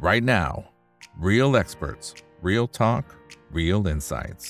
[0.00, 0.64] right now.
[1.18, 3.04] Real experts, real talk,
[3.52, 4.46] real insights.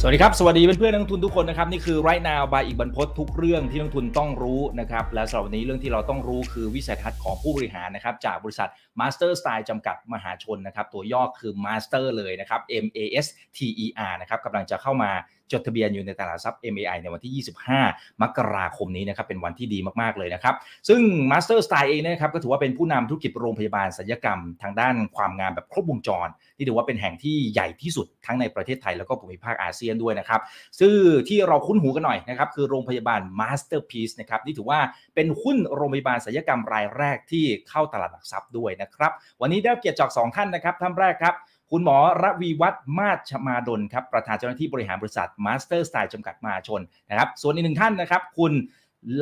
[0.00, 8.68] สวัสดีครับ สวัสดีเพื่อนๆนักลงทุนทุกคนนะครับ นี่คือ right now by อีกบรรพททุกเรื่องที่นักลงทุนต้องรู้นะครับ และสำหรับวันนี้เรื่องที่เราต้องรู้คือวิสัยทัศน์ของผู้บริหารนะครับ จากบริษัท
[9.00, 13.26] Master Style จำกัดมหาชนนะครับ ตัวย่อคือ Master เลยนะครับ M A S
[13.56, 15.10] T E R นะครับกำลังจะเข้ามา
[15.52, 17.44] จดทะเบียนอยู่ในตลาดทรัพย์ MAI ในวันที่
[17.84, 20.54] 25 มกราคมนี้นะครับเป็นวันที่ดีมากๆเลยนะครับ
[20.88, 21.00] ซึ่ง
[21.30, 30.40] Master Style เองนะครับก็ถือว่าเป็นผู้นำธุรกิจโรงพยาบาลศัลยกรรม ทางด้านความงามแบบครบวงจร ที่ถือว่าเป็นแห่งที่ใหญ่ที่สุดทั้งในประเทศไทยแล้วก็ภูมิภาคอาเซียนด้วยนะครับ
[30.80, 30.94] ซึ่ง
[31.28, 34.80] ที่เราคุ้นหูกันหน่อยนะครับคือโรงพยาบาล Masterpiece นะครับนี่ถือว่า
[35.14, 41.34] เป็นหุ้นโรงพยาบาลศัลยกรรมรายแรกที่เข้าตลาดหลักทรัพย์ด้วยนะครับวันนี้ได้เกียรติจากสองท่านนะครับท่านแรกครับ
[41.70, 48.52] คุณหมอระวีวัฒน์มาชมาดลครับประธานเจ้าหน้าที่บริหารบริษัท Master Style จำกัดมหาชนนะครับ ส่วนอีกหนึ่งท่านนะครับ คุณ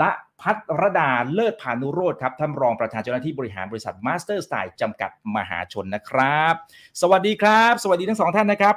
[0.01, 0.11] ละ
[0.41, 6.55] พัฒรดาเลิศพานุโรธครับท่านรองประธานเจ้าหน้าที่บริหารบริษัท Master Style จำกัดมหาชนนะครับ
[7.01, 8.77] สวัสดีครับ สวัสดีทั้งสองท่านนะครับ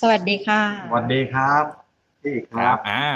[0.00, 1.64] สวัสดีค่ะ สวัสดีครับ
[2.22, 3.06] พี่ครับ อ่า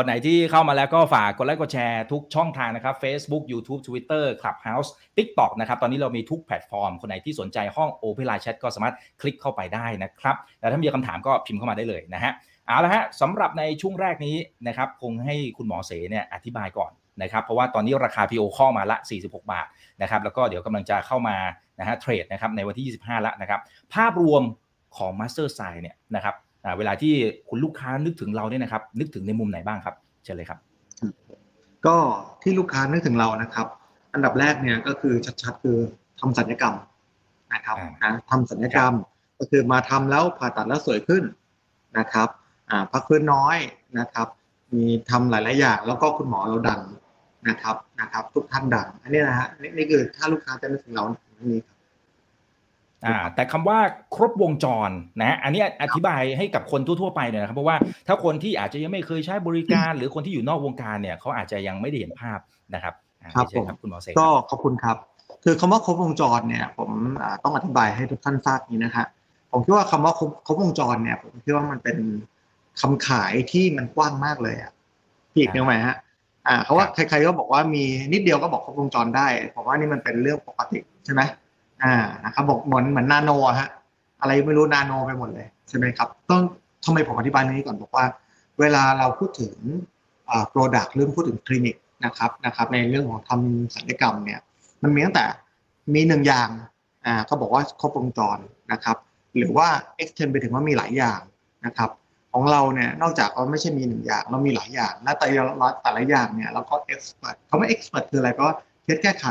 [0.00, 12.32] คนไหนที่เข้ามาแล้วก็ฝากกดไลค์กดแชร์ทุกช่องทางนะครับ Facebook YouTube Twitter Clubhouse TikTok นะครับตอนนี้เรามีทุกแพลตฟอร์ม คนไหนที่สนใจห้อง Open Line Chat ก็สามารถคลิกเข้าไปได้นะครับแล้วถ้ามีคำถามก็พิมพ์เข้ามาได้เลยนะฮะ
[12.66, 19.66] เอาละฮะสำหรับในช่วงแรกนี้นะครับคงให้คุณหมอเสเนี่ยอธิบายก่อนนะครับเพราะว่าตอนนี้ราคา PO ข้อมาละ 46 บาท
[20.02, 21.36] นะครับแล้วก็เดี๋ยวกำลังจะเข้ามา
[21.80, 23.60] นะฮะเทรดนะครับในวันที่ 25แล้วนะครับ
[23.94, 24.42] ภาพรวม
[24.96, 26.34] ของ Master s i เนี่ยนะครับ
[26.78, 27.12] เวลาที่
[27.48, 30.58] คุณลูกค้านึกถึงเราเนี่ยนะครับ นึกถึงในมุมไหนบ้างครับ เชิญเลยครับ
[31.86, 31.96] ก็
[32.42, 33.66] ที่ลูกค้านึกถึงเรานะครับ
[34.14, 35.78] อันดับแรกเนี่ยก็คือชัดๆคือ
[36.20, 36.74] ทำสัญญกรรม
[37.54, 38.94] นะครับอ่านะทำสัญญกรรม
[39.38, 41.22] ก็คือมาทำแล้วผ่าตัดแล้วสวยขึ้น
[41.98, 42.28] นะครับ
[42.70, 43.56] อ่าพักฟื้นน้อย
[43.98, 44.26] นะครับ
[44.72, 46.80] มีทำหลายๆอย่าง แล้วก็คุณหมอเราดัง
[47.48, 51.04] นะครับนะครับ ทุกท่านดังอันนี้นะฮะนี่นี่คือถ้าลูกค้าจะนึกถึงเรา
[51.38, 51.77] อันนี้ครับ
[53.06, 53.78] อ่าแต่คำว่า
[54.14, 54.90] ครบวงจร
[55.22, 57.76] นะอันนี้อธิบายให้กับคนทั่วๆไปเนี่ยนะครับเพราะว่า
[58.06, 62.38] ถ้าคนที่อาจจะยังไม่เคยใช้บริการ หรือคนที่อยู่นอกวงการเนี่ยเขาอาจจะยังไม่ได้เห็นภาพ
[62.74, 64.96] นะครับอ่าครับเชิญครับผมคุณหมอเสกก็ขอบคุณครับ
[65.44, 66.90] คือคำว่าครบวงจรเนี่ย ผม
[67.22, 69.06] อ่าต้องอธิบายให้ทุกท่านทราบนี้นะฮะ
[69.52, 71.98] ผมคิดว่าคำว่าครบครบวงจรเนี่ย ผมคิดว่ามันเป็น
[72.80, 74.72] คำขายที่มันกว้างมากเลยอะ
[75.32, 75.96] พี่อีกนึกไหมฮะ
[76.48, 81.22] อ่าเขาว่าใครๆก็บอกว่ามีนิดเดียวก็บอกครบวงจรได้ผมว่านี่มันเป็นเรื่องปกติใช่ไหม
[81.82, 81.94] อ่า
[82.24, 83.30] นะครับบอกเหมือนเหมือนนาโน
[83.60, 83.68] ฮะ
[84.20, 86.40] อะไรไม่รู้นาโนไปหมดเลยใช่ไหมครับต้อง
[86.84, 88.04] ทำไมผมอธิบายนี้ก่อนบอกว่า
[88.60, 89.54] เวลาเราพูดถึง
[90.28, 94.40] อ่า product เรื่องพูดถึงคลินิกนะครับนะครับ ในเรื่องของทำศัลยกรรมเนี่ย
[94.82, 95.26] มันมีตั้งแต่
[95.94, 96.48] มีหนึ่งอย่าง
[97.04, 98.38] อ่าก็บอกว่าครบวงจร
[98.72, 98.96] นะครับ
[99.36, 99.68] หรือว่า
[100.02, 101.20] extend ไปถึงว่ามีหลายอย่าง
[101.66, 101.90] นะครับ
[102.32, 108.46] ของเราเนี่ยนอกจากเราไม่ใช่มีหนึ่งอย่างเรามีหลายอย่างและแต่ละแต่ละอย่างเนี่ยเราก็ expert คำว่า expert คืออะไรก็
[108.84, 109.26] เคสแก้ไข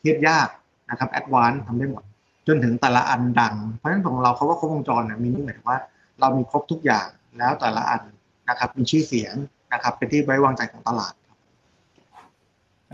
[0.00, 0.48] เคสยาก
[0.90, 2.02] นะครับ advance ทำได้หมด
[2.46, 5.78] จนถึงแต่ละอันดัง เพราะฉะนั้นของเราเขาว่าครบวงจรเนี่ยมีนี่หมายถึงว่า
[6.20, 7.06] เรามีครบทุกอย่าง
[7.38, 8.02] แล้วแต่ละอัน
[8.48, 9.34] นะครับมีชื่อเสียง
[9.72, 11.12] นะครับเป็นที่ไว้วางใจของตลาด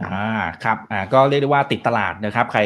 [0.03, 0.31] อ่า
[0.65, 2.61] ครับอ่าก็เรียกได้ว่าติดตลาดนะครับ ใคร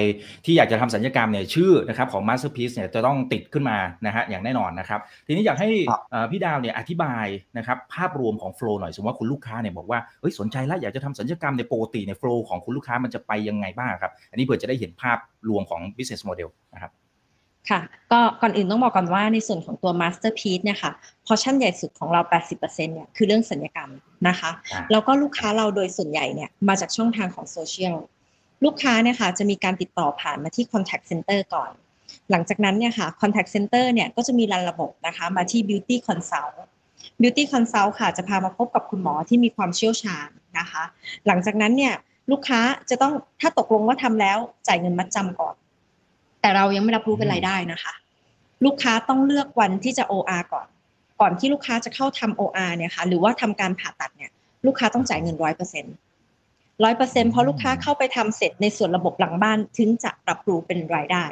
[0.44, 7.26] ที่อยากจะทำสัญญกรรมเนี่ยชื่อนะครับของ Masterpiece เนี่ยจะต้องติดขึ้นมานะฮะอย่างแน่นอนนะครับ ทีนี้อยากให้ครับเอ่อพี่ดาวเนี่ยอธิบาย
[7.58, 15.18] นะครับภาพรวมของโฟล์หน่อย สมมติว่าคุณลูกค้าเนี่ยบอกว่าเฮ้ยสนใจแล้วอยากจะทำสัญญกรรมในปกติในโฟล์ของคุณลูกค้ามันจะไปยังไงบ้างครับ อันนี้เผื่อจะได้เห็นภาพ
[15.48, 16.92] รวมของ business model นะครับ
[17.70, 17.80] ค่ะ
[18.12, 20.92] ก็ก่อนอื่นต้องบอกก่อนว่าในส่วนของตัว Masterpiece เนี่ยค่ะ
[21.26, 22.20] พอชั่นใหญ่สุดของเรา
[22.54, 23.90] 80%เนี่ยคือเรื่องสัญญกรรม
[24.28, 27.96] นะคะอ่าแล้วก็ลูกค้าเราโดยส่วนใหญ่เนี่ยมาจากช่องทางของโซเชียล
[28.64, 31.70] ลูกค้าเนี่ยค่ะจะมีการติดต่อผ่านมาที่ contact center ก่อน
[32.30, 36.54] หลังจากนั้นเนี่ยค่ะ contact center เนี่ยก็จะมีรันระบบนะคะมาที่ beauty consult
[37.20, 40.28] beauty consult ค่ะจะพามาพบกับคุณหมอที่มีความเชี่ยวชาญ
[40.58, 40.82] นะคะ
[41.26, 41.94] หลังจากนั้นเนี่ย
[42.30, 45.54] ลูกค้าจะต้องถ้าตกลงว่าทำแล้วจ่ายเงินมัดจำก่อน
[46.42, 47.92] แต่เรายังไม่รับรู้เป็นรายได้นะคะ
[48.64, 50.66] ลูกค้าต้องเลือกวันที่จะ OR ก่อน
[51.20, 54.30] ก่อนที่ลูกค้าจะเข้าทำ OR เนี่ยค่ะหรือว่าทำการผ่าตัดเนี่ย
[54.66, 55.94] ลูกค้าต้องจ่ายเงินร้อยเปอร์เซ็นต์
[56.84, 61.24] ร้อยเปอร์เซ็นต์พอลูกค้าเข้าไปทำเสร็จในส่วนระบบหลังบ้านถึงจะรับรู้เป็นรายได้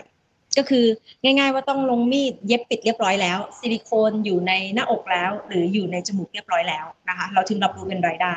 [0.58, 0.87] ก็คือ
[1.23, 8.34] ง่าย ๆ ว่าต้องลงมีดเย็บปิดเรียบร้อยแล้ว ซิลิโคนอยู่ในหน้าอกแล้ว หรืออยู่ในจมูกเรียบร้อยแล้วนะคะ เราถึงรับรู้เป็นรายได้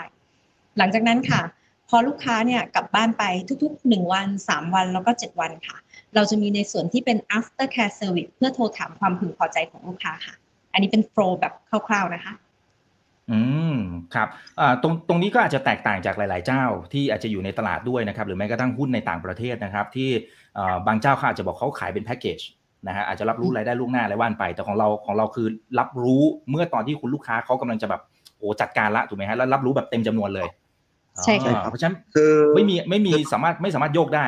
[0.78, 1.42] หลังจากนั้นค่ะ
[1.90, 3.24] พอลูกค้าเนี่ยกลับบ้านไป
[3.64, 5.78] ทุกๆหนึ่งวันสามวันแล้วก็เจ็ดวันค่ะ
[6.16, 10.36] เราจะมีในส่วนที่เป็น after care service เพื่อโทรถามความพึงพอใจของลูกค้าค่ะ
[10.74, 11.54] อันนี้เป็นโฟล์แบบ
[11.88, 12.34] คร่าวๆนะคะ
[13.32, 13.40] อื
[13.74, 13.76] ม
[14.16, 14.28] ครับ
[14.60, 16.64] อ่าตรงตรงนี้ก็อาจจะแตกต่างจากหลาย ๆ เจ้า
[16.94, 20.10] ที่อาจจะอยู่ในตลาดด้วยนะครับ หรือแม้กระทั่งหุ้นในต่างประเทศนะครับ ที่
[20.58, 22.40] อ่าบางเจ้าเขาอาจจะบอกเขาขายเป็นแพ็กเกจ
[22.88, 25.48] นะฮะอาจจะรับรู้รายได้ล่วงหน้าอะไรว่านไป แต่ของเราของเราคือ
[25.80, 28.02] รับรู้เมื่อตอนที่คุณลูกค้าเขากำลังจะแบบ
[28.38, 30.48] โอ้จัดการละถูกไหมฮะแล้วรับรู้แบบเต็มจำนวนเลย
[31.24, 34.26] ใช่ค่ะอ่าเพราะฉะนั้นคือไม่มีไม่มีสามารถไม่สามารถโยกได้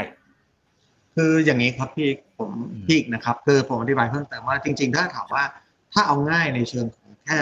[1.16, 5.44] คืออย่างนี้ครับพี่ผมอืมพี่อีกนะครับคือผมอธิบายเพิ่มเติมว่าจริง ๆ ถ้าถามว่า
[5.94, 7.40] ถ้าเอาง่ายในเชิงของแค่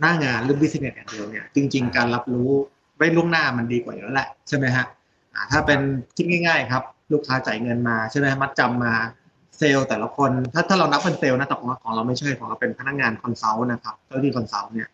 [0.00, 2.50] หน้างานหรือบิสเนสอย่างเดียวเนี่ยจริง ๆ การรับรู้
[2.96, 4.86] ไว้ล่วงหน้ามันดีกว่าอยู่แล้วแหละใช่ไหมฮะ
[5.34, 5.80] อ่าถ้าเป็น
[6.16, 6.82] คิดง่าย ๆ ครับ
[7.12, 8.94] ลูกค้าจ่ายเงินมาใช่ไหมมัดจำมา
[9.58, 14.88] เซลล์แต่ละคน ถ้าถ้าเรานับเป็นเซลล์นะแต่ของเราของเราไม่ใช่ของเราเป็นพนักงาน consult นะครับเจ้าหน้าที่ consult เนี่ย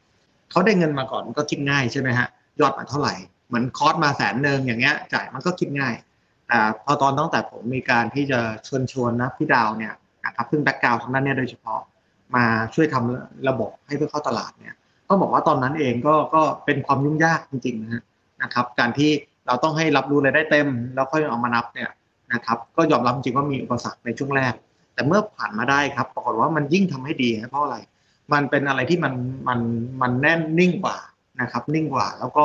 [0.51, 2.29] เขาได้เงินมาก่อนมันก็คิดง่ายใช่ไหมฮะ
[2.61, 3.15] ยอดมาเท่าไหร่
[3.49, 5.95] เหมือนคอร์สมาแสนหนึ่งอย่างเงี้ยจ่ายมันก็คิดง่าย
[6.49, 9.95] แต่พอตอนตั้งแต่ผมมีการที่จะชวนชวนนะพี่ดาวเนี่ย
[10.27, 11.81] นะครับซึ่ง background ทางด้านเนี้ยโดยเฉพาะ
[12.35, 14.75] มาช่วยทำระบบให้เพื่อเข้าตลาดเนี่ย
[15.09, 18.03] ต้องบอกว่าตอนนั้นเองก็ก็เป็นความยุ่งยากจริงๆนะ
[18.43, 19.11] นะครับ การที่
[19.47, 21.91] เราต้องให้รับรู้รายได้เต็ม แล้วค่อยเอามานับเนี่ย
[22.33, 24.53] นะครับก็ยอมรับจริงว่ามีอุปสรรคในช่วงแรก
[24.95, 27.77] แต่เมื่อผ่านมาได้ครับปรากฏว่ามันยิ่งทำให้ดีเพราะอะไร
[28.33, 29.15] มันเป็นอะไรที่มัน
[29.49, 29.61] มัน
[30.03, 30.97] มันแน่นนิ่งกว่า
[31.41, 32.45] นะครับนิ่งกว่า แล้วก็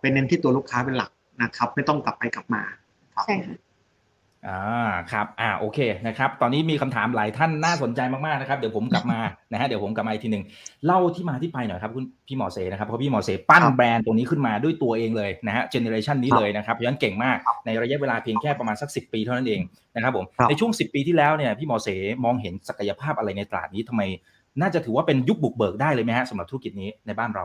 [0.00, 1.10] เป็นเน้นที่ตัวลูกค้าเป็นหลัก
[1.42, 2.62] นะครับ ไม่ต้องกลับไปกลับมา
[3.26, 3.56] ใช่ค่ะ
[4.48, 9.20] อ่าครับอ่าโอเคนะครับ ตอนนี้มีคำถามหลายท่านน่าสนใจมากๆนะครับ เดี๋ยวผมกลับมา
[9.52, 10.44] นะฮะเดี๋ยวผมกลับมาอีกทีหนึ่ง
[10.86, 19.60] เล่าที่มาที่ไปหน่อยครับคุณพี่หมอเสนะครับเพราะพี่หมอเสปั้นครับแบรนด์ตรงนี้ขึ้นมาด้วยตัวเองเลยนะฮะ generation นี้ครับเลยนะครับเพราะฉะนั้นเก่งมากในระยะเวลาเพียงแค่ประมาณสักสิบปีเท่านั้นเอง
[19.94, 21.88] นะครับผมครับในช่วง 10 ปีที่แล้วเนี่ยพี่หมอเส
[22.24, 24.02] มองเห็นศักยภาพอะไรในตลาดนี้ทำไม
[24.60, 27.44] น่าจะถือว่าเป็นยุคบุกเบิกได้เลยไหมฮะสำหรับธุรกิจนี้ในบ้านเรา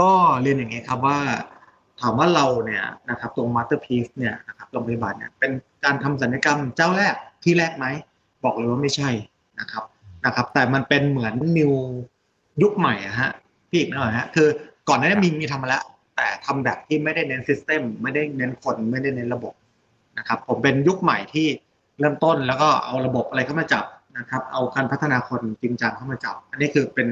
[0.00, 0.10] ก็
[0.42, 1.18] เรียนอย่างนี้ครับว่า
[2.00, 5.52] ถามว่าเราเนี่ยนะครับตรงมาสเตอร์พี e เนี่ยนะครับโรงพยาบาลเนี่ยเป็น
[5.84, 7.14] การทำศัลยกรรมเจ้าแรก
[7.44, 7.86] ที่แรกไหม
[8.44, 9.10] บอกเลยว่าไม่ใช่
[9.60, 9.84] นะครับ
[10.26, 11.72] นะครับ แต่มันเป็นเหมือน new
[12.62, 13.30] ยุคใหม่ฮะ
[13.70, 14.48] พี่อีกหน่อยฮะคือ
[14.88, 15.84] ก่อนหน้านี้มีมีทำมาแล้ว
[16.16, 19.54] แต่ทำแบบที่ไม่ได้เน้น system ไม่ได้เน้นคนไม่ได้เน้นระบบ
[20.18, 21.46] นะครับผมเป็นยุคใหม่ที่
[22.00, 23.84] เริ่มต้นแล้วก็เอาระบบอะไรเข้ามาจับ
[24.18, 27.08] นะครับ เอาการพัฒนาคนจริงจังเข้ามาจับ อันนี้คือเป็น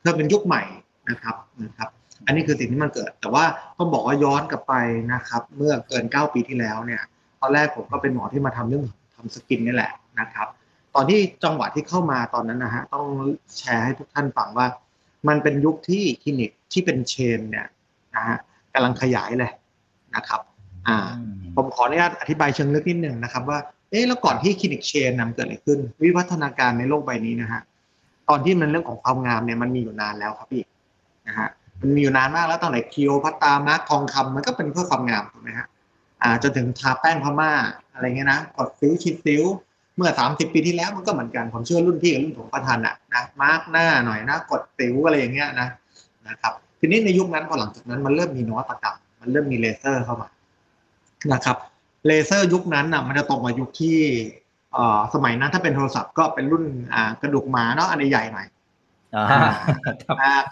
[0.00, 0.62] เพื่อเป็นยุคใหม่
[1.10, 1.88] นะครับนะครับ
[2.26, 3.44] อันนี้คือสิ่งที่มันเกิด แต่ว่า
[3.78, 4.74] ต้องบอกว่าย้อนกลับไป
[5.12, 7.02] นะครับ เมื่อเกิน 9 ปีที่แล้วเนี่ย
[7.40, 8.84] ตอนแรกผมก็เป็นหมอที่มาทำเรื่อง
[9.14, 10.48] ทำ skin นี่แหละนะครับ
[10.94, 13.06] ตอนที่จังหวะที่เข้ามาตอนนั้นนะฮะต้อง
[13.58, 14.66] แชร์ให้ทุกท่านฟังว่า
[15.28, 17.66] มันเป็นยุคที่คลินิกที่เป็น chain เนี่ย
[18.16, 18.36] นะฮะ
[18.74, 19.50] กำลังขยายเลย
[20.16, 20.40] นะครับ
[20.88, 20.98] อ่า
[21.56, 23.58] ผมขออนุญาตอธิบายเชิงลึกนิดหนึ่งนะครับว่า
[23.90, 27.60] เอ๊ะแล้วก่อนที่คลินิก chain นำเกิดอะไรขึ้น วิวัฒนาการในโลกใบนี้นะฮะ
[28.28, 30.62] ตอนที่มันเรื่องของความงามเนี่ยมันมีอยู่นานแล้วครับพี่
[31.28, 31.48] นะฮะ
[31.80, 35.66] มันมีอยู่นานมากแล้วตั้งแต่คลีโอพัตรามาสก์ทองคำมันก็เป็นเพื่อความงามถูกไหมฮะ
[36.22, 37.50] อ่าจนถึงทาแป้งพม่า
[37.94, 39.42] อะไรเงี้ยนะกดซิ้วชิดซิ้ว
[39.96, 45.68] เมื่อสามสิบปีที่แล้วมันก็เหมือนกันผมเชื่อรุ่นพี่กับรุ่นผมก็ทันอะนะมาสก์หน้าหน่อยนะกดสิวอะไรอย่างเงี้ยนะ
[46.28, 50.28] นะครับทีนี้ในยุคนั้นพอหลังจากนั้นมันเริ่มมีนวัตกรรมมันเริ่มมีเลเซอร์เข้ามา
[51.32, 51.56] นะครับ
[52.06, 53.98] เลเซอร์ยุคนั้นอะมันจะตรงกับยุคที่
[54.72, 56.64] เอ่อสมัยนั้นถ้าเป็นโทรศัพท์ก็เป็นรุ่น
[56.94, 58.46] อ่ากระดูกหมาเนาะอันใหญ่หน่อย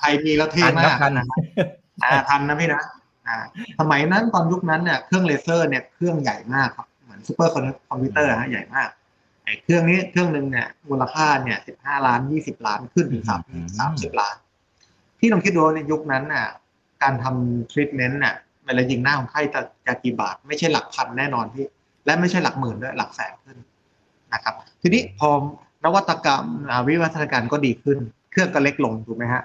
[0.00, 1.26] ใครมีแล้วเท่ทันครัมาบกทันนะ
[2.04, 2.82] อ่าทันนะพี่นะ
[3.26, 3.36] อ่า
[3.78, 7.52] สมัยนั้นตอนยุคนั้นเนี่ยเครื่องเลเซอร์เนี่ยเครื่องใหญ่มากครับเหมือนซูเปอร์
[7.88, 8.88] คอมพิวเตอร์ฮะใหญ่มาก
[9.44, 14.36] ไอ้เครื่องนี้เครื่องหนึ่งเนี่ยมูลค่าเนี่ยสิบห้าล้านยี่สิบล้านขึ้นถึงสามอืมสามสิบล้าน
[15.18, 16.46] พี่ลองคิดดูในยุคนั้นน่ะ
[17.02, 18.34] การทำทรีทเมนต์น่ะ
[18.64, 21.66] เวลายิงหน้าคนไข้จะจะกี่บาท ไม่ใช่หลักพันแน่นอนพี่
[22.06, 23.58] และไม่ใช่หลักหมื่นด้วยหลักแสนขึ้น
[24.32, 25.30] นะครับ ทีนี้พอ
[25.84, 27.98] นวัตกรรมอ่าวิวัฒนาการก็ดีขึ้น
[28.34, 29.42] เครื่องก็เล็กลงถูกไหมฮะ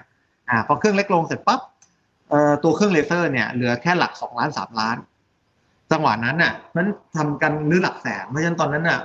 [0.48, 1.60] อ่าพอเครื่องเล็กลงเสร็จปั๊บ
[2.30, 4.96] เอ่อตัวเครื่องเลเซอร์เนี่ยเหลือแค่หลักสองล้านสามล้าน
[5.92, 8.98] จังหวะนั้นน่ะมันทำกันหรือหลักแสนเพราะฉะนั้นตอนนั้นน่ะ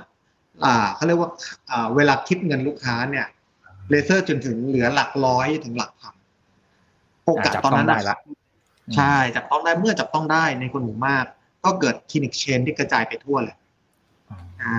[0.64, 1.30] อ่าเขาเรียกว่า
[1.70, 3.26] อ่าเวลาคิดเงินลูกค้าเนี่ย
[3.90, 6.14] เลเซอร์จนถึงเหลือหลักร้อยถึงหลักพัน
[7.24, 8.16] โอกาสจับตอนต้องนั้นได้น่ะละ
[8.96, 11.24] ใช่จับต้องได้เมื่อจับต้องได้ในคนหมู่มาก
[11.64, 13.56] ก็เกิดคลินิกเชนที่กระจายไปทั่วเลย
[14.62, 14.76] อ่า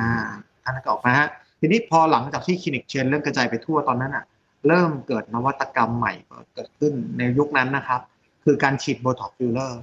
[0.63, 1.27] ท่านก็ออกมาฮะ
[1.59, 4.23] ทีนี้พอหลังจากที่คลินิกเชนเริ่มกระจายไปทั่วตอนนั้นอะ
[4.67, 6.13] เริ่มเกิดนวัตกรรมใหม่
[6.53, 8.01] เกิดขึ้นในยุคนั้นนะครับ
[8.45, 9.81] คือการฉีดโบท็อกฟิลเลอร์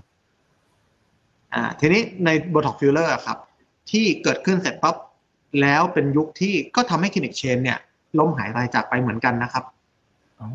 [1.54, 3.38] อ่าทีนี้ในโบท็อกฟิลเลอร์ครับ
[3.90, 4.96] ที่เกิดขึ้นเสร็จปั๊บ
[5.60, 7.78] แล้วเป็นยุคที่ก็ทำให้คลินิก chain เนี่ย
[8.18, 9.64] ล้มหายรายจากไปเหมือนกันนะครับ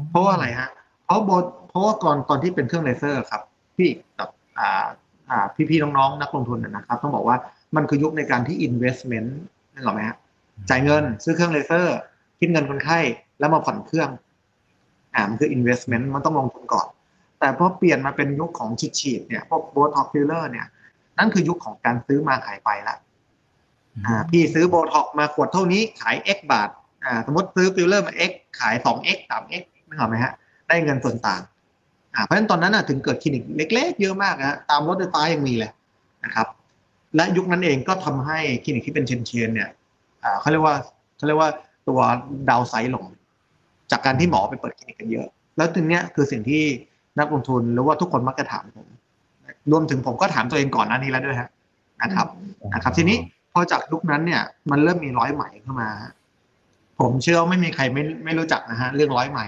[0.10, 0.70] เพราะว่าอะไรฮะ
[1.06, 1.30] เพราะโบ
[1.70, 3.42] เพราะว่าก่อนตอนที่เป็นเครื่องเลเซอร์ครับ
[3.78, 4.86] พี่กับอ่า
[5.30, 7.38] อ่าพี่ๆน้องๆนักลงทุนนะนะครับ ต้องบอกว่า
[7.76, 9.30] มันคือยุคในการที่ investment
[9.74, 10.18] นึกออไหมฮะ
[10.70, 11.98] จ่ายเงินซื้อเครื่องเลเซอร์
[12.40, 13.00] คิดเงินคนไข้
[13.40, 14.10] แล้วมาผ่อนเครื่อง
[15.16, 16.88] อ่ามันคือ investment มันต้องลงทุนก่อน
[17.40, 18.70] แต่พอเปลี่ยนมาเป็นยุคของ
[19.00, 20.68] ฉีดๆเนี่ยพวก Botox filler เนี่ย
[21.18, 22.96] นั่นคือยุคของการซื้อมาขายไปละ
[24.06, 26.70] อ่าพี่ซื้อโบท็อกมาขวดเท่านี้ขาย x บาท
[27.06, 30.34] อ่าสมมติซื้อฟิลเลอร์มา x ขาย 2x 3x นึกออกไหมฮะ
[30.68, 31.42] ได้เงินส่วนต่าง
[32.16, 33.44] อ่าเพราะฉะนั้นตอนนั้นน่ะถึงเกิดคลินิก
[33.74, 35.72] เล็กๆ เยอะมากนะฮะตามรถไฟฟ้ายังมีเลย
[36.26, 36.48] นะครับ
[37.16, 39.70] และยุคนั้นเองก็ทำให้คลินิกที่เป็น chain chain ๆเนี่ย
[40.24, 40.76] อ่าเขาเรียกว่า
[41.18, 41.50] เขาเรียกว่า
[41.88, 42.00] ตัว
[42.50, 43.06] ดาวไซด์ลง
[43.92, 45.28] จากการที่หมอไปเปิดคลินิกกันเยอะ
[45.58, 46.64] แล้วตรงเนี้ยคือสิ่งที่
[47.20, 48.88] นักลงทุนหรือว่าทุกคนมักจะถามผม
[49.72, 51.50] รวมถึงผมก็ถามตัวเองก่อนหน้านี้แล้วด้วยฮะ
[52.04, 52.28] นะครับ
[52.74, 53.18] นะครับ ทีนี้
[53.54, 54.42] พอจากยุคนั้นเนี่ย
[54.72, 55.90] มันเริ่มมีร้อยไหมเข้ามา
[57.00, 59.46] ผมเชื่อไม่มีใครไม่ไม่รู้จักนะฮะเรื่องร้อยไหม่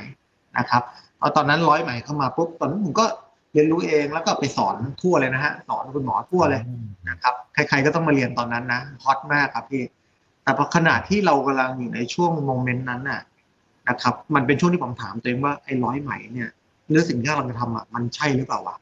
[0.58, 0.84] นะครับ
[1.20, 3.06] พอตอนนั้นร้อยไหม่เข้ามาปุ๊บตอนนั้นผมก็
[3.54, 6.62] เรียนรู้เองแล้วก็ไปสอนทั่วเลยนะฮะสอนคุณหมอทั่วเลย
[7.10, 9.84] นะครับใครๆก็ต้องมาเรียนตอนนั้นนะฮอตมากครับพี่
[10.44, 13.22] แต่พอขณะที่เรากำลังอยู่ในช่วงโมเมนต์นั้นน่ะ
[13.90, 16.50] นะครับ มันเป็นช่วงที่ผมถามตัวเองว่าไอ้ร้อยไหมเนี่ย
[16.90, 18.78] หรือสิ่งที่เราจะทำอะมันใช่หรือเปล่าวะ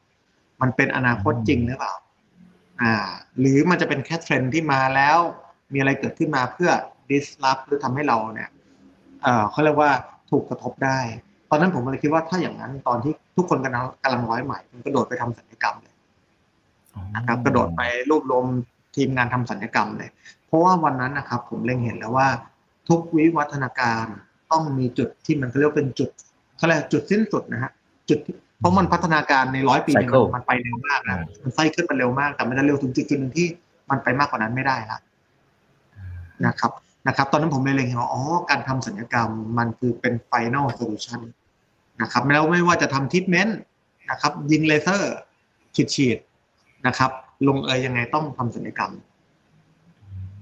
[0.60, 1.94] มันเป็นอนาคตจริงหรือเปล่า
[2.82, 2.92] อ่า
[3.40, 5.18] หรือมันจะเป็นแค่เทรนด์ที่มาแล้ว
[5.72, 6.70] มีอะไรเกิดขึ้นมาเพื่อ
[7.10, 8.50] disrupt หรือทำให้เราเนี่ย
[9.22, 9.90] เอ่อเขาเรียกว่า
[10.30, 10.98] ถูกกระทบได้
[11.50, 15.94] ตอนนั้นผมเลยคิดว่าถ้าอย่างนั้นตอนที่ทุกคนกำลังกำลังร้อยไหมมันกระโดดไปทำศัลยกรรมเลย
[17.14, 18.44] นะครับกระโดดไปรวบรวม
[18.96, 20.10] ทีมงานทำสัญญกรรมเลย
[20.46, 22.28] เพราะว่าวันนั้นนะครับ ผมเล็งเห็นแล้วว่า
[22.88, 24.06] ทุกวิวัฒนาการ
[24.52, 26.08] ต้องมีจุดที่มันเรียกว่าเป็นจุด
[26.56, 27.70] เขาเรียกจุดสิ้นสุดนะฮะ
[28.08, 33.46] จุดที่เพราะมันพัฒนาการในร้อยปีเนี่ย Cycle มันไปเร็วมากนะมันไส้ขึ้นมันเร็วมาก แต่มันจะเร็วถึงจุดจุดหนึ่งที่
[33.90, 34.98] มันไปมากกว่านั้นไม่ได้ละ
[36.46, 36.72] นะครับ
[37.06, 41.20] นะครับ ตอนนั้นผมเลยเล็งเห็นว่าอ๋อการทำสัญญกรรมมันคือเป็น final solution
[42.02, 43.58] นะครับแล้วไม่ว่าจะทำทิทเมนต์
[44.10, 45.14] นะครับยิงเลเซอร์
[45.74, 47.10] ฉีดฉีดๆนะครับ
[47.48, 48.92] ลงเอยยังไงต้องทำศัลยกรรม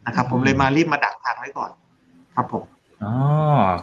[0.06, 1.70] นะครับ ผมเลยมารีบมาดักทางไว้ก่อน
[2.34, 2.64] ครับผม
[3.04, 3.14] อ๋อ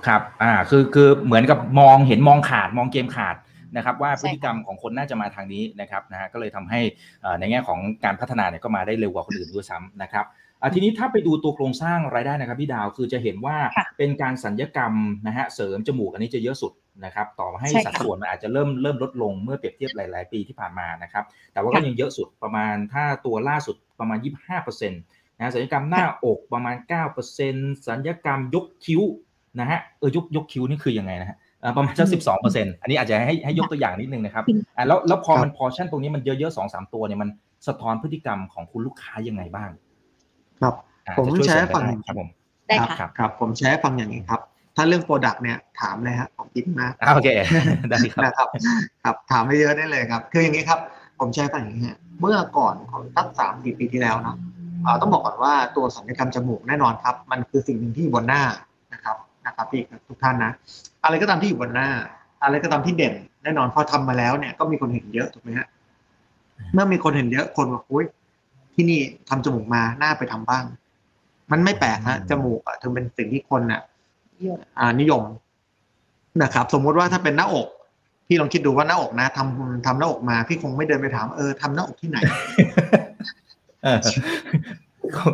[0.07, 3.35] ครับ อ่า คือคือเหมือนกับมองเห็นมองขาดมองเกมขาด
[3.75, 6.81] นะครับว่าพฤติกรรมของคนน่าจะมาทางนี้นะครับนะฮะก็เลยทำให้
[7.21, 10.25] เอ่อในแง่ของการพัฒนาเนี่ยก็มาได้เร็วกว่าคนอื่นด้วยซ้ำนะครับ
[10.61, 14.93] อะทีนี้ถ้าไปดูตัวโครงสร้างรายได้นะครับพี่ดาวคือจะเห็นว่าค่ะเป็นการสัญญกรรม
[15.27, 16.73] นะฮะเสริมจมูกอันนี้จะเยอะสุด
[17.05, 24.17] นะครับต่อให้ใช่ค่ะสัดส่วนมันอาจจะเริ่มเริ่มลดลงเมื่อเปรียบเทียบหลาย ๆ ปีที่ผ่านมานะครับแต่ว่าก็ค่ะยังเยอะสุดประมาณถ้าตัวล่าสุดประมาณ
[24.59, 26.75] 25% นะสัญญกรรมหน้าอกประมาณ
[27.31, 29.01] 9%สัญญกรรมยกคิ้ว
[29.59, 34.43] นะฮะเออยกยกคิ้วนี่คือยังไงนะฮะเอ่อประมาณสักสิบสองเปอร์เซ็นต์อันนี้อาจจะให้ให้ยกตัวอย่างนิดนึงนะครับ
[34.77, 37.29] อ่าแล้วแล้วพอครับมันพอชั่นตรงนี้มันเยอะๆสองสามตัวเนี่ยมัน
[37.67, 39.69] สะท้อนพฤติกรรมของคุณลูกค้ายังไงบ้าง
[40.61, 40.73] ครับ
[41.07, 42.29] อ่าผมจะช่วยใช้เสริมฝั่งได้ครับผม
[42.67, 44.41] ได้ครับค่ะครับครับ ผมใช้ฟังอย่างนี้ครับ
[44.75, 47.29] ถ้าเรื่องโปรดักต์เนี่ยถามเลยฮะผมคิดมากอ่าโอเค
[47.89, 48.47] ได้ครับนะครับ
[49.03, 50.79] ครับถามไม่เยอะได้เลยครับ คืออย่างนี้ครับ
[51.19, 54.64] ผมใช้ฟังอย่างนี้ฮะเมื่อก่อนของตั้งสามสี่ปีที่แล้วเนาะอ่า
[55.01, 58.43] ต้องบอกก่อนว่าตัวสัญญกรรมจมูกแน่นอนครับ มันคือสิ่งหนึ่งที่อยู่บนหน้า
[58.93, 59.15] นะครับ
[59.45, 60.51] นะครับพี่ทุกท่านนะ
[61.03, 61.89] อะไรก็ตามที่อยู่บนหน้า
[62.43, 63.13] อะไรก็ตามที่เด่น
[63.43, 65.67] แน่นอนพอทำมาแล้วเนี่ยก็มีคนเห็นเยอะถูกไหมฮะ
[66.73, 68.05] เมื่อมีคนเห็นเยอะคนบอกอุ้ย
[68.75, 68.99] ที่นี่
[69.29, 70.63] ทำจมูกมาหน้าไปทำบ้าง
[71.51, 73.81] มันไม่แปลกฮะจมูกอะถึงเป็นสิ่งที่คนอะ
[74.79, 75.23] อ่านิยม
[76.43, 77.67] นะครับ สมมุติว่าถ้าเป็นหน้าอก
[78.27, 83.04] พี่ลองคิดดูว่าหน้าอกนะทำทำหน้าอกมา พี่คงไม่เดินไปถามเออทำหน้าอกที่ไหนเออ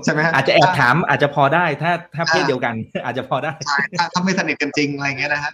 [0.03, 5.51] ใช่ไหมฮะอาจจะแอบถามอาจจะพอได้ถ้าถ้าเพศเดียวกัน อาจจะพอได้ใช่ถ้าถ้าไม่สนิทกันจริงอะไรเงี้ยนะฮะ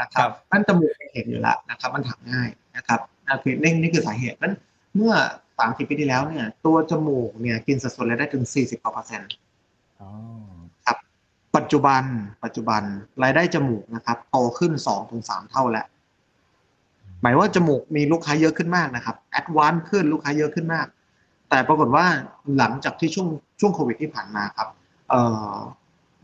[0.00, 4.54] นะคครัรับบนั่นจมูกเห็นอยู่แล้วนะครับมันถามง่ายนะครับนั่นคือนี่นี่คือสาเหตุนั้น
[4.96, 5.14] เมื่อ
[5.58, 9.30] สามสิบปีที่แล้วเนี่ย ตัวจมูกเนี่ยกินสัดส่วนรายได้ถึงสี่สิบกว่าเปอร์เซ็นต์
[10.00, 10.08] อ๋อ
[11.56, 12.02] ปัจจุบัน
[12.44, 12.82] ปัจจุบัน
[13.22, 15.86] รายได้จมูกนะครับโตขึ้นสองถึงสามเท่าแล้ว
[17.22, 20.86] หมายว่าจมูกมีลูกค้าเยอะขึ้นมากนะครับ advance ขึ้นลูกค้าเยอะขึ้นมาก
[21.50, 22.06] แต่ปรากฏว่า
[22.58, 23.28] หลังจากที่ช่วง
[23.60, 24.68] ช่วงโควิดที่ผ่านมาครับ
[25.10, 25.20] เอ่
[25.52, 25.56] อ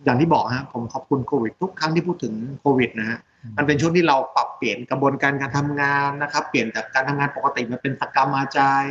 [0.05, 3.19] อย่างที่บอกฮะผมขอบคุณโควิดทุกครั้งที่พูดถึงโควิดนะฮะ
[3.57, 8.85] มันเป็นช่วงที่เราปรับเปลี่ยนกระบวนการการทำงานนะครับ เปลี่ยนจากการทำงานปกติมาเป็นสกรรมอาจาย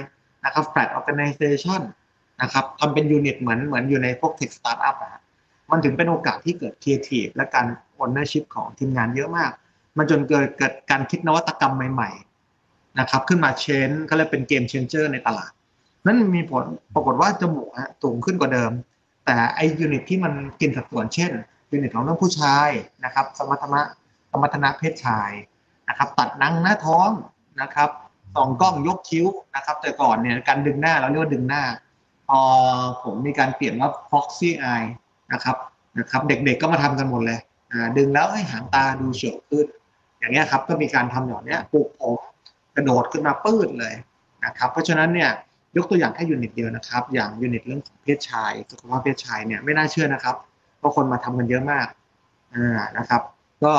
[0.45, 1.81] นะครับ flat organization
[2.41, 5.21] นะครับทำเป็นยูนิตเหมือนเหมือนอยู่ในพวก tech startup อะฮะ
[5.71, 7.65] มันถึงเป็นโอกาสที่เกิด creative และการ
[8.03, 9.51] ownership ของทีมงานเยอะมาก
[9.97, 12.09] มันจนเกิดเกิดการคิดนวัตกรรมใหม่
[12.55, 15.51] ๆ นะครับ ขึ้นมาเชนก็เลยเป็นเกมเชนเจอร์ในตลาด
[16.05, 18.71] นั่นมีผลปรากฏว่าจมูกฮะสูงขึ้นกว่าเดิม
[19.25, 21.31] แต่ไอยูนิตที่มันกินสัดส่วนเช่น
[21.71, 22.69] ยูนิตของเรื่องผู้ชาย
[23.05, 23.81] นะครับ สมรรถนะ
[24.31, 25.31] สมรรถนะเพศชาย
[25.89, 27.09] นะครับ ตัดหนังหน้าท้อง
[27.61, 27.89] นะครับ
[28.35, 31.63] ส่องกล้องยกคิ้วนะครับ แต่ก่อนเนี่ยการดึงหน้าเราเรียกว่าดึงหน้า
[32.27, 32.39] พอ
[33.03, 34.89] ผมมีการเปลี่ยนว่า foxy eye
[35.33, 35.57] นะครับ
[35.99, 37.39] นะครับ เด็กๆก็มาทำกันหมดเลย
[37.97, 39.65] ดึงแล้วให้หางตาดูเฉียวขึ้น
[40.19, 42.13] อย่างเงี้ยครับก็มีการทำอย่างเนี้ยปลูกผม
[42.75, 43.93] กระโดดขึ้นมาปื้ดเลย
[44.45, 45.31] นะครับ เพราะฉะนั้นเนี่ย
[45.77, 50.35] ยกตัวอย่างแค่ unit เดียวนะครับ อย่าง unit เรื่องเพศชายสุขภาพเพศชายเนี่ยไม่น่าเชื่อนะครับ
[50.79, 51.87] เพราะคนมาทำกันเยอะมาก
[52.55, 53.21] อ่านะครับ
[53.63, 53.73] ก็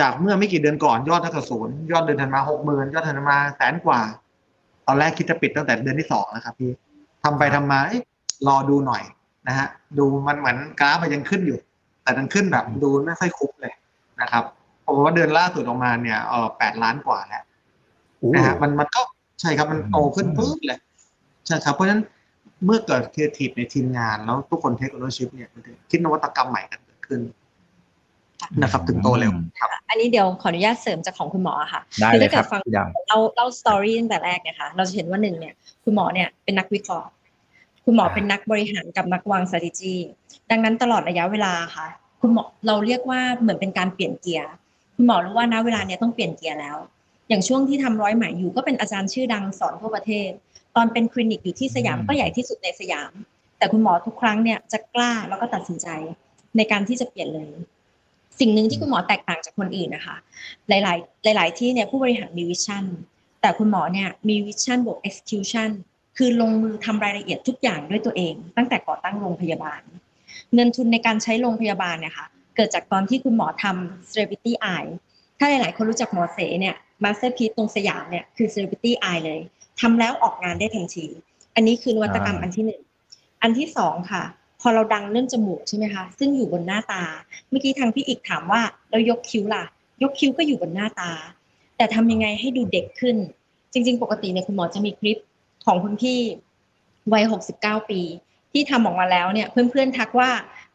[0.00, 4.00] จากเมื่อไม่กี่เดือนก่อนยอดเท่ากับศูนย์ยอดเดือนธันวาหกหมื่นยอดธันวาแสนกว่า
[4.86, 6.70] ตอนแรกคิดจะปิดตั้งแต่เดือนที่สองนะครับพี่
[7.22, 7.92] ทำไปทำมาอ
[8.48, 9.02] รอดูหน่อย
[9.48, 9.66] นะฮะ
[9.98, 11.58] ดูมันเหมือนกราฟมันยังขึ้นอยู่
[12.02, 13.74] แต่มันขึ้นแบบดูไม่ค่อยคุ้มเลย
[14.20, 14.44] นะครับ
[14.86, 17.42] ผมว่าเดือนล่าสุดออกมาเนี่ยเออแปดล้านกว่าแล้ว
[18.34, 19.00] นะฮะมันมันก็
[19.40, 20.78] ใช่ครับมันโตขึ้นปุ๊บเลย
[21.46, 22.02] ใช่ครับ เพราะฉะนั้น
[22.64, 27.20] เมื่อเกิดครีเอทีฟในทีมงานแล้วทุกคนเทคโนโลยีเนี่ยมันถึงคิดนวัตกรรมใหม่กันเกิดขึ้น
[28.62, 37.08] นะครับถึงโตเร็วครับ อันนี้เดี๋ยวขออนุญาตเสริมจากของคุณหมอค่ะได้เลยครับคือถ้าคเกิดฟังพี่ดาวเราเล่า story ตั้งแต่แรกเนี่ยค่ะเราจะเห็นว่าหนึ่งเนี่ย คุณหมอเนี่ยเป็นนักวิเคราะห์
[37.84, 39.94] คุณหมออ่าเป็นนักบริหารกับนักวาง strategy
[40.50, 41.86] ดังนั้นตลอดระยะเวลาค่ะ
[42.20, 44.50] คุณหมอเราเรียกว่าเหมือนเป็นการเปลี่ยนเกียร์
[44.96, 46.76] คุณหมอรู้ว่าณเวลาเนี้ยต้องเปลี่ยนเกียร์แล้ว
[47.28, 50.30] อย่างช่วงที่ทำร้อยไหมอยู่ก็เป็นอาจารย์ชื่อดังสอนทั่วประเทศ
[50.76, 53.12] ตอนเป็นคลินิกอยู่ที่สยามอืมก็ใหญ่ที่สุดในสยาม
[53.58, 55.88] แต่คุณหมอทุกครั้งเนี่ยจะกล้าแล้วก็ตัดสินใจ
[56.56, 57.50] ในการที่จะเปลี่ยนเลย
[58.40, 60.16] สิ่งหนึ่งที่คุณหมอแตกต่างจากคนอื่นนะคะ
[60.68, 62.84] หลาย ๆ หลาย ๆ ที่เนี่ยผู้บริหารมีวิชั่น
[63.40, 65.70] แต่คุณหมอเนี่ยมีวิชั่นบวก execution
[66.16, 69.80] คือลงมือทำรายละเอียดทุกอย่างด้วยตัวเอง ตั้งแต่ก่อตั้งโรงพยาบาล
[70.54, 74.90] เงินทุนในการใช้โรงพยาบาลเนี่ยค่ะเกิดจากตอนที่คุณหมอทำ celebrity eye
[75.38, 79.40] ถ้าหลาย ๆ คนรู้จักหมอเสเนี่ย masterpiece ตรงสยามเนี่ยคือ celebrity eye เลย
[79.80, 81.06] ทำแล้วออกงานได้ทันที
[81.54, 82.82] อันนี้คือนวัตกรรมอ่าอันที่หนึ่ง
[83.42, 84.22] อันที่สองค่ะ
[84.60, 87.02] พอเราดังเรื่องจมูกใช่ไหมคะ ซึ่งอยู่บนหน้าตา
[87.48, 89.64] เมื่อกี้ทางพี่อีกถามว่าแล้วยกคิ้วล่ะ
[90.02, 91.10] ยกคิ้วก็อยู่บนหน้าตา
[91.76, 93.16] แต่ทำยังไงให้ดูเด็กขึ้น
[93.72, 95.18] จริง ๆ ปกติเนี่ยคุณหมอจะมีคลิป
[95.66, 96.20] ของคุณพี่
[97.12, 98.00] วัยหกสิบเก้าปี
[98.52, 100.30] ที่ทำออกมาแล้วเนี่ยเพื่อนๆทักว่า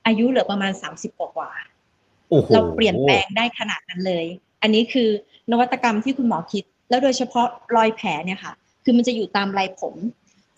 [0.05, 4.25] อายุเหลือประมาณสามสิบกว่าๆโอ้โหเราเปลี่ยนแปลงได้ขนาดนั้นเลย
[4.61, 5.09] อันนี้คือ
[5.51, 8.53] นวัตกรรมที่คุณหมอคิด แล้วโดยเฉพาะรอยแผลเนี่ยค่ะ
[8.83, 9.95] คือมันจะอยู่ตามลายผม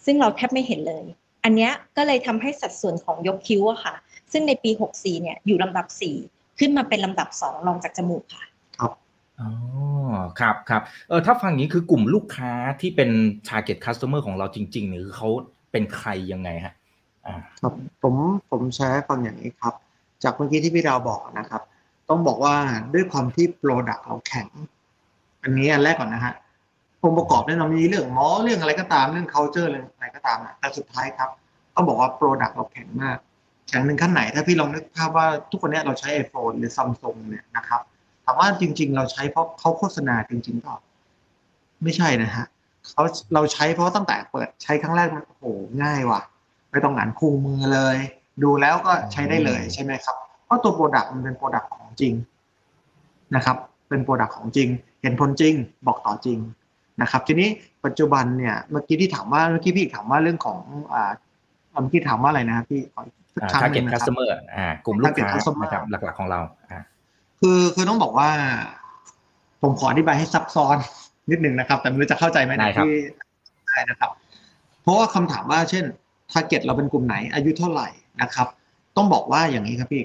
[0.06, 1.06] ซึ่งเราแทบไม่เห็นเลย
[1.44, 3.96] อันเนี้ยก็เลยทำให้สัดส่วนของยกคิ้วอะค่ะ
[4.32, 5.88] ซึ่งในปี 64 เนี่ยอยู่ลำดับ
[6.24, 8.46] 4 ขึ้นมาเป็นลำดับ 2 รองจากจมูกค่ะ
[9.40, 9.50] อ๋อ
[10.40, 12.52] ครับครับเออถ้าฟังอย่างนี้คือกลุ่มลูกค้า
[12.82, 13.10] ที่เป็น
[13.48, 15.30] target customer ของเราจริงๆเนี่ยคือเขา
[15.72, 16.74] เป็นใครยังไงฮะ
[17.26, 18.16] อ่าครับผม
[18.52, 19.74] ผมแชร์ให้ฟังอย่างนี้ครับ
[20.24, 21.62] จากเมื่อกี้ที่พี่ดาวบอกนะครับ
[22.10, 22.56] ต้องบอกว่า
[22.94, 24.48] ด้วยความที่ product เราแข็ง
[25.44, 26.34] อันนี้อันแรกก่อนนะฮะ
[27.04, 31.30] องค์ประกอบแน่นอนมีเรื่องหมอเรื่องอะไรก็ตามเรื่อง culture เรื่องอะไรก็ตามนะแต่สุดท้ายครับ
[31.76, 33.18] ต้องบอกว่า product เราแข็งมาก
[33.68, 37.82] แข็งหนึ่งขั้นไหน ถ้าพี่ลองนึกภาพว่าทุกคนเนี้ยเราใช้ iPhone หรือ Samsung เนี่ยนะครับ
[38.26, 40.74] ถามว่าจริง ๆ เราใช้เพราะเขาโฆษณาจริงๆก็
[41.84, 42.46] ไม่ใช่นะฮะ
[42.88, 45.46] เขาเราใช้เพราะตั้งแต่เปิดใช้ครั้งแรกมันโอ้โห
[45.84, 46.22] ง่ายว่ะ
[46.72, 47.98] ไม่ต้องอ่านคู่มือเลย
[48.44, 52.14] ดูแล้วก็ใช้ได้เลยใช่ไหมครับเพราะตัว product มันเป็น product ของจริง
[53.36, 53.58] นะครับ
[53.90, 54.70] เป็น product ของจริง
[55.02, 55.54] เห็นผลจริง
[55.88, 56.38] บอกต่อจริง
[57.02, 57.50] นะครับ ทีนี้
[57.86, 60.60] ปัจจุบันเนี่ยเมื่อกี้ที่ถามว่าเมื่อกี้พี่ถามว่าเรื่องของ
[60.94, 61.12] อ่า
[61.72, 63.02] เมื่อกี้ถามว่าอะไรนะพี่ขอ
[63.34, 66.40] สักครั้งหนึ่งนะครับ อ่า target customer อ่ากลุ่มลูก target ค้า customer นะครับหลักๆของเรา
[66.72, 66.82] อ่า
[67.40, 68.30] คือคือต้องบอกว่า
[69.62, 70.78] ผมขออธิบายให้ซับซ้อน
[71.32, 72.96] นิดหนึ่งนะครับ แต่ไม่รู้จะเข้าใจไหมได้ครับที่
[73.68, 74.10] ได้นะครับ
[74.82, 75.84] เพราะว่าคำถามว่าเช่น
[76.32, 77.88] target เราเป็นกลุ่มไหน อายุเท่าไหร่
[78.22, 78.48] นะครับ
[78.98, 80.04] ต้องบอกว่าอย่างนี้ครับพี่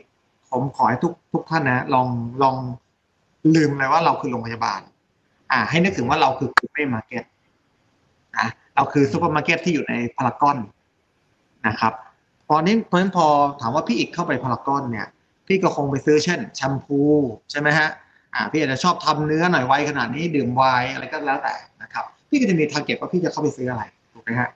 [0.51, 2.09] ผมขอให้ทุกทุกท่านนะ ลอง
[2.42, 2.57] ลอง
[3.55, 4.81] ลืมเลยว่าเราคือโรงพยาบาล
[5.53, 7.25] อ่าให้นึกถึงว่าเราคือซูเปอร์มาร์เก็ต
[8.39, 10.57] นะเราคือซูเปอร์มาร์เก็ตที่อยู่ในพารากอน
[11.69, 11.93] นะครับ
[12.49, 13.27] พอนี้เพราะฉะนั้นพอ
[13.61, 15.07] ถามว่าพี่เอกเข้าไปพารากอนเนี่ย
[15.47, 17.01] พี่ก็คงไปซื้อเช่นแชมพู
[17.51, 17.89] ใช่ไหมฮะ
[18.35, 23.83] อ่าพี่อาจจะชอบทำเนื้อหน่อยไวขนาดนี้ดื่มไวน์อะไรก็แล้วแต่นะครับ พี่ก็จะมี target ว่าพี่จะเข้าไปซื้ออะไร
[24.13, 24.49] ถูกไหมฮะ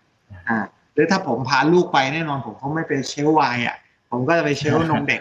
[0.48, 0.58] อ่า
[0.94, 3.76] หรือถ้าผมพาลูกไปแน่นอนผมคงไม่ไป shelf ไวน์อะ
[4.10, 5.20] ผมก็จะไป shelf นมเด็ก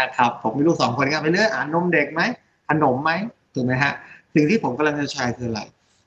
[0.00, 2.22] นะครับ ผมมีลูกสองคนก็ไปเลือกอ่านนมเด็กไหม
[2.68, 3.10] ขนมไหม
[3.54, 3.92] ถูกไหมฮะ
[4.34, 5.60] สิ่งที่ผมกำลังจะแชร์คืออะไร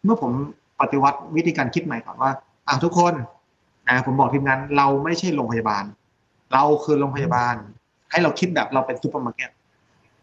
[0.03, 0.31] เมื่อผม
[0.79, 2.31] ปฏิวัติวิธีการคิดใหม่ก่อนว่า
[2.67, 3.13] อ่าทุกคน
[3.87, 5.83] นะผมบอกทีมงานเราไม่ใช่โรงพยาบาล
[6.53, 7.55] เราคือโรงพยาบาล
[8.11, 9.49] ให้เราคิดแบบเราเป็นซูเปอร์มาร์เก็ต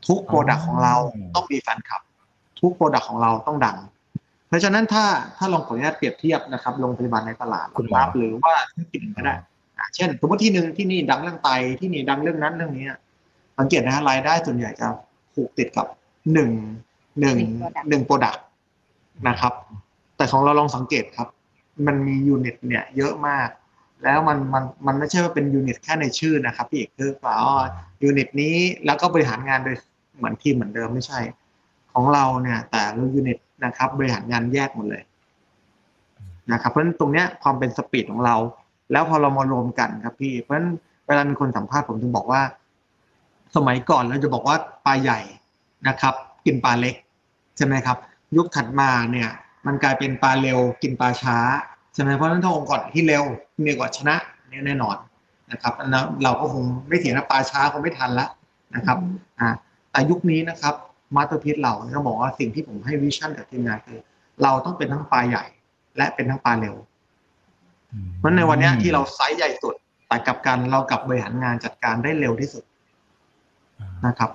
[0.07, 0.95] ทุก product ของเรา
[1.35, 2.03] ต้องมีแฟนคลับ
[2.61, 3.77] ทุก product ของเราต้องดัง
[4.49, 5.05] เพราะฉะนั้นถ้า
[5.37, 9.35] ถ้าลองขออนุญาตเปรียบเทียบนะครับโรงพยาบาลในตลาดคุณหมอรับหรือว่าธุรกิจอื่นก็ได้
[9.79, 12.87] อะเช่นสมมติที่หนึ่งที่นี่ดังเรื่องไตที่นี่ดังเรื่องนั้นเรื่องนี้
[13.59, 14.89] สังเกตนะฮะรายได้ส่วนใหญ่จะ
[15.35, 15.87] ผูกติดกับ
[16.33, 16.51] หนึ่ง
[17.21, 18.37] หนึ่ง product หนึ่ง product
[19.29, 19.53] นะครับ
[20.17, 21.29] แต่ของเราลองสังเกตครับ
[21.87, 23.49] มันมี unit เนี่ยเยอะมาก
[24.05, 27.55] แล้วมันมันมันไม่ใช่ว่าเป็น unit แค่ในชื่อนะครับพี่เอกคือเปล่าอ๋อ
[28.03, 28.55] unit นี้
[28.87, 29.77] แล้วก็บริหารงานโดย
[30.17, 31.21] เหมือนทีมเหมือนเดิมไม่ใช่
[31.93, 35.03] ของเราเนี่ย แต่ละ unit นะครับ บริหารงานแยกหมดเลย
[36.53, 38.37] นะครับ เพราะฉะนั้นตรงเนี้ยความเป็น speed ของเรา
[38.93, 40.69] แล้วพอเรามารวมกันครับพี่เพราะฉะนั้น
[41.07, 42.43] เวลามีคนสัมภาษณ์ผมถึงบอกว่า
[43.57, 45.21] สมัยก่อนเราจะบอกว่าปลาใหญ่
[45.89, 46.15] นะครับ
[46.47, 46.95] กินปลาเล็ก
[47.57, 47.97] ใช่ไหมครับ
[48.37, 49.31] ยุคถัดมาเนี่ย
[49.67, 51.37] มันกลายเป็นปลาเร็วกินปลาช้า
[51.95, 53.25] ใช่ไหมเพราะฉะนั้นถ้าองค์กรที่เร็ว
[53.65, 54.15] มีกว่าชนะ
[54.51, 54.97] เนี่ยแน่นอน
[55.53, 58.27] นะครับอันนั้นเราก็คงไม่เถียงนะปลาช้าคงไม่ทันละ
[58.75, 58.99] นะครับ
[59.41, 59.49] อ่า
[59.91, 60.75] แต่ยุคนี้นะครับ
[61.17, 63.99] Masterpiece เราเนี่ยต้องบอกว่าสิ่งที่ผมให้ vision กับทีมงานคือ
[64.43, 65.45] เราต้องเป็นทั้งปลาใหญ่
[65.97, 66.75] และเป็นทั้งปลาเร็ว
[68.19, 69.75] เพราะในวันเนี้ยที่เราไซส์ใหญ่สุด
[70.09, 72.65] แต่กลับกันเรากลับบริหารงานจัดการได้เร็วที่สุด
[74.07, 74.31] นะครับ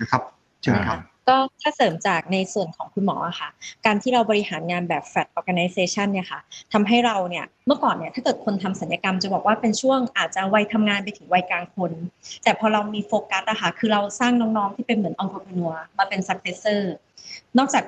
[0.00, 0.22] นะครับ
[0.62, 3.48] เชิญครับ ก็ถ้าเสริมจากในส่วนของคุณหมออะค่ะ
[3.86, 6.40] การที่เราบริหารงานแบบ flat organization เนี่ยค่ะ
[6.72, 11.92] ทำให้เราเนี่ยเมื่อก่อนเนี่ยถ้าเกิดคนทำศัลยกรรมจะบอกว่าเป็นช่วงอาจจะวัยทำงานไปถึงวัยกลางคน
[12.44, 16.80] แต่พอเรามีโฟกัสอะค่ะคือเราสร้างน้องๆที่เป็นเหมือน entrepreneur มาเป็น successor
[17.58, 17.84] นอกจาก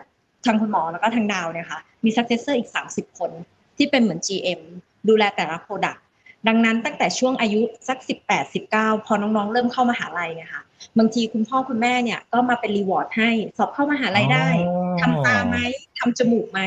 [0.46, 3.30] ทางคุณหมอแล้วก็ทางดาวเนี่ยค่ะมี successor อีก 30 คน
[3.76, 4.60] ที่เป็นเหมือน GM
[5.08, 6.00] ดูแลแต่ละ product
[6.48, 7.98] ดังนั้นตั้งแต่ช่วงอายุสัก
[8.28, 10.62] 18 19 พอน้องๆ เริ่มเข้ามาหาลัยเนี่ยค่ะ
[10.98, 15.56] บางทีคุณพ่อคุณแม่เนี่ยก็มาเป็นรีวอร์ดให้สอบเข้ามาหาลัยได้อ๋อทำตาไหม
[15.98, 16.60] ทำจมูกไหม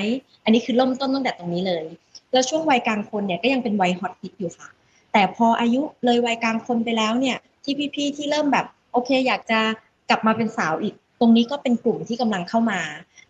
[0.43, 1.86] อันนี้คือเริ่มต้นตั้งแต่ตรงนี้เลย
[2.31, 4.69] แล้วช่วงวัยกลางคนเนี่ยก็ยังเป็นวัยฮอตฮิตอยู่ค่ะ
[5.13, 9.59] แต่พออายุเลยวัยกลางคนไปแล้วเนี่ยที่พี่ๆที่เริ่มแบบโอเค อยากจะ
[10.09, 12.79] กลับมาเป็นสาวอีก ตรงนี้ก็เป็นกลุ่มที่กำลังเข้ามา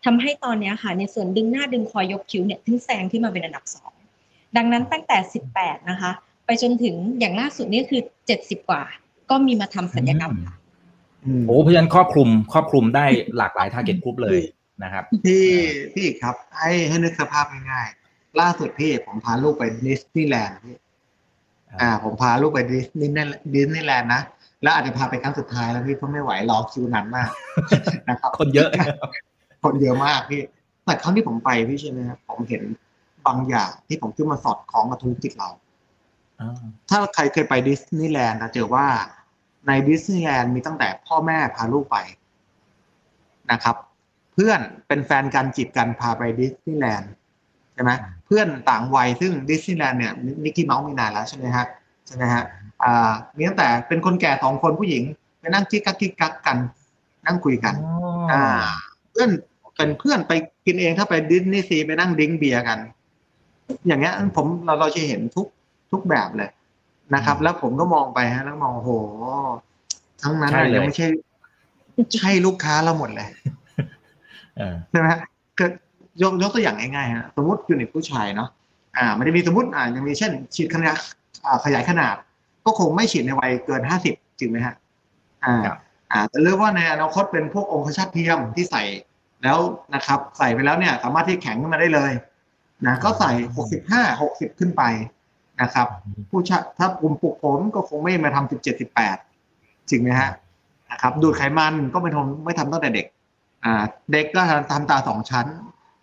[0.06, 3.94] ทำให้ตอนเนี้ยค่ะในส่วนดึงหน้าดึงคอยยกคิ้วเนี่ยถึงแซงขึ้นมาเป็นอันดับสอง
[4.58, 5.18] ดังนั้นตั้งแต่
[5.54, 6.12] 18 นะคะ
[6.46, 8.02] ไปจนถึงอย่างล่าสุดนี่คือ
[8.36, 8.84] 70กว่า
[9.30, 10.56] ก็มีมาทำศัลยกรรมค่ะ
[11.26, 13.06] อืมโอ้เพราะฉะนั้นครอบคลุมครอบคลุมได้
[13.38, 14.40] หลากหลาย target กลุ่มเลย
[14.84, 15.46] นะครับพี่
[15.94, 20.76] พี่อีกครับให้ให้นึกสภาพง่ายๆล่าสุดพี่ผมพาลูกไปดิสนีย์แลนด์พี่
[21.82, 23.14] อ่า ผมพาลูกไปดิสนีย์
[23.54, 24.22] ดิสนีย์แลนด์นะ
[24.64, 27.30] แล้วอาจจะพาไปครั้งสุดท้ายแล้วพี่เพราะไม่ไหวรอคิวนานมาก
[28.10, 28.70] นะครับคนเยอะ
[29.64, 30.42] คนเยอะมากพี่
[30.86, 32.62] แต่ครั้งที่ผมไปพี่ใช่ไหมครับผมเห็น
[33.26, 35.63] บางอย่างที่ผมคิดว่ามาสอดคล้องกับธุรกิจเราอ่า
[36.90, 38.88] ถ้าใครเคยไปดิสนีย์แลนด์จะเจอว่า
[39.68, 41.98] ในดิสนีย์แลนด์มีตั้งแต่พ่อแม่พาลูกไป
[43.52, 43.76] นะครับ
[44.34, 47.12] เพื่อนเป็นแฟนกันจีบกันพาไปดิสนีย์แลนด์
[47.74, 47.92] ใช่ไหม
[48.26, 51.66] เพื่อนต่างวัยซึ่งดิสนีย์แลนด์เนี่ยมิกกี้เมาส์มีนานแล้วใช่ไหมฮะ
[52.08, 52.44] ใช่ไหมฮะ
[52.84, 55.04] อ่ามีตั้งแต่เป็นคนแก่สองคนผู้หญิง
[55.40, 56.58] ไปนั่งกิ๊กกักกิ๊กกักกัน
[57.26, 57.76] นั่งคุยกัน
[58.32, 58.44] อ่า
[59.12, 59.30] เพื่อน
[59.76, 60.32] เป็นเพื่อนไป
[60.66, 62.80] กินเองถ้าไปดิสนีย์ซีไปนั่ง drink เบียร์กัน
[63.88, 65.48] อย่างเงี้ยผมเราเราจะเห็นทุก
[65.94, 66.50] ทุกแบบเลย
[67.16, 68.92] นะครับ แล้วผมก็มองไปฮะแล้วมองโอ้โห
[70.24, 71.08] ทั้งนั้นใช่น่ะเลยยังไม่ใช่
[72.16, 73.28] ใช่ลูกค้าเราหมดเลย
[74.58, 75.22] เออใช่ไหมฮะ
[75.58, 75.72] เกิด
[76.22, 78.50] ยกยกตัวอย่างง่ายๆฮะสมมติยูนิตผู้ชายเนาะ
[78.98, 80.98] อ่ามันจะมีสมมติอ่ายังมีเช่น ฉีดขนาด
[81.46, 82.16] อ่าขยายขนาด
[82.66, 84.76] ก็คงไม่ฉีดในวัยเกินห้าสิบจริงไหมฮะ
[85.46, 85.78] อ่าครับ
[86.12, 88.84] อ่า แต่เรื่องว่าในอนาคตเป็นพวกองคชาตเทียมที่ใส่
[89.44, 89.58] แล้ว
[89.96, 92.12] นะครับ ใส่ไปแล้วเนี่ย สามารถที่แข็งขึ้นมาได้เลย
[92.88, 94.84] นะก็ใส่หกสิบห้าหกสิบขึ้นไป
[95.62, 95.88] นะครับ
[96.32, 99.18] ผู้ชายถ้ากลุ่มปลุกผมก็คงไม่มาทำสิบเจ็ดสิบแปด
[99.90, 100.32] จริงไหมฮะ
[100.92, 103.06] นะครับ ดูดไขมันก็ไม่ทำไม่ทำตั้งแต่เด็ก
[103.66, 103.74] อ่า
[104.12, 105.46] เด็กก็ทำตาสองชั้น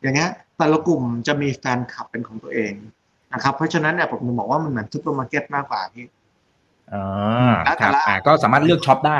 [0.02, 2.72] อย่างเงี้ยแต่ละกลุ่มจะมีแฟนคลับเป็นของตัวเอง
[3.32, 6.06] นะครับ เพราะฉะนั้นเนี่ยผมจะบอกว่ามันเหมือนซุปเปอร์มาร์เก็ตมากกว่าพี่
[6.92, 9.18] อ่าแล้วคแต่รับละอ่าก็สามารถเลือกช็อปได้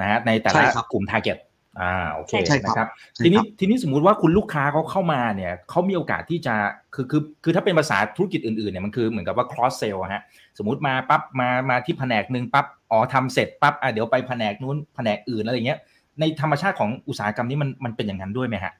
[0.00, 1.36] นะฮะในแต่ใช่ละครับกลุ่ม target
[1.80, 6.54] อ่าโอเคใช่ครับนะครับใช่ทีนี้ครับทีนี้สมมุติว่าคุณลูกค้าเขาเข้ามาเนี่ยเขามีโอกาสที่จะ
[6.94, 10.22] คือคือคือถ้าเป็นภาษาธุรกิจอื่นๆเนี่ยมันคือเหมือนกับว่า cross sell อะฮะ
[10.58, 15.78] สมมติมาปั๊บมามาที่แผนกหนึ่งปั๊บอ๋อทำเสร็จปั๊บอะเดี๋ยวไปแผนกนู้นแผนกอื่นอะไรอย่างเงี้ย
[16.20, 18.72] ในธรรมชาติของอุตสาหกรรมนี้มันมันเป็นอย่างนั้นด้วยไหมฮะ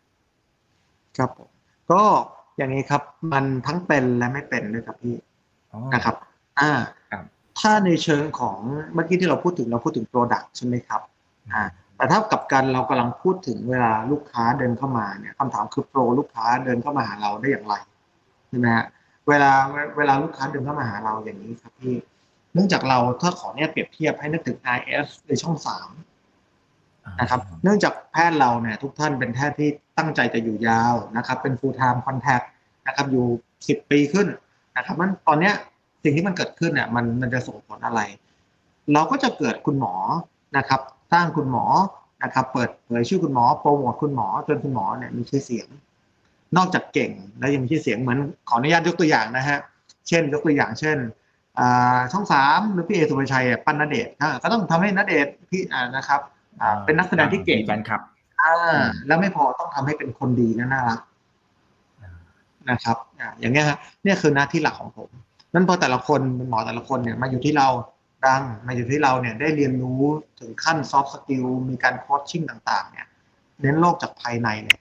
[1.18, 1.48] ครับผม
[1.92, 2.02] ก็
[2.58, 3.02] อย่างนี้ครับ
[3.32, 5.16] มันทั้งเป็นและไม่เป็นด้วยครับพี่
[5.72, 6.14] อ๋อนะครับ
[6.60, 6.72] อ่า
[7.12, 7.24] ครับ
[7.60, 8.58] ถ้าในเชิงของ
[8.94, 11.00] เมื่อกี้ที่เราพูดถึงเราพูดถึง Product ใช่ไหมครับ
[11.52, 11.64] อ่า
[11.96, 17.74] แต่ถ้ากับกันเรากำลังพูดถึงเวลาลูกค้าเดินเข้ามาเนี่ยคำถามคือโปรลูกค้าเดินเข้ามาหาเราได้อย่างไร
[18.48, 18.86] ใช่ไหมฮะ
[19.28, 19.52] เวลา
[19.96, 21.96] เวลาลูกค้าเดินเข้ามาหาเราอย่างนี้ครับพี่
[22.54, 25.88] เนื่องจากเราถ้าขอเนี่ยเปรียบเทียบให้นึกถึง IS ในช่องสาม
[27.20, 32.44] นะครับ เนื่องจากแพทย์เราเนี่ยทุกท่านเป็นแพทย์ที่ตั้งใจจะอยู่ยาวนะครับ เป็น full time contact
[32.86, 33.24] นะครับอยู่
[33.68, 34.28] สิบปีขึ้น
[34.76, 35.54] นะครับมันตอนเนี้ย
[36.02, 38.00] สิ่งที่มันเกิดขึ้นเนี่ยมันมันจะส่งผลอะไร
[38.92, 39.94] เราก็จะเกิดคุณหมอ
[40.56, 40.80] นะครับ
[41.14, 41.64] สร้างคุณหมอ
[42.22, 45.68] นะครับเปิดเผยชื่อคุณหมอโปรโมทคุณหมอจนคุณหมอเนี่ยมีชื่อเสียง
[46.56, 49.58] นอกจากเก่งแล้วยังมีชื่อเสียงเหมือนขออนุญาตยกตัวอย่างนะฮะ
[50.08, 50.96] เช่น ยกตัวอย่างเช่น
[51.58, 56.20] อ่าช่องสามหรือพี่เอศุภชัยอะปั้นณเดชน์อะก็ต้องทำให้ณเดชน์พี่อ่านะครับ
[56.60, 58.00] อ่าเป็นนักแสดงที่เก่งมีแฟนคลับ
[58.40, 58.54] อ่า
[59.06, 61.00] แล้วไม่พอต้องทำให้เป็นคนดีและน่ารัก
[62.70, 65.08] นะครับอ่าอย่างเงี้ยฮะเนี่ยคือหน้าที่หลักของผม
[65.54, 67.68] นั่นพอแต่ละคนหมอแต่ละคนเนี่ยมาอยู่ที่เรา
[68.26, 70.02] ดังมาอยู่ที่เราเนี่ยได้เรียนรู้
[70.40, 73.06] ถึงขั้น soft skill มีการ coachingต่างๆ เนี่ย
[73.60, 74.80] เน้นโลกจากภายในเนี่ย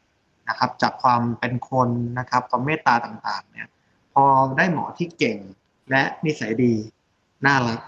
[0.50, 3.68] นะครับ จากความเป็นคนนะครับความเมตตาต่างๆ เนี่ย
[4.14, 4.24] พอ
[4.58, 5.38] ได้หมอที่เก่ง
[5.90, 6.74] และนิสัยดี
[7.46, 7.80] น่ารัก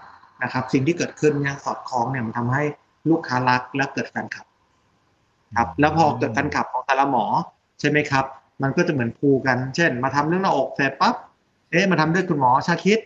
[0.42, 2.62] นะครับ สิ่งที่เกิดขึ้นเนี่ยสอดคล้องเนี่ยมันทำให้
[3.10, 4.46] ลูกค้ารักและเกิดแฟนคลับ
[5.56, 7.24] ครับ แล้วพอเกิดแฟนคลับของแต่ละหมอ
[7.80, 8.24] ใช่ไหมครับ
[8.62, 11.14] มันก็จะเหมือนพูกัน เช่น มาทำเรื่องหน้าอกเสร็จปั๊บ
[11.70, 12.98] เอ๊ะมาทำด้วยคุณหมอชาคิด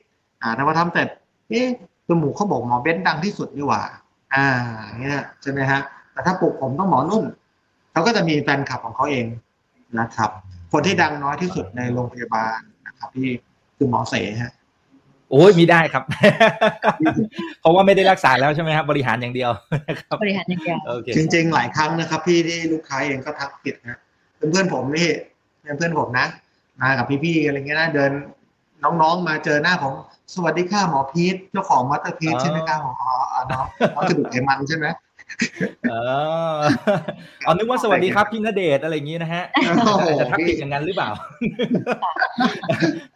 [0.42, 1.08] อ่าถ้ามาทำเสร็จ
[1.48, 1.66] เอ๊ะ
[2.10, 3.82] จมูกเขาบอกหมอเบ้นดังที่สุดนี่หว่า
[4.34, 4.46] อ่า
[4.84, 5.80] อย่างเงี้ยใช่ไหมฮะ
[6.12, 7.24] แต่ถ้าปลูกผมต้องหมอนุ่น
[7.92, 9.26] เขาก็จะมีแฟนคลับของเขาเอง
[10.00, 10.30] นะครับ
[10.72, 13.28] คนที่ดังน้อยที่สุดในโรงพยาบาลนะครับที่
[13.76, 14.52] คือหมอเสฮะ
[15.30, 16.04] โอ้ยมีได้ครับ
[17.60, 19.50] เพราะว่าไม่ได้รักษาแล้วใช่ไหมครับบริหารอย่างเดียว
[19.88, 23.98] นะครับบริหารอย่างเดียวโอเคจริงๆหลายครั้งนะครับ พี่ที่ลูกค้าเองก็ทักผิดนะ
[24.36, 25.08] เพื่อนๆผมนี่
[25.60, 26.26] เพื่อนๆผมนะ
[26.80, 28.10] มากับพี่ๆอะไรเงี้ยนะเดิน
[28.84, 29.92] น้องๆมาเจอหน้าผม
[30.34, 33.64] สวัสดีค่ะหมอพีทเจ้าของ Masterpiece ใช่ไหมคะหมออ๋อน้อง
[33.94, 34.86] น้องกระดูกไขมันใช่ไหม
[35.88, 35.94] เอ
[36.56, 36.58] อ
[37.44, 41.10] เอานึกว่าสวัสดีครับพี่ณเดชน์อะไรอย่างนี้นะฮะโอ้โหจะทักผิดอย่างนั้นหรือเปล่า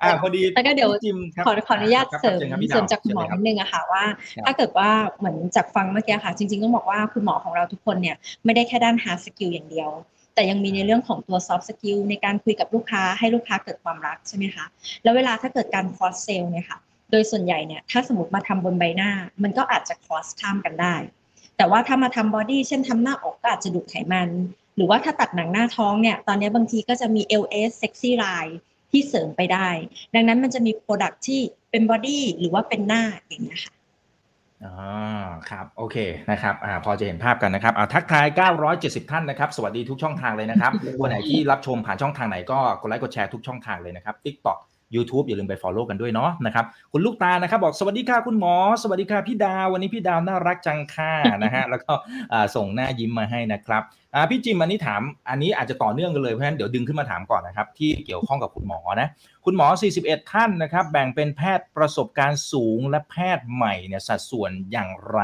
[0.02, 9.90] อ่าพอดีแล้วก็เดี๋ยวพี่จิมครับขอขออนุญาตครับเสริมชิญครับพี่เสริมดวจากคุณหมอเชิญนิดเลยนึงอะค่ะว่าครับถ้าเกิดว่าเหมือนจากฟังเมื่อกี้ค่ะ จริงๆต้องบอกว่าคุณหมอของเราทุกคนเนี่ยไม่ได้แค่ด้าน hard skill อย่างเดียว
[10.34, 14.64] แต่ยังมีในเรื่องของตัว soft skill ในการคุยกับลูกค้าให้ลูกค้าเกิดความรักใช่ไหมคะ
[15.02, 16.78] แล้วเวลาถ้าเกิดการ cross sell เนี่ยค่ะ
[17.10, 19.10] โดยส่วนใหญ่เนี่ยถ้าสมมติมาทำบนใบหน้า
[19.42, 20.94] มันก็อาจจะ cross ข้ามกันได้
[21.56, 24.28] แต่ว่าถ้ามาทำ body เช่นทำหน้าอกก็อาจจะดูดไขมัน
[24.76, 28.54] หรือว่าถ้าตัดหนังหน้าท้องเนี่ยตอนนี้บางทีก็จะมี LS sexy line
[28.90, 29.68] ที่เสริมไปได้
[30.14, 31.40] ดังนั้นมันจะมี product ที่
[31.70, 33.74] เป็น body หรือว่าเป็นหน้าอย่างเงี้ยค่ะ
[34.64, 34.74] อ๋อ
[35.50, 35.96] ครับโอเค
[36.30, 38.26] นะครับอ่าพอจะเห็นภาพกันนะครับอ่าทักทาย
[38.68, 44.58] 970 ท่านนะครับ สวัสดีทุกช่องทางเลยนะครับวันไหนที่รับชมผ่านช่องทางไหนก็กดไลค์กดแชร์ทุกช่องทางเลยนะครับ TikTok
[44.96, 51.12] YouTube อย่าลืมไป Follow กันด้วยเนาะนะครับคุณลูกตานะครับบอกสวัสดีค่ะคุณหมอ สวัสดีค่ะพี่ดาว วันนี้พี่ดาวน่ารักจังค่ะ
[51.44, 51.92] นะฮะแล้วก็
[52.32, 53.82] อ่าส่งหน้ายิ้มมาให้นะครับ
[54.14, 59.08] อ่าพี่จิมอันนี้ถามอันนี้อาจจะต่อเนื่องกันเลยเพราะฉะนั้นเดี๋ยวดึงขึ้นมาถามก่อนนะครับที่เกี่ยวข้องกับคุณหมอนะ
[59.44, 59.66] คุณหมอ
[60.00, 65.20] 41 ท่านนะครับแบ่งเป็นแพทย์ประสบการณ์สูงและแพทย์ใหม่เนี่ยสัดส่วนอย่างไร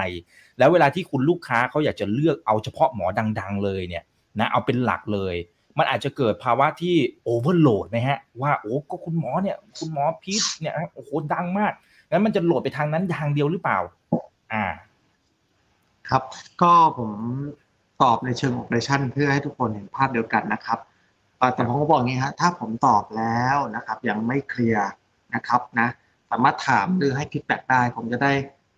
[0.59, 3.07] แล้วเวลาที่คุณลูกค้าเขาอยากจะเลือกเอาเฉพาะหมอ
[3.41, 4.05] ดัง ๆ เลยเนี่ย
[4.39, 5.37] นะเอาเป็นหลักเลย
[5.79, 11.73] มันอาจจะเกิดภาวะที่ overload ไหมฮะว่าโอ้ก็คุณหมอเนี่ย คุณหมอพีทเนี่ยโอ้โหดังมาก
[12.11, 13.79] งั้นมันจะ load ไปทางนั้นทางเดียวหรือเปล่า
[14.53, 14.65] อ่า
[16.09, 16.23] ครับ
[16.63, 17.11] ก็ผม
[18.03, 20.79] ตอบในเชิง operation เพื่อให้ทุกคนเห็นภาพเดียวกันนะครับ
[21.39, 24.89] เอ่อแต่ผมก็บอกอย่างนี้ฮะถ้าผมตอบแล้วนะครับ ยังไม่เคลียร์
[25.35, 25.89] นะครับนะ
[26.31, 28.33] สามารถถามหรือให้ feedback ได้ ผมจะได้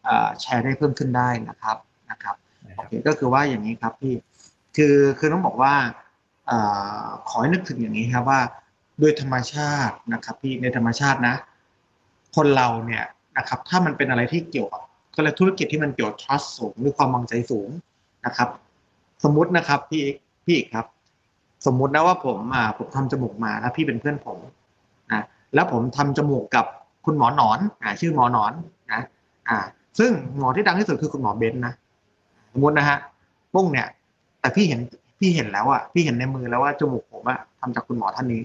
[0.04, 1.76] เอ่อแชร์ได้เพิ่มขึ้นได้นะครับ
[2.10, 2.36] นะครับ
[2.76, 4.14] โอเคก็คือว่าอย่างนี้ครับพี่
[4.76, 5.74] คือคือต้องบอกว่า
[6.11, 6.52] เอ
[7.28, 8.40] ขอให้นึกถึงอย่างนี้ครับว่า
[9.00, 11.34] โดยธรรมชาตินะครับพี่ในธรรมชาตินะ
[12.36, 13.04] คนเราเนี่ย
[13.38, 14.82] นะครับ ถ้ามันเป็นอะไรที่เกี่ยวกับ
[15.16, 17.68] ก็เลยธุรกิจที่มันเกี่ยว trust สูงหรือความวางใจสูง
[18.26, 18.48] นะครับ
[19.24, 20.04] สมมุตินะครับพี่
[20.46, 20.86] พี่ครับ
[21.66, 24.38] สมมุตินะว่าผมอ่าผมทำจมูกมาแล้วพี่เป็นเพื่อนผม
[25.12, 25.22] นะ
[25.54, 26.66] แล้วผมทำจมูกกับ
[27.04, 28.52] คุณหมอหนอนอ่าชื่อหมอหนอน
[28.92, 29.00] นะ
[29.48, 29.58] อ่า
[29.98, 31.72] ซึ่งหมอที่ดังที่สุดคือคุณหมอเบนนะ
[32.52, 32.98] สมมตินะฮะ
[33.54, 33.88] ปุ้งเนี่ย
[34.40, 34.80] แต่พี่เห็น
[35.22, 38.42] พี่เห็นแล้วอะพี่เห็นในมือแล้วว่าจมูกผมอะทำจากคุณหมอท่านนี้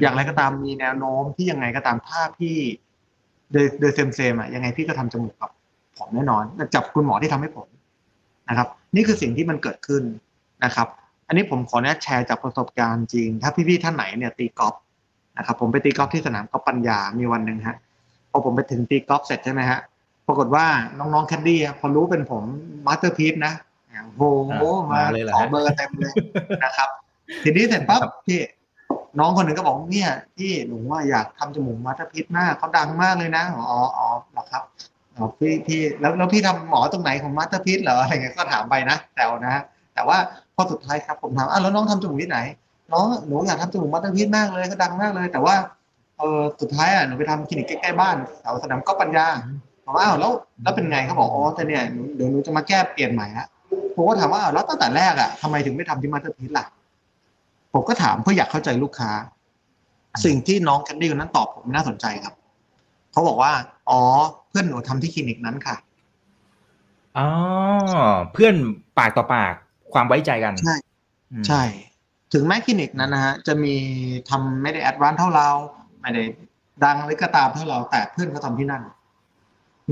[0.00, 2.54] อย่างไรก็ตามมีแนวโน้มที่ยังไงก็ตามถ้าพี่
[3.52, 5.50] โดยโดยเซมเซมอะยังไงพี่ก็ทำจมูกกับ
[5.98, 7.68] ผมแน่นอนจับคุณหมอที่ทำให้ผม
[8.48, 10.02] นะครับ นี่คือสิ่งที่มันเกิดขึ้น
[10.64, 10.88] นะครับ
[11.26, 14.74] อันนี้ผมขออนุญาตแชร์จากประสบการณ์จริง ถ้าพี่ๆท่านไหนเนี่ยตีกอล์ฟ
[15.38, 17.76] นะครับ ผมไปตีกอล์ฟที่สนามกอล์ฟปัญญามีวันหนึ่งฮะ
[18.30, 19.80] พอผมไปถึงตีกอล์ฟเสร็จใช่ไหมฮะ
[20.26, 20.66] ปรากฏว่า
[20.98, 22.42] น้องๆแคดดี้อะพอรู้เป็นผม
[22.86, 23.54] มาสเตอร์พี e นะ
[24.04, 26.12] โอ้โหอะมามาเลยเหรอขอฮะเบอร์เต็มเลย
[26.64, 26.88] นะครับ
[27.42, 28.40] ทีนี้เสร็จปั๊บพี่
[29.18, 34.62] น้องคนหนึ่งก็บอกเนี่ยพี่หนูว่าอยากทำจมูก Masterpiece มากเขาดังมากเลยนะอ๋ออ๋อเหรอครับ
[35.16, 39.62] อ๋อพี่พี่แล้วแล้วพี่ทำหมอตรงไหนของ Masterpiece เหรออะไรเงี้ยก็ถามไปนะแต่นะฮะ
[39.94, 40.18] แต่ว่า
[40.54, 42.38] พอสุดท้ายครับผมถามอะแล้วน้องทำจมูกที่ไหน
[42.92, 45.54] น้องหนูอยากทำจมูก Masterpiece มากเลยเขาดังมากเลย แต่ว่า
[46.18, 49.26] เออสุดท้ายอะหนูไปทำคลินิกใกล้ๆบ้านแถวสนามกอล์ฟปัญญา
[49.84, 50.32] บอกว่าอ้าวแล้ว
[50.62, 53.46] แล้วเป็นไงเขาบอกอ๋อแต่เนี่ยหนูเดี๋ยวหนูจะมาแก้เปลี่ยนใหม่ละ
[53.98, 56.66] ผมก็ถามว่าอ้าวแล้วตั้งแต่แรกอะทำไมถึงไม่ทำที่ Masterpiece ล่ะ
[57.72, 59.10] ผมก็ถามเพื่ออยากเข้าใจลูกค้า
[60.24, 62.34] สิ่งที่น้องแคดดี้คนนั้นตอบผมน่าสนใจครับ
[63.12, 63.52] เขาบอกว่า
[63.90, 64.00] อ๋อ
[64.48, 65.76] เพื่อนหนูทำที่คลินิกนั้นค่ะ
[67.18, 67.26] อ๋อ
[68.32, 68.54] เพื่อน
[68.98, 69.54] ปากต่อปาก
[69.92, 70.76] ความไว้ใจกัน ใช่
[71.32, 71.62] อืมใช่
[72.32, 73.74] ถึงแม้คลินิกนั้นนะฮะ จะมี
[74.30, 75.48] ทำไม่ได้ advance เท่าเรา
[76.00, 76.22] ไม่ได้
[76.84, 78.82] ดังเลยก็ตามเท่าเราแต่เพื่อนเขาทำที่นั่น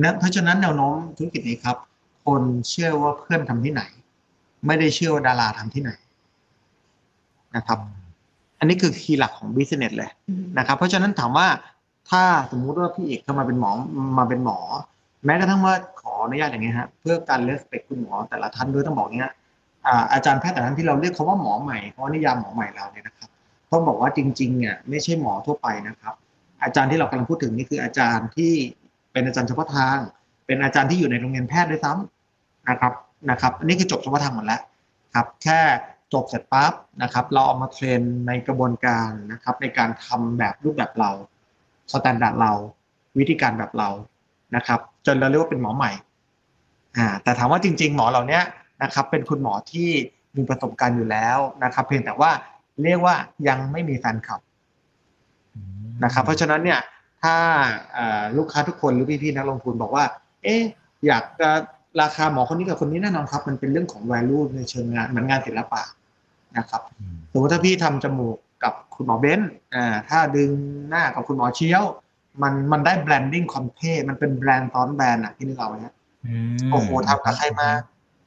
[0.03, 1.77] นะเพราะฉะนั้นแนวโน้มธุรกิจนี้ครับ
[2.27, 3.83] คนเชื่อว่าเพื่อนทำที่ไหน
[4.67, 5.91] ไม่ได้เชื่อว่าดาราทำที่ไหน
[7.57, 7.79] นะครับ
[8.59, 10.11] อันนี้คือ key หลักของ business เลย
[10.59, 11.49] นะครับ เพราะฉะนั้นถามว่า
[12.11, 13.71] ถ้าสมมุติว่าพี่เอกเข้ามาเป็นหมอ
[14.19, 14.59] มาเป็นหมอ
[15.25, 19.33] แม้กระทั่งว่าขออนุญาตอย่างเงี้ยฮะเพื่อการเลสเปคคุณหมอแต่ละท่านด้วยต้องบอกเงี้ย
[19.87, 23.29] อาอาจารย์แพทย์แต่ละท่านที่เราเรียกเขาว่าหมอใหม่เพราะนิยามหมอใหม่เราเนี่ยนะครับ
[23.71, 26.15] ต้องบอกว่าจริงๆเนี่ยไม่ใช่หมอทั่วไปนะครับ
[26.63, 28.53] อาจารย์ที่เรากำลังพูดถึงนี่คืออาจารย์ที่
[29.13, 29.99] เป็นอาจารย์เฉพาะทาง
[30.47, 32.16] เป็นอาจารย์ที่อยู่ในโรงเรียนแพทย์ด้วยซ้ำ
[32.69, 32.93] นะครับ
[33.31, 34.61] นะครับ อันนี้คือจบเฉพาะทางหมดแล้ว
[35.15, 35.61] ครับแค่
[36.15, 41.11] จบเสร็จปั๊บนะครับ เราเอามาเทรนในกระบวนการนะครับ ในการทำแบบรูปแบบเรา
[41.93, 42.53] standard เรา
[43.19, 43.89] วิธีการแบบเรา
[44.57, 45.93] นะครับ จนเราเรียกว่าเป็นหมอใหม่
[46.97, 48.41] อ่าแต่ถามว่าจริง ๆ หมอเหล่านี้
[48.83, 49.89] นะครับ เป็นคุณหมอที่
[50.37, 52.31] มีประสบการณ์อยู่แล้วนะครับ เพียงแต่ว่า
[52.83, 53.15] เรียกว่า
[53.49, 54.41] ยังไม่มีแฟนคลับ
[56.05, 56.81] นะครับ เพราะฉะนั้นเนี่ย
[57.23, 57.37] ถ้า
[58.37, 60.05] ลูกค้าทุกคนหรือพี่ๆนักลงทุนบอกว่า
[60.43, 60.63] เอ๊ะ
[61.07, 61.51] อยากจะ
[62.01, 65.83] ราคาหมอคนนี้กับคนนี้แน่นอนครับ มันเป็นเรื่องของ value ในเชิงงานเหมือนงานศิลปะ
[66.59, 66.83] นะครับ
[67.33, 70.51] สมมติถ้าพี่ทำจมูกกับคุณหมอเบนซ์อ่าถ้าดึง
[70.89, 71.85] หน้ากับคุณหมอเชียว
[72.43, 75.95] มันมันได้ branding ความเท่มันเป็นแบรนด์ซ้อนแบรนด์อะที่นึกเอาไหมฮะ
[76.57, 77.69] มโอ้โหทำกับใครมา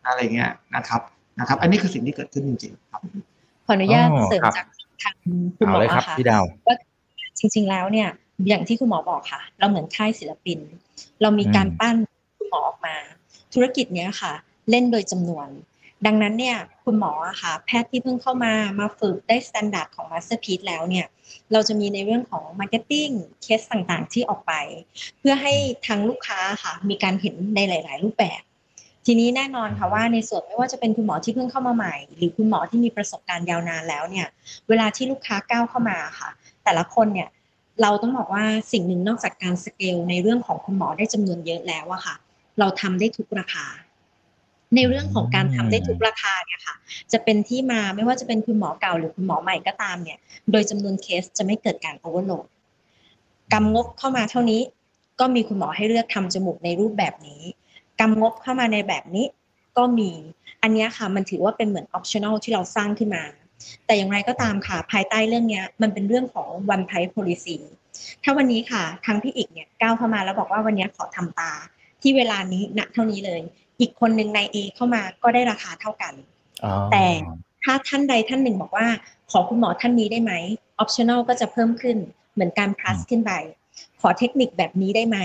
[0.08, 1.02] อะไรเงี้ยนะครับ
[1.40, 3.02] นะครับ อันนี้คือสิ่งที่เกิดขึ้นจริงๆครับ
[3.66, 4.68] ขออนุญาตอ๋อเสริมครับจาก
[5.04, 5.16] ทาง
[5.58, 6.76] คุณหมเอาอเลยครับอะค่ะพี่ดาวว่า
[7.40, 8.10] จริง ๆแล้วเนี่ย
[8.50, 10.60] อย่างที่คุณหมอบอกค่ะ เราเหมือนค่ายศิลปิน
[11.22, 11.96] เรามีการอืมปั้น
[12.38, 12.96] คุณหมอออกมา
[13.54, 14.34] ธุรกิจเนี้ยค่ะ
[14.70, 15.48] เล่นโดยจำนวน
[16.06, 21.06] ดังนั้นเนี่ยคุณหมออะค่ะ แพทย์ที่เพิ่งเข้ามามาฝึกได้ standard ของ Masterpiece แล้วเนี่ย
[21.52, 24.54] เราจะมีในเรื่องของ Marketing เคสต่างๆ ที่ออกไป
[25.20, 25.54] เพื่อให้
[25.86, 28.42] ทางลูกค้าค่ะ มีการเห็นในหลาย ๆ รูปแบบ
[29.06, 34.28] ทีนี้แน่นอนค่ะว่าในส่วนไม่ว่าจะเป็นคุณหมอที่เพิ่งเข้ามาใหม่ หรือคุณหมอที่มีประสบการณ์ยาวนานแล้วเนี่ย
[34.70, 36.30] เวลาที่ลูกค้าก้าวเข้ามาค่ะ
[36.64, 37.30] แต่ละคนเนี่ย
[37.82, 42.16] เราต้องบอกว่าสิ่งหนึ่งนอกจากการสเกลในเรื่องของคุณหมอได้จำนวนเยอะแล้วอะค่ะ
[42.60, 43.66] เราทำได้ทุกราคา
[44.76, 46.76] ในเรื่องของการทำได้ทุกราคาเนี่ยค่ะ
[47.12, 50.18] จะเป็นที่มาไม่ว่าจะเป็นคุณหมอเก่าหรือคุณหมอใหม่ก็ตามเนี่ย
[50.52, 52.48] โดยจำนวนเคสจะไม่เกิดการ overload
[53.54, 54.62] กำงบเข้ามาเท่านี้
[55.20, 57.42] ก็มีคุณหมอให้เลือกทำจมูกในรูปแบบนี้
[58.00, 59.26] กำงบเข้ามาในแบบนี้
[59.78, 60.12] ก็มี
[60.62, 63.24] อันเนี้ยค่ะมันถือว่าเป็นเหมือน optional ที่เราสร้างขึ้นมา
[63.86, 67.58] แต่อย่างไรก็ตามค่ะ ภายใต้เรื่องเนี้ยมันเป็นเรื่องของ one price policy
[68.24, 71.52] ถ้าวันนี้ค่ะทางพี่อีกเนี่ยก้าวเข้ามาแล้วบอกว่าวันเนี้ยขอทำตา
[72.02, 73.42] ที่เวลานี้ณเท่านี้เลย
[73.80, 76.14] อีกคนหนึ่งใน A เข้ามาก็ได้ราคาเท่ากัน
[76.64, 77.06] อ๋อแต่
[77.64, 78.88] ถ้าท่านใดท่านหนึ่งบอกว่า
[79.32, 80.34] ขอคุณหมอท่านนี้ได้ไหม
[80.84, 81.98] optional ก็จะเพิ่มขึ้น
[82.34, 83.32] เหมือนการ plus ขึ้นไป
[84.02, 85.18] ขอเทคนิคแบบนี้ได้ไหม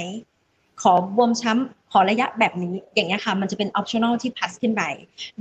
[0.83, 4.83] ขอบวมช้ำ ขอระยะแบบนี้ อย่างเงี้ยค่ะ มันจะเป็น optional ที่ plus ขึ้นไป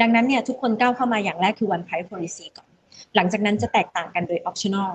[0.01, 2.69] ดังนั้นเนี่ยทุกคนก้าวเข้ามาอย่างแรกคือ one price policy ก่อน
[3.15, 4.91] หลังจากนั้นจะแตกต่างกันโดย optional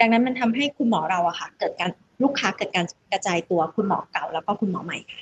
[0.00, 1.90] ดังนั้นมันทำให้คุณหมอเราอะค่ะ เกิดการ
[2.22, 5.20] ลูกค้าเกิดการกระจายตัวคุณหมอเก่าแล้วก็คุณหมอใหม่ค่ะ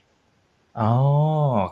[0.81, 0.91] อ๋อ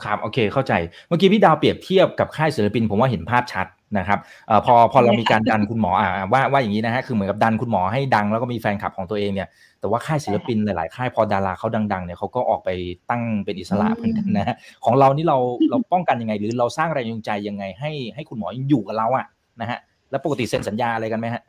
[0.05, 0.73] ครับโอเคเข้าใจ
[1.09, 3.67] เมื่อกี้พี่ดาวเปรียบเทียบกับค่ายศิลปิน ผมว่าเห็นภาพชัด
[3.99, 9.49] นะครับเอ่อพอพอเรามีการดันคุณหมออ่าว่าว่าอย่างนี้นะฮะคือเหมือนกับดันคุณหมอให้ดังแล้วก็มีแฟนคลับของตัวเองเนี่ย
[9.81, 12.71] แต่ว่าค่ายศิลปินหลาย ๆ ค่ายพอดาราเขาดัง ๆ เนี่ยเขาก็ออกไป
[13.11, 15.39] ตั้งเป็นอิสระเหมือนกันนะฮะของเรานี่เรา
[15.71, 19.27] เราป้องกันยังไง หรือเราสร้างแรงจูงใจยังไง ให้ให้คุณหมอยังอยู่กับเราอะ
[19.61, 19.79] นะฮะ
[20.11, 21.43] แล้วปกติเซ็นสัญญาอะไรกันไหมฮะ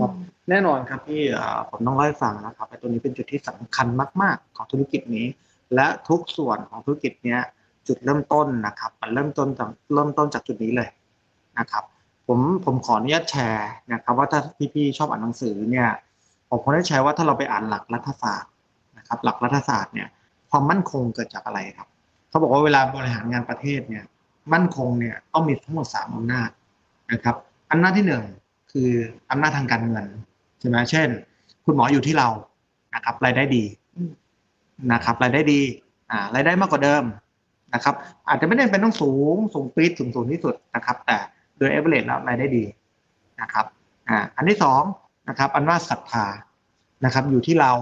[0.00, 0.10] ครับ
[0.50, 3.86] แน่นอนครับพี่เอ่อผมต้องเล่าให้ฟังนะครับไอ้ตัวนี้เป็นจุดที่สำคัญ
[4.22, 5.26] มาก ๆ ของธุรกิจนี้
[5.74, 7.40] และทุกส่วนของธุรกิจเนี้ย
[7.86, 10.88] จุดเริ่มต้นนะครับ มันเริ่มต้นจากเริ่มต้นจากจุดนี้เลย
[11.58, 11.84] นะครับ
[12.26, 14.40] ผมผมขออนุญาตแชร์นะครับว่าถ้า
[14.74, 15.88] พี่ๆชอบอ่านหนังสือเนี่ย
[16.48, 18.50] ผมขออนุญาตแชร์ว่าถ้าเราไปอ่านหลักรัฐศาสตร์
[18.98, 20.08] นะครับ หลักรัฐศาสตร์เนี่ย
[20.50, 21.88] ความมั่นคงเกิดจากอะไรครับ
[22.28, 24.04] เขาบอกว่าเวลาบริหารงานประเทศเนี่ย
[24.52, 26.50] มั่นคงเนี่ยต้องมีทั้งหมดสามอำนาจ
[27.12, 27.36] นะครับ
[27.70, 28.24] อำนาจที่หนึ่ง
[28.72, 28.90] คือ
[29.30, 30.06] อำนาจทางการเงิน
[30.60, 31.08] ใช่ไหมเช่น
[31.64, 32.28] คุณหมออยู่ที่เรา
[32.94, 33.64] นะครับรายได้ดี
[34.92, 35.60] นะครับรายได้ดี
[36.10, 37.04] อ่ารายได้มากกว่าเดิม
[37.74, 37.94] นะครับ
[38.28, 41.18] อาจจะไม่ได้เป็นต้องสูงสูงปีดสูงสูงที่สุดนะครับ แต่
[41.58, 42.64] โดยเอเวอเรแล้วรายได้ดี
[43.40, 43.66] นะครับ
[44.08, 44.82] อ่าอันที่สอง
[45.28, 46.26] นะครับอำนาจศรัทธา
[47.04, 47.72] นะครับ อยู่ที่เรา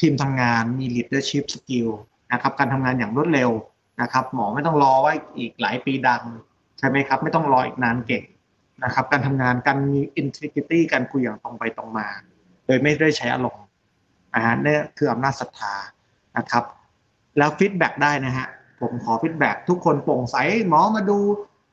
[0.00, 1.88] ทีมทำงานมี leadership skill
[2.32, 3.50] นะครับ การทำงานอย่างรวดเร็ว
[4.02, 6.22] นะครับ หมอไม่ต้องรอไว้อีกหลายปีดัง
[6.78, 8.24] ใช่ไหมครับ ไม่ต้องรออีกนานเก่ง
[8.84, 12.08] นะครับ การทำงานการมี integrity การคุยอย่างตรงไปตรงมา
[12.66, 13.64] โดยไม่ได้ใช้อารมณ์
[14.34, 15.74] นะฮะนี่คืออำนาจศรัทธา
[16.36, 16.64] นะครับ
[17.38, 18.46] แล้วฟีดแบ็กได้นะฮะ
[18.80, 20.36] ผมขอ feedback ทุกคนโปร่งใส
[20.68, 21.18] หมอมาดู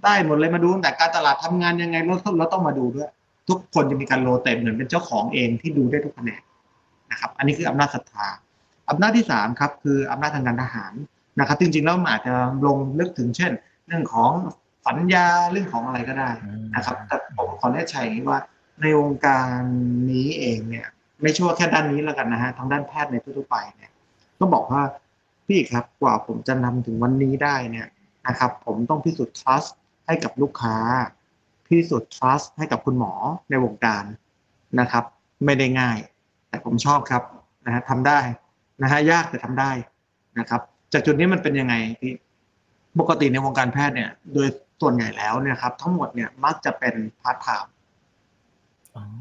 [0.04, 3.10] ได้หมดเลยมาดูตั้งแต่การตลาดทำงานยังไงเราต้องเราต้องมาดูด้วย
[3.50, 6.42] ทุกคนจะมีการ rotate เหมือนเป็นเจ้าของเองที่ดูได้ทุกแผนก
[7.12, 8.28] นะครับ อันนี้คืออำนาจศรัทธา
[8.90, 10.94] อำนาจที่สามครับคืออำนาจทางการทหาร
[11.40, 12.34] นะครับ จริงๆแล้วมันอาจจะ
[12.66, 13.52] ลงลึกถึงเช่น
[13.88, 14.32] เรื่องของ
[14.88, 16.30] สัญญาเรื่องของอะไรก็ได้
[16.76, 18.38] นะครับ แต่ผมขอแนะชัยว่า
[18.82, 19.60] ในวงการ
[20.12, 20.88] นี้เองเนี่ย
[21.22, 23.91] ไม่ใช่ว่าแค่ด้านนี้แล้วกันนะฮะทั้งด้านแพทย์ในทั่วๆไปเนี่ย
[24.42, 24.84] ก็บอกว่า
[25.48, 27.88] พี่ครับกว่าผมจะนำถึงวันนี้ได้เนี่ย
[28.28, 29.72] นะครับ ผมต้องพิสูจน์ trust
[30.06, 30.76] ให้กับลูกค้า
[31.68, 33.14] พิสูจน์ trust ให้กับคุณหมอ
[33.50, 34.04] ในวงการ
[34.80, 35.04] นะครับ
[35.46, 35.98] ไม่ได้ง่าย
[36.50, 37.24] แต่ผมชอบครับ
[37.66, 38.20] นะฮะทำได้
[38.82, 39.72] นะฮะยากแต่ทำได้
[40.40, 40.62] นะครับ
[40.94, 42.14] จากจุดนี้มันเป็นยังไงพี่
[43.00, 44.48] ปกติในวงการแพทย์เนี่ย โดย
[44.82, 47.74] ส่วนใหญ่แล้วเนี่ยครับ ทั้งหมดเนี่ยมักจะเป็นพาร์ทไทม์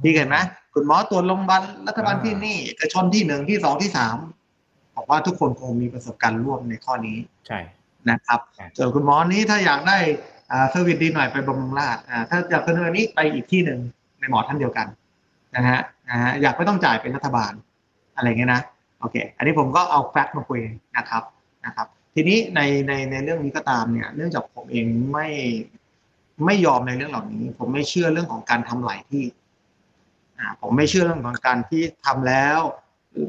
[0.02, 0.36] พี่เห็นไหม
[0.74, 4.16] คุณหมอตรวจโรงพยาบาลรัฐบาลที่นี่เอกชนที่หนึ่งที่สองที่สาม
[5.00, 7.60] บอกว่าทุกคนคงมีประสบการณ์ร่วมในข้อนี้ใช่
[8.10, 9.98] นะครับใช่ส่วนคุณหมอนี้ถ้าอยากได้
[10.52, 13.80] อ่า service ดีหน่อยไปบำรุงราษฎร์อ่าถ้าอยากเสนอนี้ไปอีกที่หนึ่ง
[14.20, 14.86] ในหมอท่านเดียวกัน
[15.56, 17.52] นะฮะนะฮะอยากไม่ต้องจ่ายเป็นรัฐบาล
[18.16, 18.62] อะไรเงี้ยนะ
[19.00, 20.60] โอเค อันนี้ผมก็เอา fact มาคุย
[20.96, 21.22] นะครับ
[21.66, 25.28] นะครับ ทีนี้ในในในเรื่องนี้ก็ตามเนี่ย เนื่องจากผมเองไม่
[26.44, 29.24] ไม่ยอมในเรื่องเหล่านี้ ผมไม่เชื่อเรื่องของการทำหลายที่
[30.38, 32.58] อ่าผมไม่เชื่อเรื่องของการที่ทำแล้ว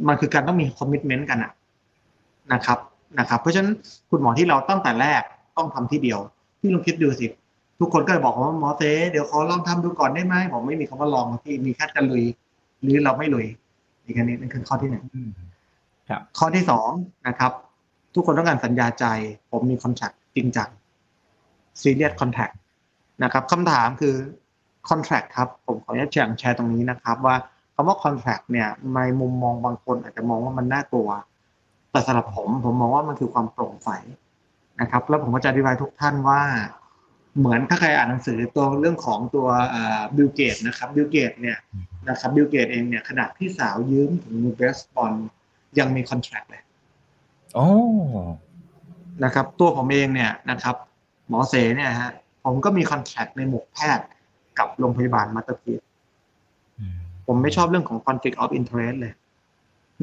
[0.08, 1.52] มันคือการต้องมีคอมมิชเมนต์กันอะ
[2.54, 2.80] นะครับ
[3.20, 3.74] นะครับ เพราะฉะนั้น
[4.10, 5.22] คุณหมอที่เราตั้งแต่แรก
[5.58, 6.20] ต้องทำที่เดียว
[6.60, 7.28] พี่ลองคิดดูสิ
[7.80, 12.24] ทุกคนก็เลยบอกว่าหมอเต้เดี๋ยวขอลองทำดูก่อนได้ไหมผมไม่มีคำว่าลองครับพี่มีแค่จะลุย
[12.82, 13.46] หรือเราไม่ลุย
[14.04, 15.30] อีกอันนี้นั่นคือข้อที่หนึ่งอืม
[16.10, 16.90] ครับข้อที่สอง
[17.28, 17.52] นะครับ
[18.14, 19.06] ทุกคนต้องการสัญญาใจ
[19.52, 20.70] ผมมี contract จริงจัง
[21.82, 22.54] serious contract
[23.24, 24.16] นะครับคำถามคือ
[24.90, 27.36] contract ครับ ผมขออนุญาตแชร์แชร์ตรงนี้นะครับ ว่า
[27.76, 31.10] คำว่า contract เนี่ยในมุมมองบางคนอาจจะมองว่ามันน่ากลัว
[31.92, 33.90] แต่สำหรับผมผมมองว่ามันคือความโปร่งใส
[34.82, 36.42] นะครับ แล้วผมก็จะอธิบายทุกท่านว่า
[37.38, 39.48] เหมือนถ้าใครอ่านหนังสือตัวเรื่องของตัว
[40.16, 41.58] บิลเกตส์นะครับบิลเกตส์เนี่ย
[42.10, 45.14] นะครับบิลเกตส์เองเนี่ยขนาดพี่สาวยืมถุงมือเบสบอล
[45.80, 46.64] ยังมี contract เลย
[47.54, 47.68] โอ้
[49.24, 50.76] นะครับ ตัวผมเองเนี่ยนะครับ
[51.30, 52.12] หมอเสเนี่ยฮะ
[52.46, 54.06] ผมก็มี contract ในหมวกแพทย์
[54.60, 55.72] กับโรงพยาบาล Masterpiece
[57.28, 59.14] ผมไม่ชอบเรื่องของ conflict of interest เลย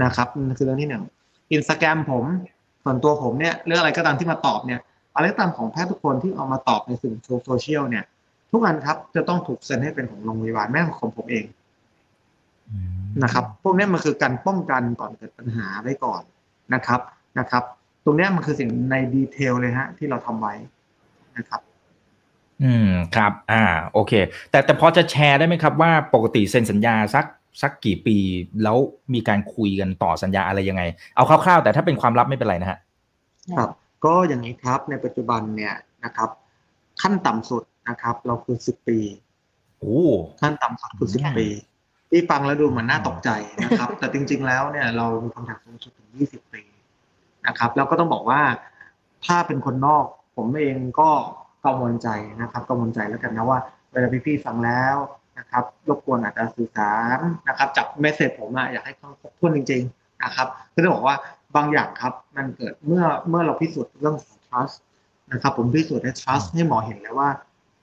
[0.03, 1.05] นะครับนั่นคือเรื่องที่หนึ่ง
[1.53, 2.25] อินสตาแกรมผม
[2.85, 4.81] ส่วนตัวผมเนี่ยเรื่องอะไรก็ตามที่มาตอบเนี่ย
[5.15, 8.05] อะไรก็ตามของแพทย์ทุกคนที่เอามาตอบในสื่อโซเชียลเนี่ย
[8.53, 11.45] ทุกอันครับจะต้องถูกเซ็นให้เป็นของโรงพยาบาลแม่ของผมเอง
[13.23, 16.23] นะครับ พวกนี้มันคือการป้องกันก่อนเกิดปัญหาไว้ก่อน
[16.75, 17.01] นะครับ
[17.39, 17.63] นะครับ
[18.05, 20.55] ตรงนี้มันคือสิ่งในดีเทลเลยฮะ ที่เราทำไว้
[21.39, 21.61] นะครับ
[22.63, 24.13] อืมครับ อ่า โอเค
[24.51, 27.25] แต่แต่พอจะแชร์ได้ไหมครับว่าปกติเซ็นสัญญาสัก
[27.63, 28.17] สักกี่ปี
[28.63, 28.77] แล้ว
[29.15, 30.83] มีการคุยกันต่อสัญญาอะไรยังไง
[31.17, 32.79] เอาคร่าวๆ แต่ถ้าเป็นความลับไม่เป็นไรนะฮะ
[33.57, 33.71] ครับ
[34.05, 36.29] ก็อย่างนี้ครับในปัจจุบันเนี่ยนะครับ
[37.03, 38.99] ขั้นต่ำสุดนะครับ เราคือสิบปี
[39.79, 39.99] โอ้
[40.41, 41.47] ขั้นต่ำสุดคือสิบปี
[42.11, 43.31] ที่ฟังแล้วดูเหมือนน่าตกใจ
[43.65, 46.63] นะครับ แต่จริง ๆ แล้วเนี่ยเรามีคอนแทคสูงสุดถึงยี่สิบปี
[47.47, 48.41] นะครับแล้วก็ต้องบอกว่า
[49.27, 50.05] ถ้าเป็นคนนอก
[50.37, 51.11] ผมเองก็
[51.65, 52.09] กังวลใจ
[52.43, 53.59] นะครับกังวลใจแล้วกันนะว่า
[53.93, 54.97] เวลาพี่ๆฟังแล้ว
[55.39, 57.19] นะครับรบกวนอาจจะสื่อสาร
[57.49, 61.17] นะครับจากเมสเซจผมอะอยากให้ครบถ้วนจริง ๆ นะครับก็ต้องบอกว่า
[61.57, 64.77] บางอย่างครับมันเกิดเมื่อเมื่อเราพิสูจน์เรื่องของ trust
[65.33, 67.31] นะครับ ผมพิสูจน์ให้ trust ให้หมอเห็นแล้วว่า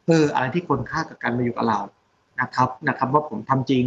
[0.05, 1.79] เอออะไรที่คนค่ากับการมาอยู่กับเรา
[2.41, 3.85] นะครับนะครับ ว่าผมทำจริง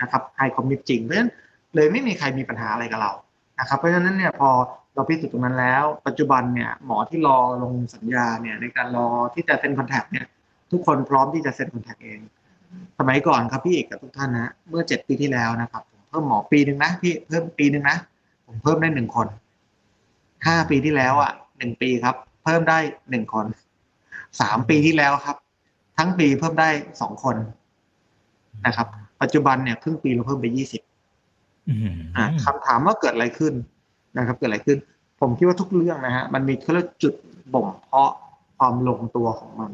[0.00, 1.30] นะครับให้คอมมิตจริงเพราะฉะนั้น
[1.74, 3.12] เลยไม่มีใครมีปัญหาอะไรกับเรา
[3.60, 4.50] นะครับ เพราะฉะนั้นเนี่ยพอ
[4.94, 10.26] เราพิสูจน์ตรงนั้นแล้ว ปัจจุบันเนี่ยหมอที่รอลงสัญญาเนี่ยในการรอที่จะเซ็นคอนแทคเนี่ย
[10.72, 12.20] ทุกคนพร้อมที่จะเซ็นคอนแทคเอง
[12.98, 17.96] สมัยก่อนครับพี่เอกกับทุกท่านนะเมื่อเจ็ดปีที่แล้วนะครับผมเพิ่มหมอปีหนึ่งนะพี่เพิ่มปีหนึ่งนะ
[18.46, 19.26] ผมเพิ่มได้หนึ่งคน
[20.46, 22.78] ห้าปีที่แล้วอะหนึ่งปีครับ เพิ่มได้
[23.10, 23.46] หนึ่งคน
[24.40, 25.36] สามปีที่แล้วครับ
[25.98, 26.68] ทั้งปีเพิ่มได้
[27.00, 27.36] สองคน
[28.66, 28.86] นะครับ
[29.20, 30.82] ปัจจุบันเนี่ยครึ่งปีเราเพิ่มไปยี่สิบ
[32.16, 33.54] อ่าคำถามว่าเกิดอะไรขึ้น
[34.16, 34.78] นะครับ เกิดอะไรขึ้น
[35.20, 37.14] ผมคิดว่าทุกเรื่องนะฮะมันมีเขาเรียกจุด
[37.54, 38.12] บ่มเพาะ
[38.58, 39.70] ความลงตัวของมัน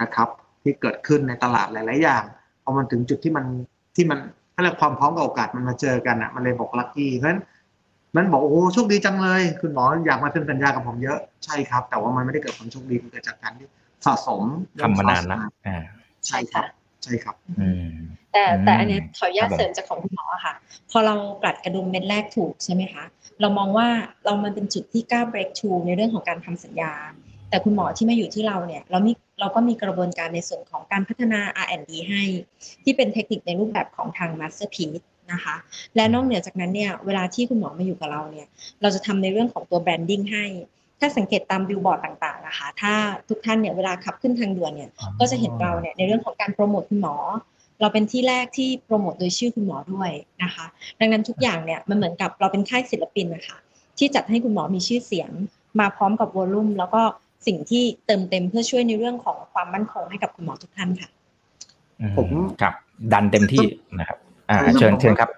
[0.00, 0.28] นะครับ
[0.62, 2.24] ที่เกิดขึ้นในตลาดหลาย ๆ อย่าง
[2.62, 3.44] พอมันถึงจุดที่มัน
[3.96, 4.18] ที่มัน
[4.52, 7.42] เขาเรียกความพร้อมกับโอกาสมันมาเจอกันอะมันเลยบอกลัคกี้เพราะฉะนั้น
[8.16, 13.66] มันบอกโอ้โชคดีจังเลย คุณหมออยากมาเซ็นสัญญากับผมเยอะใช่ครับ แต่ว่ามันไม่ได้เกิดความโชคดีมันเกิดจากการที่
[14.06, 14.42] สะสม
[14.82, 15.82] ทำมานานนะอ่า
[16.26, 16.64] ใช่ครับ
[17.02, 17.90] ใช่ครับอืม
[18.32, 20.54] แต่แต่อันเนี้ยขออนุญาตเสริมจากของคุณหมอค่ะ
[20.90, 23.04] พอเรากลัดกระดุมเม็ดแรกถูกใช่ไหมคะ
[23.40, 23.88] เรามองว่า
[24.24, 26.92] เรามันเป็นจุดที่กล้า break through ในเรื่องของการทำสัญญา
[27.50, 32.22] แต่คุณหมอที่มาอยู่ที่เราเนี่ย เรามี เราก็มีกระบวนการในส่วนของการพัฒนา R&D ให้
[32.84, 35.56] ที่เป็นเทคนิคในรูปแบบของทาง Masterpiece นะคะ
[35.96, 38.46] และนอกเหนือจากนั้นเนี่ยเวลาที่คุณหมอมาอยู่กับเราเนี่ย
[38.80, 40.44] เราจะทำในเรื่องของตัว branding ให้
[41.00, 42.92] ถ้าสังเกตตามบิลบอร์ดต่างๆนะคะถ้า
[43.28, 47.14] ทุกท่านเนี่ยเวลาขับขึ้นทางด่วนเนี่ยก็จะเห็นเราเนี่ยในเรื่องของการโปรโมทคุณหมอ
[47.80, 50.10] เราเป็นที่แรกที่โปรโมทโดยชื่อคุณหมอด้วย
[50.42, 50.66] นะคะ
[51.00, 53.58] ดังนั้นทุกอย่างเนี่ยมันเหมือนกับเราเป็นค่ายศิลปินนะคะ
[53.98, 55.30] ที่จัดให้คุณหมอมีชื่อเสียง
[55.80, 57.02] มาพร้อมกับวอลลุ่มแล้วก็
[57.46, 61.08] สิ่งที่เติมเต็มเพื่อช่วยในเรื่องของความมั่นคงให้กับคุณหมอทุกท่านค่ะ
[62.18, 62.28] ผม
[62.60, 62.74] ครับ
[63.12, 63.66] ดันเต็มที่
[63.98, 64.18] นะครับ
[64.50, 65.30] อ่าเชิญเชิญครับ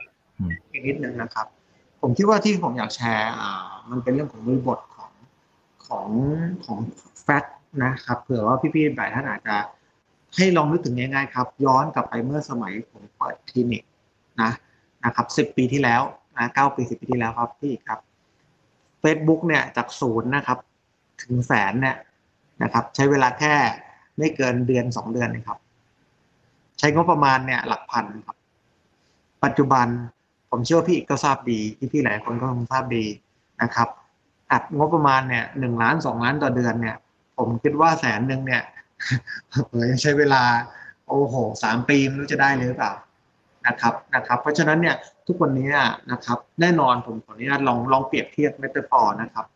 [0.73, 1.47] อีกนิดนึงนะครับ
[2.01, 5.11] ผมคิดว่าที่ผมอยากแชร์อ่ามันเป็นเรื่องของบริบทของ
[5.87, 6.09] ของ
[6.65, 6.79] ของ
[7.23, 9.57] แฟกต์นะครับเผื่อว่าพี่ๆหลายท่านอาจจะ
[10.37, 13.83] ให้ลองนึกถึงง่ายๆครับ ย้อนกลับไปเมื่อสมัยผมเปิดคลินิก
[14.43, 14.51] นะ
[15.05, 16.03] นะครับสิบปีที่แล้ว
[16.37, 17.99] นะเก้าปีสิบปีที่แล้วครับพี่ครับ
[19.03, 20.59] Facebook เนี่ยจากศูนย์นะครับ
[21.23, 21.97] ถึงแสนเนี่ย
[22.63, 23.55] นะครับ ใช้เวลาแค่
[24.19, 25.59] ไม่เกินเดือนสองเดือนนะครับ
[26.79, 28.37] ใช้งบประมาณเนี่ย หลักพันครับ
[29.45, 29.87] ปัจจุบัน
[30.51, 33.05] ผมเชื่อว่าพี่ก็ทราบดีพี่พี่หลายคนก็คงทราบดี
[33.63, 33.89] นะครับ
[34.53, 36.97] อัดงบประมาณเนี่ยหนึ่งล้านสองล้านต่อเดือนเนี่ย
[37.39, 38.63] ผมคิดว่าแสนหนึ่งเนี่ย
[39.69, 40.43] เผยใช้เวลา
[41.09, 42.93] โอ้โหสามปีไม่รู้จะได้เลยหรือเปล่า
[43.67, 44.97] นะครับนะครับ เพราะฉะนั้นเนี่ย
[45.27, 45.69] ทุกวันนี้
[46.11, 49.47] นะครับ แน่นอนผมขออนุญาตลองลองเปรียบเทียบ metaphor นะครับ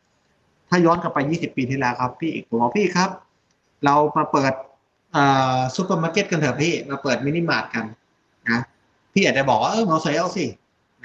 [0.68, 3.10] ถ้าย้อนกลับไป 20 ปีที่แล้วครับพี่เอกผมบอกพี่ครับ
[3.84, 4.52] เรามาเปิด
[5.76, 7.84] ซูเปอร์มาร์เก็ตกันเถอะพี่มาเปิดมินิมาร์ทกัน
[8.50, 8.60] นะ
[9.12, 10.46] พี่อาจจะบอกว่าเออมาใส่เอาสิ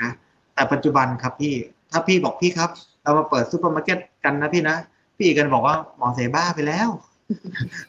[0.01, 0.09] นะ
[0.53, 1.53] แต่ปัจจุบันครับพี่
[1.91, 2.69] ถ้าพี่บอกพี่ครับ
[3.03, 4.77] เรามาเปิดซูเปอร์มาร์เก็ตกันนะพี่นะ
[5.15, 6.89] พี่เอกก็บอกว่าหมอเสบ้าไปแล้ว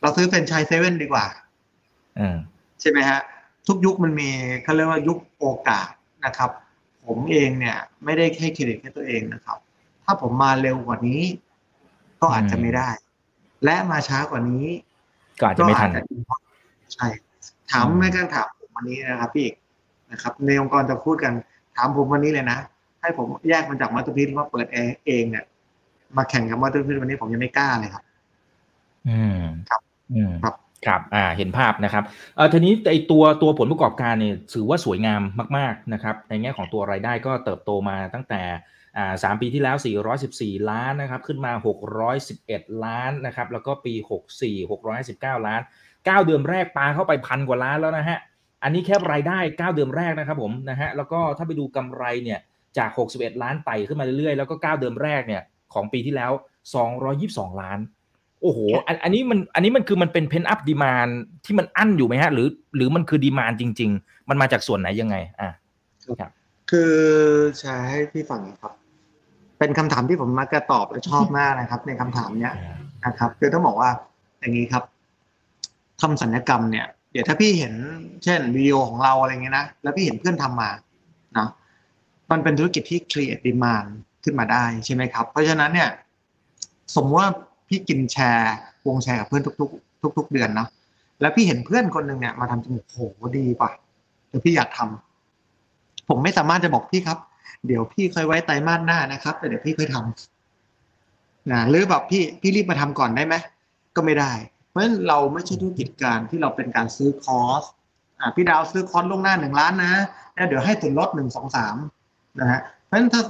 [0.00, 1.26] เราซื้อแฟรนไชส์เซเว่นดีกว่า
[2.80, 3.20] ใช่ไหมฮะ
[3.66, 4.28] ทุกยุคมันมี
[4.62, 5.90] เขาเรียกว่ายุคโอกาส
[6.24, 6.50] นะครับ
[7.06, 9.58] ผมเองเนี่ย ไม่ได้ให้เครดิตแค่ตัวเองนะครับ
[10.04, 11.22] ถ้าผมมาเร็วกว่านี้
[12.22, 12.88] ก็อาจจะไม่ได้
[13.64, 14.66] และมาช้ากว่านี้
[15.40, 17.06] ก็อาจจะไม่ทันก็อาจจะใช่
[17.70, 19.54] ถามอืมแม่กันถามผมวันนี้นะครับพี่เอก
[20.12, 21.32] นะครับ ในองค์กรจะพูดกัน
[21.76, 22.58] ถามผมวันนี้เลยนะ
[23.00, 25.44] ให้ผมแยกมันจาก Masterpiece มาเปิดเองเองเนี่ย
[26.16, 28.04] มาแข่งกับมาสเตอร์พีวันนี้ผมยังไม่กล้าเลยครับ
[29.08, 29.80] อืมครับ
[30.14, 30.54] อืมครับ
[30.86, 32.04] ครับ อ่า เห็นภาพนะครับ
[32.36, 35.22] เอ่อทีนี้ไอตัวตัวผลประกอบการเนี่ยถือว่าสวยงาม
[35.56, 38.60] มาก ๆ นะครับ ในแง่ของตัวรายได้ก็เติบโตมาตั้งแต่อ่า
[39.22, 39.76] สามปีที่แล้ว
[40.22, 41.52] 414 ล้านนะครับ ขึ้นมา
[42.18, 43.94] 611 ล้านนะครับ แล้วก็ปี
[44.38, 45.60] 64 659 ล้าน
[45.92, 48.18] 9 เดือนแรกปาเข้าไปพันกว่าล้านแล้วนะฮะ
[48.62, 52.40] อันนี้แค่รายได้ 9 เดือนแรกนะครับผมนะฮะ แล้วก็ถ้าไปดูกำไรเนี่ย
[52.78, 55.42] จาก 61 ล้านไต่ขึ้นมาเรื่อยๆ แล้วก็ 9 เดือนแรกเนี่ย
[55.74, 56.32] ของปีที่แล้ว
[56.96, 57.78] 222 ล้าน
[58.42, 61.08] โอ้โห อันอันนี้มัน อันนี้มันคือมันเป็นเพนอัพดีมาน
[61.44, 65.50] ที่มันอั้นอยู่ไหมฮะ หรือ หรือมันคือดีมานจริง ๆ มันมาจากส่วนไหนยังไง อะ
[66.70, 66.94] คือ
[67.58, 68.72] แชร์ให้พี่ฟังครับ
[69.62, 72.54] เป็นคำถามที่ผมมักจะตอบและชอบมากนะครับ ในคำถามเนี้ย
[73.06, 73.90] นะครับ คือต้องบอกว่า
[74.40, 74.84] อย่างนี้ครับ
[76.00, 77.74] ทำสัญญกรรมเนี่ยเดี๋ยวถ้าพี่เห็น
[78.24, 80.70] เช่นวิดีโอของเราอะไรเงี้ยนะแล้วพี่เห็นเพื่อนทำมา
[81.34, 81.48] เนาะ
[82.30, 83.88] มันเป็นธุรกิจที่ create demand
[84.24, 85.90] ขึ้นมาได้ใช่ไหมครับ เพราะฉะนั้นเนี่ย
[86.94, 87.30] สมมติว่า
[87.68, 88.56] พี่กินแชร์
[88.86, 90.68] วงแชร์กับเพื่อนทุก ๆ ทุก ๆ เดือนเนาะ
[91.20, 92.98] แล้วพี่เห็นเพื่อนคนหนึ่งเนี่ยมาทำจมูกโห
[93.36, 93.70] ดีป่ะ
[94.28, 97.18] เดี๋ยวพี่อยากทำผมไม่สามารถจะบอกพี่ครับ
[97.66, 103.34] เดี๋ยวพี่ค่อยไว้ไตรมาสหน้านะครับแต่เดี๋ยวพี่ค่อยทำนะหรือแบบพี่พี่รีบมาทำก่อนได้ไหม
[103.96, 104.32] ก็ไม่ได้
[104.68, 107.62] เพราะฉะนั้นเราไม่ใช่ธุรกิจการที่เราเป็นการซื้อคอร์ส
[108.20, 109.94] อ่าพี่ดาวซื้อคอร์สล่วงหน้าหนึ่งล้านนะ
[110.34, 111.76] แล้วเดี๋ยวให้ส่วนลดหนึ่งสองสาม
[112.40, 113.22] นะฮะเพราะฉะนั้นถ้า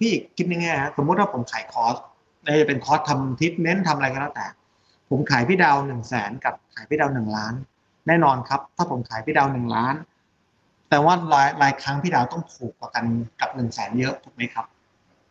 [0.00, 1.96] พี่คิดยังไงฮะสมมติว่าผมขายคอร์ส
[2.42, 4.46] ไม่ว่าจะเป็นคอร์สทำทิปเน้นทำอะไรก็แล้วแต่
[5.10, 7.54] ผมขายพี่ดาวหนึ่งแสนกับขายพี่ดาวหนึ่งล้าน
[8.06, 9.94] แน่นอนครับ ถ้าผมขายพี่ดาวหนึ่งล้าน
[10.90, 13.04] แต่ว่ารายรายครั้งพี่ดาวต้องถูกกว่ากัน
[13.40, 14.66] กับหนึ่งแสนเยอะถูกไหมครับ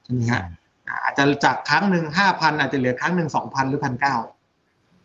[0.03, 0.41] ใช่ไหมฮะ
[0.87, 4.15] อ่าอาจจะจากครั้งหนึ่งห้าพันอาจจะเหลือครั้งหนึ่งสองพันหรือพันเก้า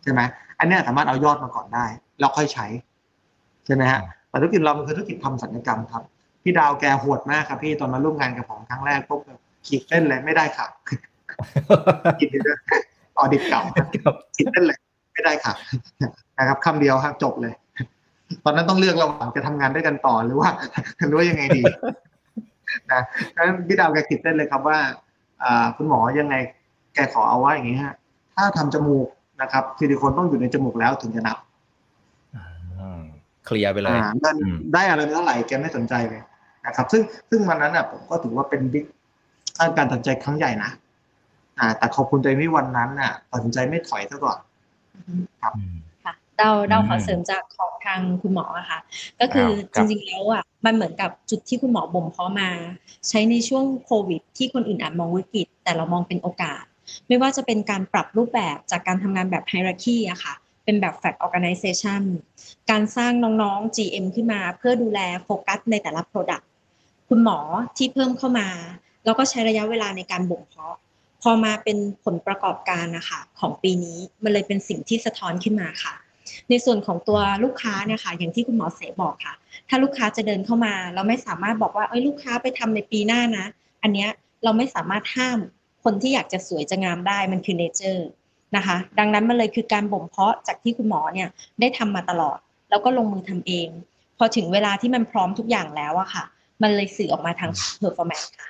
[0.03, 0.21] ใช่ไหม
[0.59, 1.85] อันเนี้ยสามารถเอายอดมาก่อนได้
[2.19, 2.65] แล้วค่อยใช้
[3.65, 3.99] ใช่ไหมฮะ
[4.29, 6.03] แต่ธุรกิจเรามันคือธุรกิจทำสัญญกรรมครับ
[6.43, 9.21] พี่ดาวแกโหดมากครับพี่ตอนมาร่วมงานกับผมครั้งแรกปุ๊บ
[9.67, 10.65] ขีดเส้นเลยไม่ได้ค่ะ
[12.19, 12.57] ขีดเลย
[13.17, 13.61] ออดิตเก่า
[14.35, 14.77] คิดเล่นเลย
[15.13, 15.53] ไม่ได้ค่ะ
[16.37, 17.53] นะครับคำเดียวครับจบเลย
[18.45, 20.49] ตอนนั้นต้องเลือกระหว่างจะทำงานด้วยกันต่อหรือว่า
[21.07, 21.63] หรือว่ายังไงดี
[22.91, 23.01] นะ
[23.35, 24.77] ดังนั้นพี่ดาวแกคิดเล่นเลยครับว่า
[25.43, 26.35] อ่าคุณหมอยังไง
[26.95, 27.95] แกขอเอาว่าอย่างนี้ฮะ
[28.35, 29.07] ถ้าทำจมูก
[29.41, 31.37] นะครับซิลิโคนต้องอยู่ในจมูกแล้วถึงจะนับ
[32.35, 33.03] อืม
[33.45, 36.21] เคลียร์ไปเลยอ่าเงินอืมได้อะไรเท่าไหร่แกไม่สนใจเลย
[36.65, 38.85] นะครับ ซึ่งซึ่งวันนั้นอะผมก็ถือว่าเป็นบิ๊ก
[39.77, 40.71] การตัดสินใจครั้งใหญ่นะ
[41.59, 44.37] อ่า แต่ขอบคุณตัวเองที่วันนั้นน่ะตัดสินใจไม่ถอยซะก่อน
[45.07, 45.51] อืมค่ะ
[46.37, 48.79] เราเราขออืมเสริมจากของทางคุณหมออะค่ะ
[49.19, 52.49] ก็คือครัจบริงๆแล้วอะมันเหมือนกับจุดที่คุณหมอบ่มเพาะมา
[53.07, 56.63] ใช้ในช่วงโควิด ที่คนอื่นอาจมองวิกฤต แต่เรามองเป็นโอกาส
[57.07, 60.33] ไม่ว่าจะเป็นการปรับรูปแบบจากการทำงานแบบไฮรักีอะค่ะ
[60.65, 62.01] เป็นแบบ flat organization
[62.69, 66.45] การสร้างน้องๆ GM ขึ้นมาเพื่อดูแลโฟกัสในแต่ละ Product
[67.09, 67.37] คุณหมอ
[67.77, 68.47] ที่เพิ่มเข้ามา
[69.05, 70.75] แล้วก็ใช้ระยะเวลาในการบ่มเพาะ
[71.21, 75.95] พอมาเป็นผลประกอบการนะคะของปีนี้ มันเลยเป็นสิ่งที่สะท้อนขึ้นมาค่ะ
[76.49, 79.33] ในส่วนของตัวลูกค้าเนี่ยค่ะอย่างที่คุณหมอเสบอกค่ะ
[79.69, 83.45] ถ้าลูกค้าจะเดินเข้ามา เราไม่สามารถบอกว่าเอ้ยลูกค้าไปทำในปีหน้านะ
[83.83, 84.09] อันเนี้ย
[84.43, 85.39] เราไม่สามารถห้าม
[85.83, 88.07] คนที่อยากจะสวยจะงามได้มันคือเนเจอร์
[88.55, 91.27] นะคะดังนั้นมันเลยคือการบ่มเพาะจากที่คุณหมอเนี่ย
[91.59, 92.37] ได้ทำมาตลอด
[92.69, 93.69] แล้วก็ลงมือทำเอง
[94.17, 96.23] พอถึงเวลาที่มันพร้อมทุกอย่างแล้วอะค่ะ
[96.61, 97.51] มันเลยสื่อออกมาทาง
[97.81, 98.49] performance ค่ะ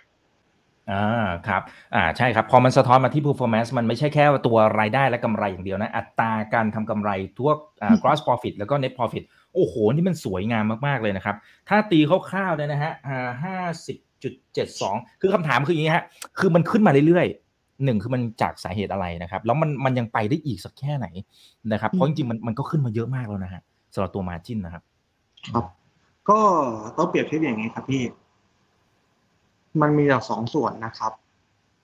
[0.91, 1.61] อ่าครับ
[1.95, 9.23] อ่าใช่ครับ พอมันสะท้อนมาที่ performance มันไม่ใช่แค่ตัวรายได้และกำไรอย่างเดียวนะ อัตราการทำกำไรทั่วอ่า gross profit แล้วก็ net profit
[9.55, 11.35] โอ้โห นี่มันสวยงามมาก ๆ เลยนะครับ
[11.69, 13.57] ถ้าตีคร่าวๆเนี่ยนะฮะอ่าห้า
[13.87, 16.03] สิบจุดเจ็ดสองคือคำถามคืออย่างนี้ฮะ
[16.39, 21.07] คือมันขึ้นมาเรื่อยๆหนึ่งคือมันจากสาเหตุอะไรนะครับ แล้วมันมันยังไปได้อีกสักแค่ไหน
[21.71, 23.61] นะครับ เพราะจริงๆมันมันก็ขึ้นมาเยอะมากแล้วนะฮะ
[23.93, 24.83] สำหรับตัว margin นะครับ
[25.47, 25.65] ครับ
[26.29, 26.39] ก็
[26.97, 28.03] ต้องเปรียบเทียบอย่างนี้ครับพี่
[29.81, 31.11] มันมีจากสองส่วนนะครับ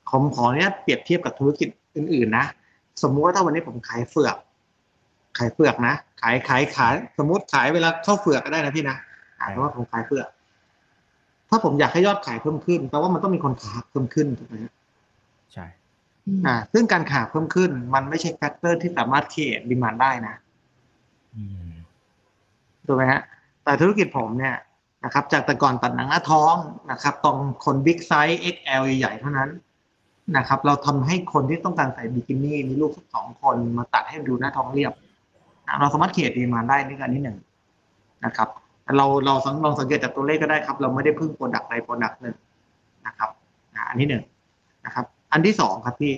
[0.09, 2.45] ผมขออนุญาตเปรียบเทียบกับธุรกิจอื่นๆนะ
[3.03, 4.37] สมมุติว่าถ้าวันนี้ผมขายเฟือก
[5.37, 8.97] ขายเฟือกนะ ขายขายขาย สมมติขายเวลาเข้าเฟือกก็ได้นะพี่นะ
[9.39, 10.27] อ่าเพราะว่าผมขายเฟือก
[11.49, 14.73] ถ้าผมอยากให้ยอดขายเพิ่มขึ้นแปลว่ามันต้องมีคนขายเพิ่มขึ้นถูกไหมฮะ
[15.53, 15.65] ใช่
[16.45, 20.35] อ่าซึ่งการขายเพิ่มขึ้น มันไม่ใช่ factor ที่สามารถเค e ดีมานได้นะ
[21.35, 21.71] อืม
[22.85, 23.21] ถูกไหมฮะ
[23.63, 24.55] แต่ธุรกิจผมเนี่ย
[25.03, 26.55] นะครับ จากแต่ก่อนตัดหนังหน้าท้อง
[26.91, 29.49] นะครับตรงคน big size XL ใหญ่ๆเท่านั้น
[30.37, 34.93] นะครับ เราทำให้คนที่ต้องการใส่บิกินี่มีลูกสักสองคนมาตัดให้ดูหน้าท้องเรียบ
[35.67, 37.37] นะเราสามารถ create demand ได้นี่ก็อันที่หนึ่ง
[38.25, 38.49] นะครับ
[38.97, 42.35] เราเราสังลองสังเกตจากตัวเลขก็ได้ครับ เราไม่ได้พึ่ง product ใด product หนึ่ง
[43.07, 43.29] นะครับ
[43.75, 44.23] นะอันที่หนึ่ง
[44.85, 46.13] นะครับ อันที่สองครับพี่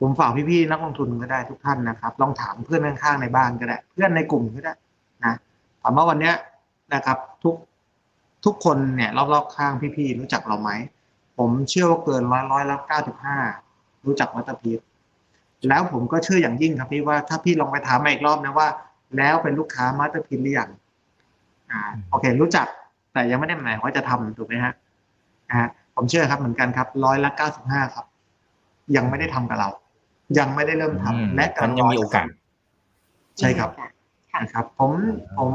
[0.00, 4.74] ผผมฝากพี่ๆนักลงทุนก็ได้ทุกท่านนะครับ ลองถามเพื่อนข้างๆในบ้านก็ได้ เพื่อนในกลุ่มก็ได้
[5.24, 5.34] นะ
[5.82, 6.34] ถามว่าวันเนี้ย
[6.94, 7.54] นะครับ ทุก
[8.44, 10.70] ทุกคนเนี่ยรอบๆข้างพี่ๆรู้จักเราไหม
[11.38, 13.36] ผมเชื่อว่าเกินร้อยร้อยละเก้าสิบห้า
[14.06, 14.80] รู้จัก Masterpiece
[15.68, 18.68] แล้วผมก็เชื่ออย่างยิ่งครับพี่ว่าถ้าพี่ลองไปถามมาอีกรอบนะว่า
[19.16, 20.70] แล้วเป็นลูกค้า Masterpiece หรือยัง
[21.70, 21.80] อ่า
[22.10, 22.66] โอเค รู้จัก
[23.12, 24.72] แต่ยังไม่ได้หมายว่าจะทำถูกไหมฮะ
[25.50, 25.60] อ่า
[25.94, 28.06] ผมเชื่อครับเหมือนกันครับร้อยละเก้าสิบห้าครับ
[28.96, 29.68] ยังไม่ได้ทำกับเรา
[30.38, 32.26] ยังไม่ได้เริ่มทำอืมและมันยังมีโอกาส
[33.38, 33.88] ใช่ครับค่ะ
[34.40, 34.92] นะครับผม
[35.38, 35.52] ผม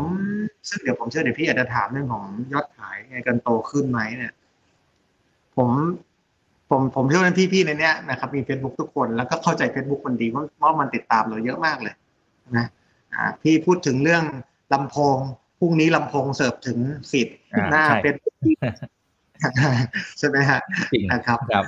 [0.70, 4.34] ซึ่งเดี๋ยวผมเชื่อเดี๋ยวพี่อาจจะถามเรื่องของยอดขายไงกันโตขึ้นไหมเนี่ย
[5.56, 5.70] ผม
[6.70, 11.96] ผมผมเชื่อว่าพี่ๆในเนี้ยนะครับมี Facebook ทุกคนแล้วก็เข้าใจ Facebook มันดีเพราะว่ามันติดตามเราเยอะมากเลย
[12.58, 12.66] นะ
[13.14, 14.24] อ่าพี่พูดถึงเรื่อง
[14.74, 15.18] ลำโพง
[15.60, 16.78] พรุ่งนี้ลำโพงเสิร์ฟถึง
[17.10, 18.16] ฟีดอ่าหน้าใช่เป็น
[20.18, 20.60] ใช่ไหมฮะ
[20.94, 21.66] จริงนะครับครับ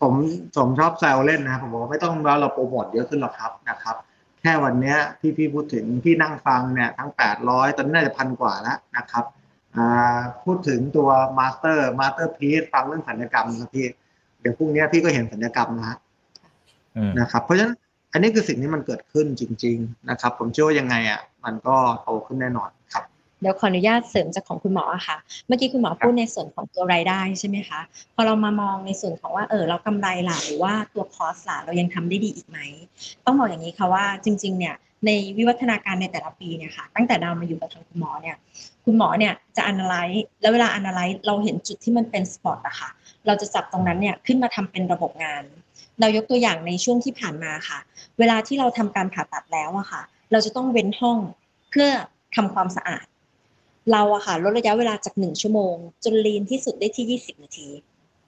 [0.00, 0.12] ผม
[0.56, 3.96] ผมชอบแซวเล่นนะผมบอกว่าไม่ต้องว่าเราโปรโมทเยอะขึ้นหรอกครับนะครับ
[4.44, 9.24] แค่วันเนี้ยที่พี่พูดถึงพี่นั่งฟังเนี่ยทั้งแปดร้อยตอนนี้น่าจะพันกว่าแล้วนะครับ
[9.76, 13.86] อ่าพูดถึงตัวมาสเตอร์มาสเตอร์พีซฟังเรื่องสัญญกรรมนะพี่
[14.40, 15.96] เดี๋ยวพรุ่งนี้พี่ก็เห็นสัญญกรรมนะฮะ
[16.96, 17.76] อืมนะครับ เพราะฉะนั้น
[18.12, 25.16] อันนี้คือสิ่งที่มันเกิดขึ้นจริง ๆ นะครับ ผมเชื่อว่ายังไงอะมันก็โตขึ้นแน่นอนครับเดี๋ยวขออนุญาตเสริมจากของคุณหมอค่ะ
[25.46, 27.80] เมื่อกี้คุณหมอพูดในส่วนของตัวรายได้ใช่ไหมคะ
[28.14, 32.58] พอเรามามองในส่วนของว่าเออเรากำไรล่ะหรือว่าตัวคอสล่ะเรายังทำได้ดีอีกไหม
[33.24, 34.74] ต้องบอกอย่างนี้ค่ะว่าจริง ๆ เนี่ย
[35.06, 38.36] ในวิวัฒนาการในแต่ละปีเนี่ยค่ะตั้งแต่เรามาอยู่กับทางคุณหมอเนี่ย
[38.84, 42.90] คุณหมอเนี่ยจะ analyze แล้วเวลา analyze เราเห็นจุดที่มันเป็นสปอตอะค่ะ
[43.26, 45.42] เราจะจับตรงนั้นเนี่ยขึ้นมาทำเป็นระบบงาน
[46.00, 47.78] เรายกตัวอย่างในช่วงที่ผ่านมาค่ะ
[48.18, 51.18] เวลาที่เราทำการผ่าตัดแล้วอะค่ะ เราจะต้องเว้นห้อง
[51.70, 51.88] เพื่อ
[52.36, 53.06] ทำความสะอาด
[53.92, 55.74] เราอะค่ะลดระยะเวลาจากหนึ่งชั่วโมง
[56.04, 57.68] จนลีนที่สุดได้ที่20นาที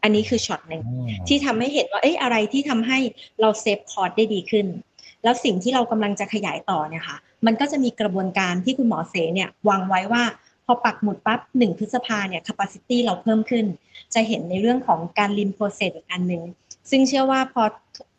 [0.02, 0.82] อันนี้คือช็อตหนึ่ง
[1.28, 2.98] ที่ทำให้เห็นว่าเอ๊ะอะไรที่ทำให้
[3.40, 4.66] เราเซฟคอร์สได้ดีขึ้น
[5.24, 10.24] แล้วสิ่งที่เรากำลังจะขยายต่อเนี่ยค่ะมันก็จะมีกระบวนการที่คุณหมอเสเนี่ยวางไว้ว่า
[10.66, 13.66] พอปักหมุดปั๊บหนึ่งพฤษภาเนี่ย capacity เราเพิ่มขึ้น
[14.14, 16.42] จะเห็นในเรื่องของการลินโปรเซสอีกอันหนึ่ง
[16.90, 17.62] ซึ่งเชื่อว่าพอ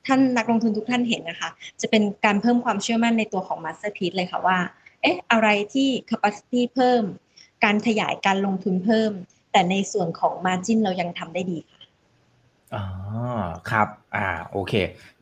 [0.07, 1.49] ท่านนักลงทุนทุกท่านเห็นนะคะ
[1.81, 4.57] จะเป็นการเพิ่มความเชื่อมั่นในตัวของ Masterpiece เลยค่ะว่า
[5.01, 7.03] เอ๊ะ อะไรที่ capacity เพิ่ม
[7.63, 9.11] การขยายการลงทุนเพิ่ม
[9.51, 11.81] แต่ในส่วนของ margin เรายังทำได้ดีค่ะ
[12.75, 12.83] อ๋อ
[13.69, 14.73] ครับอ่าโอเค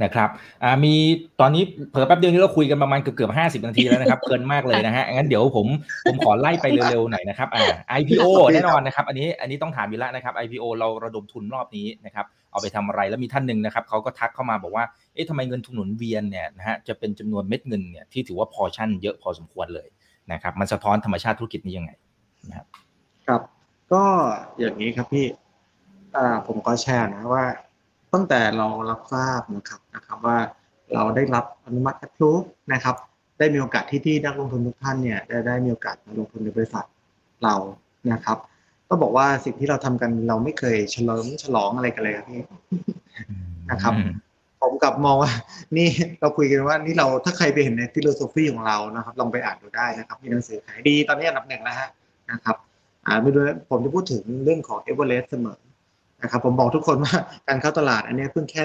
[0.03, 0.29] นะครับ
[0.63, 0.93] อ่ามี
[1.39, 5.67] ตอนนี้เผลอแป๊บเดียวนี้เราคุยกันประมาณเกือบเกือบห้าสิบนาทีแล้วนะครับเพลินมากเลยนะฮะงั้นเดี๋ยวผม
[6.05, 7.65] ผมขอไล่ไปเร็วๆหน่อยนะครับอ่า
[7.99, 8.23] IPO
[8.53, 19.87] แน่นอนนะครับอันนี้อันนี้ต้องถามอยู่แล้วนะครับ IPO เราระดมทุนรอบนี้นะครับเอาไปทำอะไรแล้วมีท่านหนึ่งนะครับเขาก็ทักเข้ามาบอกว่าเอ๊ะทำไมเงินทุนหมุนเวียนเนี่ยนะฮะจะเป็นจำนวนเม็ดเงินเนี่ยที่ถือว่าพอชั่นเยอะพอสมควรเลย
[20.31, 21.91] นะครับมันสะท้อนธรรมชาติธุรกิจนี้ยังไง
[22.49, 22.67] นะครับ
[23.27, 23.41] ครับ
[23.93, 24.03] ก็
[24.59, 25.25] อย่างนี้ครับพี่
[26.15, 27.45] อ่าผมก็แชร์นะว่า
[28.13, 30.37] ตั้งแต่เรารับทราบนะครับนะครับว่า
[30.93, 32.41] เราได้รับอนุมัติทุก
[32.73, 32.95] นะครับ
[33.39, 36.85] ได้มีโอกาสที่ที่นักลงทุนทุกท่านเนี่ยได้ได้มีโอกาสมาลงทุนในบริษัท
[37.43, 37.55] เรา
[38.13, 38.37] นะครับ
[38.89, 42.41] ต้องบอกว่าสิ่งที่เราทำกันเราไม่เคยเฉลิมฉลองอะไรกันเลยครับพี่
[43.71, 44.11] นะครับอืม
[44.61, 45.31] ผมกลับมองว่า
[45.77, 45.87] นี่
[46.19, 51.89] เราคุยกันว่านี่เราถ้าใครไปเห็นใน philosophy ของเรานะครับ ลองไปอ่านดูได้นะครับ มีหนังสือขายดีตอนนี้อันดับหนึ่งแล้วฮะ
[52.31, 52.55] นะครับ
[53.05, 55.59] อ่าไม่รู้นะผมจะพูดถึงเรื่องของเอเวอเรสต์เสมอ
[56.21, 57.15] นะครับผมบอกทุกคนว่า
[57.47, 58.63] การเข้าตลาดอันเนี้ยเพิ่งแค่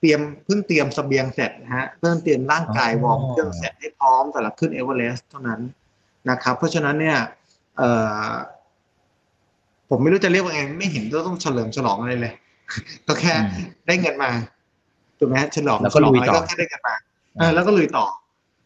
[0.00, 5.60] เตรียมเพิ่งเตรียมเสบียงเสร็จนะฮะเพิ่งเตรียมร่างกายวอร์มเครื่องเสร็จให้พร้อมสำหรับขึ้นเอเวอเรสต์เท่านั้น
[6.30, 7.18] นะครับเพราะฉะนั้นเนี่ย
[7.76, 7.90] เอ่
[8.28, 8.30] อ
[9.88, 12.32] ผมไม่รู้จะเรียกว่าไงไม่เห็นจะต้องเฉลิมฉลองอะไรเลย
[13.06, 14.30] ก็แค่อืมได้เงินมา
[15.18, 16.94] ถูกไหมฮะฉลองแล้วก็ฉลองลุยอะไรต่อก็แค่ได้เงินมา
[17.38, 18.06] เออแล้วก็ลุยต่อ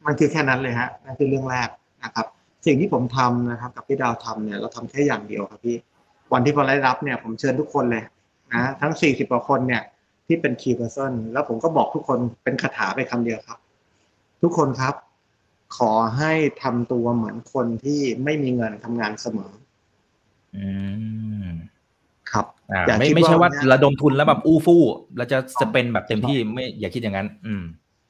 [0.07, 1.68] มันคือแค่นั้นเลยฮะนั่นคือเรื่องแรก
[2.05, 2.26] นะครับ
[2.68, 5.76] สิ่งที่ผมทำนะครับ กับพี่ดาวทำเนี่ยเราทำแค่อย่างเดียวครับพี่
[6.32, 8.04] วันที่พอได้รับเนี่ยผมเชิญทุกคนเลย
[8.54, 9.82] นะทั้งสี่สิบกว่าคนเนี่ย
[10.26, 13.58] ที่เป็น key person แล้วผมก็บอกทุกคนเป็นคาถาไปคำเดียวครับ
[14.42, 14.94] ทุกคนครับ
[15.76, 19.52] ขอให้ทำตัวเหมือนคนที่ไม่มีเงินทำงานเสมอ
[20.56, 20.68] อื
[21.46, 21.48] ม
[22.30, 24.82] ครับอ่าอย่าไม่คิดไม่ใช่ว่าว่าเนี่ยระดมทุนแล้วแบบอู้ฟู่
[25.16, 27.62] แล้วจะจะเป็นแบบเต็มที่ไม่อย่าคิดอย่างนั้น อืม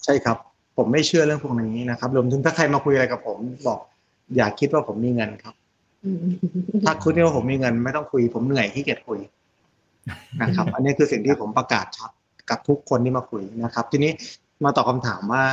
[0.05, 0.37] ใช่ครับ
[0.77, 3.39] ผมไม่เชื่อเรื่องพวกนี้นะครับรวมถึงถ้าใครมาคุยอะไรกับผม
[3.69, 3.81] บอก
[4.37, 5.55] อย่าคิดว่าผมมีเงินครับ
[6.85, 9.21] ถ้าคุณคิดว่าผมมีเงิน ไม่ต้องคุย ผมเหนื่อยที่เกียจคุย
[10.43, 12.11] นะครับ อันนี้คือสิ่งที่ผมประกาศชัด
[12.51, 14.13] กับทุกคนที่มาคุยนะครับ ทีนี้
[14.65, 15.45] มาตอบคำถามว่า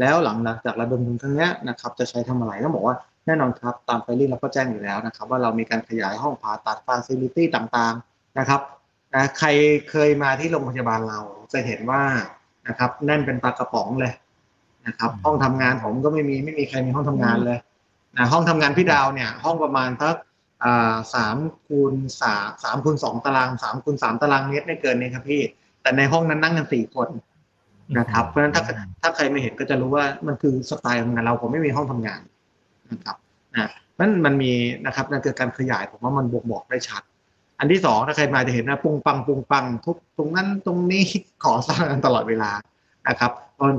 [0.00, 2.96] แล้วหลังจากระดมทุนครั้งเนี้ยนะครับ จะใช้ทำอะไรต้องบอกว่า
[3.26, 8.60] แน่นอนครับ ตามไฟลิ่งเราก็แจ้งอยู่แล้วนะครับ ว่าเรามีการขยายห้องผ่าตัดฟาซิลิตี้ต่างๆนะครับ
[9.14, 9.48] นะใคร
[9.90, 11.20] เคยมาที่โรงพยาบาลเรา
[11.52, 12.02] จะเห็นว่า
[12.68, 14.12] นะครับแน่นเป็นปลากระป๋องเลย
[14.86, 17.58] นะครับ ห้องทำงานผมก็ไม่มีไม่มีใครมีห้องทำงานเลย
[18.16, 20.16] นะห้องทำงานพี่ดาวเนี่ยห้องประมาณสัก
[20.64, 21.36] อ่าสาม
[21.66, 25.42] คูณสามสามคูณสองตารางสามคูณสามตารางเมตรไม่เกินนี้ครับพี่
[25.82, 27.08] แต่ในห้องนั้นนั่งกันสี่คน
[27.98, 28.62] นะครับ เพราะฉะนั้นถ้า
[29.02, 32.20] ถ้าใครไม่เห็นก็จะรู้ว่ามันคือสไตล์ของงานเราผมไม่มีห้องทำงาน
[32.90, 33.16] นะครับ
[33.56, 34.52] นะมันมันมี
[34.86, 37.02] นะครับนั่นคือการขยายผมว่ามันบอกบอกได้ชัด
[37.58, 41.02] อันที่สองถ้าใครมาจะเห็นนะปุงปังปุงปังทุกตรงนั้นตรงนี้
[41.44, 42.50] ขอสร้างกันตลอดเวลา
[43.08, 43.30] นะครับ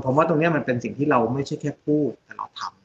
[0.04, 2.77] ผมว่าตรงนี้มันเป็นสิ่งที่เราไม่ใช่แค่พูดแต่เราทำ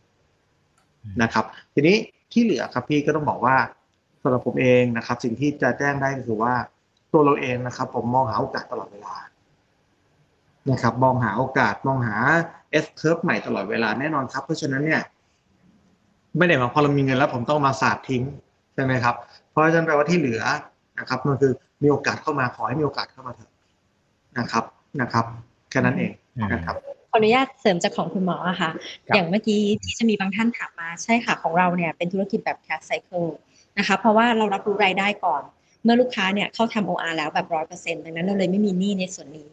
[1.21, 1.95] นะครับ ทีนี้
[2.31, 3.55] ที่เหลือครับพี่ก็ต้องบอกว่า
[4.21, 6.53] สำหรับผมเองนะครับ สิ่งที่จะแจ้งได้ก็คือว่า
[7.13, 9.15] ตัวเราเองนะครับ ผมมองหาโอกาสตลอดเวลา
[10.71, 12.15] นะครับ มองหาโอกาสมองหา
[12.83, 15.01] S curve ใหม่ตลอดเวลาแน่นอนครับ เพราะฉะนั้นเนี่ย
[16.37, 18.23] ไม่ได้หมายพอเรามีเงินแล้ว ผมต้องมาสาดทิ้ง
[18.73, 19.15] ใช่ไหมครับ
[19.49, 20.41] เพราะฉะนั้นแปลว่าที่เหลือ
[20.99, 21.51] นะครับมันคือ
[21.83, 23.51] มีโอกาสเข้ามาขอให้มีโอกาสเข้ามาเถอะ
[24.39, 24.63] นะครับ
[25.01, 25.25] นะครับ
[25.69, 26.11] แค่นั้นเอง
[26.53, 26.75] นะครับ
[27.14, 28.72] ออนุญาตเสริมจากของคุณหมออะค่ะ
[29.14, 33.30] อย่างเมื่อกี้ที่จะมีบางท่านถามมาใช่ค่ะของเราเนี่ยเป็นธุรกิจแบบ cash cycle
[33.78, 35.43] นะคะ เพราะว่าเรารับรู้รายได้ก่อน
[35.84, 39.51] เมื่อลูกค้าเนี่ยเข้าทำ OR แล้วแบบร้อยเปอร์เซ็นต์ดังนั้นเราเลยไม่มีหนี้ในส่วนนี้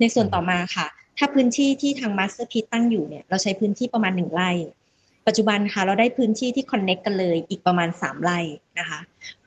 [0.00, 0.86] ในส่วนต่อมาค่ะ
[1.18, 4.50] ถ้าพื้นที่ที่ทาง Master p ตั้งอยู่เนี่ยเราใช้พื้นที่ประมาณหนึ่งไร่
[5.26, 8.38] ปัจจุบันค่ะเราได้พื้นที่ที่คอนเน็กกันเลยอีกประมาณสามไร่
[8.78, 9.00] นะคะ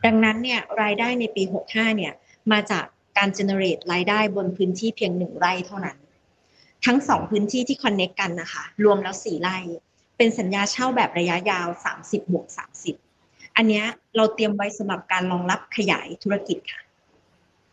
[0.06, 2.14] ดังนั้นเนี่ยรายได้ในปีหกห้าเนี่ย
[2.52, 2.86] มาจาก
[3.18, 5.97] การ generate รายได้บนพื้นที่เพียงหนึ่งไร่เท่านั้น
[6.86, 9.57] ทั้งสองพื้นที่ที่คอนเน็กกันนะคะ รวมแล้วสี่ไร่
[10.17, 11.67] เป็นสัญญาเช่าแบบระยะยาว
[11.99, 12.47] 30บวก
[13.01, 13.84] 30 อันนี้
[14.15, 16.82] เราเตรียมไว้สำหรับการรองรับขยายธุรกิจค่ะ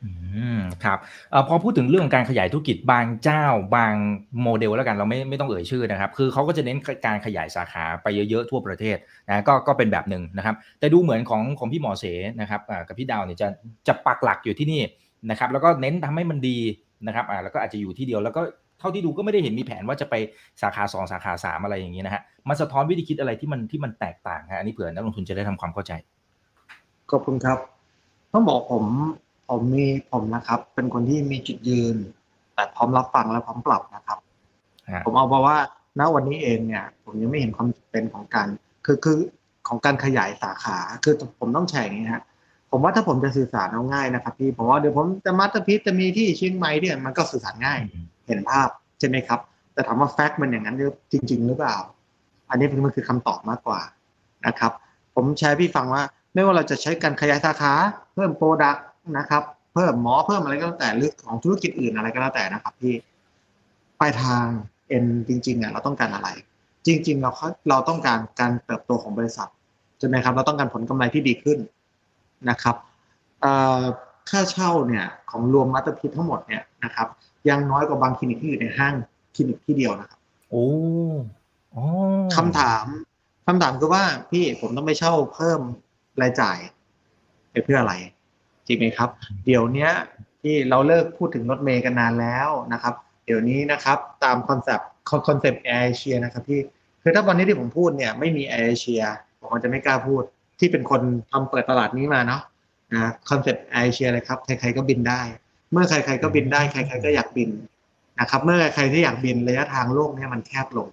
[0.05, 0.11] อื
[0.57, 0.99] มครับ
[1.33, 3.45] อพอพูดถึงเรื่องการขยายธุรกิจบางเจ้า
[3.77, 3.95] บาง
[4.43, 8.97] โมเดลแล้วกันเราไม่ไม่ต้องเอ่ยชื่อนะครับ คือเขาก็จะเน้นการขยายสาขาไปเยอะๆทั่วประเทศ
[9.29, 12.05] นะก็ก็เป็นแบบหนึ่งนะครับ แต่ดูเหมือนของของพี่หมอเส
[12.41, 13.49] นะครับกับพี่ดาวเนี่ยจะ
[13.89, 14.83] จะปักหลักอยู่ที่นี่
[15.31, 16.59] นะครับ แล้วก็เน้นทำให้มันดี
[17.07, 18.43] นะครับอ่าแล้วก็อาจจะอยู่ที่เดียวแล้วก็
[18.79, 20.15] เท่าที่ดูก็ไม่ได้เห็นมีแผนว่าจะไป
[20.63, 25.93] สาขาสองสาขาสามอะไรอย่างนี้นะฮะมันสะท้อนวิธีคิดอะไรที่มันที่มันแตกต่างฮะอันนี้เผื่อนักลงทุนจะได้ทำความเข้าใจ
[27.11, 27.59] ขอบคุณครับ
[28.33, 28.85] ต้องบอกผม
[29.49, 31.97] ผมมีผมนะครับ เป็นคนที่มีจุดยืน
[32.55, 34.19] แต่พร้อมรับฟังและพร้อมปรับนะครับ
[35.07, 35.59] ผมเอาบอกว่า
[35.99, 38.49] ณวันนี้เองเนี่ย ผมยังไม่เห็นความจำเป็นของการ
[38.87, 39.19] คือคือ
[39.69, 42.23] ของการขยายสาขาคือผมต้องแชร์อย่างนี้ฮะ
[42.71, 47.81] ผมว่าถ้าผมจะสื่อสารเอาง่ายนะครับพี่ผมว่าเดี๋ยวผมจะ Masterpiece จะมีที่เชียงใหม่เนี่ยมันก็สื่อสารง่าย
[48.29, 48.69] เห็นภาพ
[48.99, 49.41] ใช่ไหมครับ
[49.73, 50.77] แต่ถามว่า fact มันอย่างนั้น
[51.13, 51.77] จริง ๆ หรือเปล่า
[52.51, 53.81] อันนี้มันคือคำตอบมากกว่า
[54.47, 54.73] นะครับ
[55.15, 56.03] ผมแชร์พี่ฟังว่า
[56.35, 57.73] ไม่ว่าเราจะใช้การขยายสาขา
[58.15, 58.87] เพิ่ม product
[59.19, 59.43] นะครับ
[59.75, 62.95] เพิ่มหมอเพิ่มอะไรก็แล้วแต่หรือของธุรกิจอื่นอะไรก็แล้วแต่นะครับพี่
[64.01, 64.45] ปลายทาง
[64.89, 66.29] end จริงๆอะเราต้องการอะไร
[66.87, 67.31] จริง ๆ เรา
[67.69, 69.49] เราต้องการการเติบโตของบริษัท
[69.99, 71.59] ใช่ไหมครับ เราต้องการผลกำไรที่ดีขึ้น
[72.51, 72.77] นะครับ
[74.31, 77.09] ค่าเช่าเนี่ยของรวม Masterpiece ทั้งหมดเนี่ยนะครับ
[77.49, 78.95] ยังน้อยกว่าบางคลินิกที่อยู่ในห้าง
[79.35, 80.19] คลินิกที่เดียวนะครับ
[80.51, 80.65] โอ้
[82.37, 82.85] คำถาม
[83.47, 85.61] คำถามคือว่าพี่ผมต้องไปเช่าเพิ่ม
[86.23, 86.59] รายจ่าย
[87.51, 87.95] ไปเพื่ออะไร
[88.67, 89.11] จริงไหมครับ
[89.47, 89.89] เดี๋ยวนี้
[90.43, 92.95] ที่เราเลิกพูดถึงรถเมล์กันนานแล้วนะครับ
[93.27, 96.61] เดี๋ยวนี้นะครับ ตาม concept concept AirAsia นะครับพี่
[97.03, 99.03] คือถ้าวันนี้ที่ผมพูดเนี่ยไม่มีแอร์เอเชีย
[99.41, 100.23] ผมจะไม่กล้าพูด
[100.59, 102.43] ที่เป็นคนทำเปิดตลาดนี้มาเนาะ
[102.93, 105.21] นะ concept AirAsia เลยครับใครๆก็บินได้
[105.73, 107.51] เมื่อใครๆก็บินได้ใครๆก็อยากบิน
[108.21, 110.89] นะครับ เมื่อใครที่อยากบินระยะทางโลกนี้มันแคบลง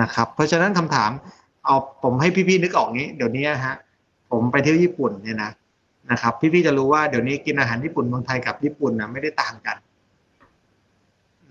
[0.00, 1.10] นะครับ เพราะฉะนั้นคำถาม
[1.64, 3.76] เอาผมให้พี่ๆนึกออกงี้เดี๋ยวนี้ฮะ
[4.30, 5.50] ผมไปเที่ยวญี่ปุ่นเนี่ยนะ
[6.10, 9.76] นะครับ พี่ๆจะรู้ว่าเดี๋ยวนี้กินอาหารญี่ปุ่นเมืองไทยกับญี่ปุ่นนะไม่ได้ต่างกัน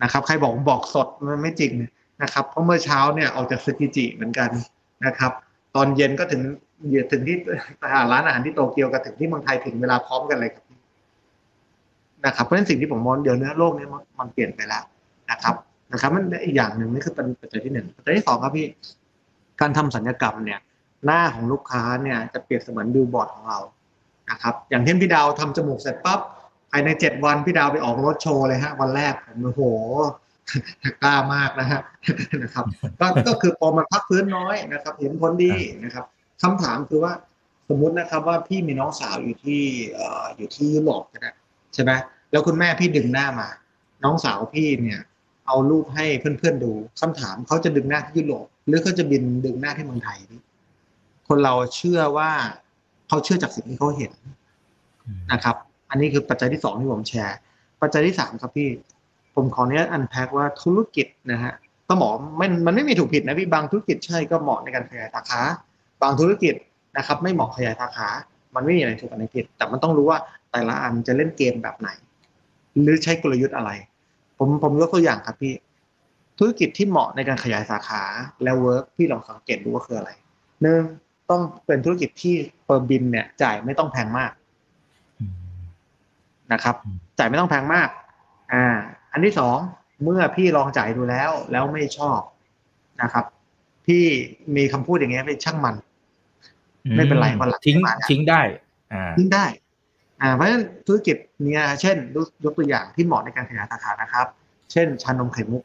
[0.03, 1.71] นะครับ ใครบอกบอกสดมันไม่จริง
[2.21, 4.49] นะครับ เพราะเมื่อเช้าเนี่ยออกจากสกิจิเหมือนกัน
[5.05, 5.31] นะครับ
[5.75, 6.41] ตอนเย็นก็ถึง
[7.11, 7.37] ถึงที่
[8.11, 10.64] ร้านอาหารที่โตเกียวกับถึงที่เมืองไทยถึงเวลาพร้อมกันเลยครับ
[12.25, 13.87] นะครับเพราะฉะนั้นสิ่งที่ผมมองเดี๋ยวเนื้อโลกนี้
[14.19, 14.83] มันเปลี่ยนไปแล้ว
[15.31, 15.55] นะครับ
[15.91, 18.67] นะครับมันอีกอย่างหนึ่งนี่คือเป็นปัจจัยที่หนึ่งปัจจัยที่สองครับพี่
[19.61, 20.59] การทำสัญญกรรมเนี่ย
[21.05, 23.59] หน้าของลูกค้าเนี่ยจะเปรียบเสมือนบิลบอร์ดของเรา
[24.31, 26.19] นะครับอย่างเช่นพี่ดาวทำจมูกเสร็จปั๊บ
[26.71, 29.61] ภายในเจ็ดวันพี่ดาวไปออกรถโชว์เลยฮะวันแรกผมโอ้โห
[31.03, 31.81] กล้ามากนะฮะ
[32.43, 32.65] นะครับ
[32.99, 35.53] ก็ก็คือพอมันพักพื้นน้อยนะครับ เห็นผลดี
[35.83, 36.05] นะครับ
[36.41, 37.13] คำถามคือว่า
[37.69, 39.61] สมมุตินะครับว่าพี่มีน้องสาวอยู่ที่
[39.97, 41.31] อออยู่ที่ยุโรปก็ได้
[41.73, 41.91] ใช่ไหม
[42.31, 43.49] แล้วคุณแม่พี่ดึงหน้ามา
[44.03, 45.01] น้องสาวพี่เนี่ย
[45.47, 46.71] เอารูปให้เพื่อนๆดู
[47.01, 50.41] คำถามเขาจะดึงหน้าที่ยุโรปหรือเขาจะบินดึงหน้าที่เมืองไทยนี่
[51.27, 52.31] คนเราเชื่อว่า
[53.07, 54.11] เขาเชื่อจากสิ่งที่เขาเห็น
[55.31, 55.55] นะครับ
[55.89, 57.37] อันนี้คือปัจจัยที่สองที่ผมแชร์
[57.81, 58.69] ปัจจัยที่สามครับพี่
[59.35, 61.53] ผมขอเนี้ยอันแพ็กว่าธุรกิจนะฮะ
[61.89, 62.09] ต้องบอ
[62.39, 65.41] มันมันไม่มีถูกผิดนะพี่บางธุรกิจใช่ก็เหมาะในการขยายสาขา
[66.01, 66.55] บางธุรกิจ
[66.97, 68.07] นะครับ ไม่เหมาะขยายสาขา
[68.55, 70.19] มันไม่มีอะไรถูกอันไหนผิดแต่มันต้องรู้ว่า
[70.51, 71.89] แต่ละอันจะเล่นเกมแบบไหน
[72.81, 73.71] หรือใช้กลยุทธ์อะไร
[74.37, 75.53] ผมผมยกตัวอย่างครับพี่
[76.37, 78.03] ธุรกิจที่เหมาะในการขยายสาขา
[78.43, 80.11] แล้ว work พี่ลองสังเกตดูว่าคืออะไร
[80.61, 80.81] หนึ่ง
[81.29, 84.31] ต้องเป็นธุรกิจที่เปิดบิลเนี่ย จ่ายไม่ต้องแพงมาก
[86.53, 86.75] นะครับ
[87.17, 87.89] จ่ายไม่ต้องแพงมาก
[88.53, 88.65] อ่า
[89.11, 89.57] อันที่สอง
[90.03, 92.19] เมื่อพี่ลองจ่ายดูแล้ว แล้วไม่ชอบ
[93.01, 93.25] นะครับ
[93.85, 94.03] พี่
[94.55, 95.75] มีคำพูดอย่างเงี้ยไปช่างมัน
[96.97, 98.41] ไม่เป็นไรวันหลังทิ้งมาแล้วทิ้งได้
[98.93, 99.64] อ่าทิ้งได้อ่า
[100.35, 101.97] เพราะฉะนั้นธุรกิจเนี่ยเช่น
[102.45, 104.27] ยกตัวอย่างที่เหมาะในการขยายสาขานะครับ
[104.71, 105.63] เช่นชานมไข่มุก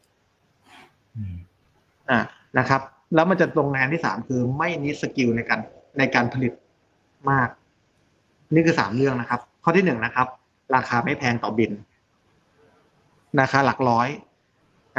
[1.15, 1.35] อืม
[2.09, 2.19] อ่า
[2.57, 2.81] นะครับ
[3.15, 5.59] แล้วมันจะตรงงานที่สามคือไม่นิดสกิลในการ
[5.97, 6.53] ในการผลิต
[7.29, 7.49] มาก
[8.53, 10.27] นี่คือสามเรื่องนะครับ ข้อที่หนึ่งนะครับ
[10.75, 11.71] ราคาไม่แพงต่อบิน
[13.39, 14.07] ราคาหลักร้อย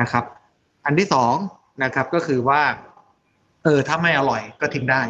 [0.01, 0.25] นะครับ
[0.85, 1.35] อันที่สอง
[1.85, 2.61] นะครับก็คือว่า
[3.65, 5.03] เออถ้าไม่อร่อยก็ทิ้งได้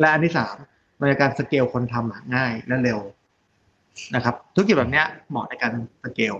[0.00, 0.56] และอันที่สาม
[1.02, 3.00] มันเป็นการสเกลคนทำอะง่ายและเร็ว
[4.14, 5.72] นะครับ ธุรกิจแบบเนี้ยเหมาะในการ
[6.02, 6.34] สเกล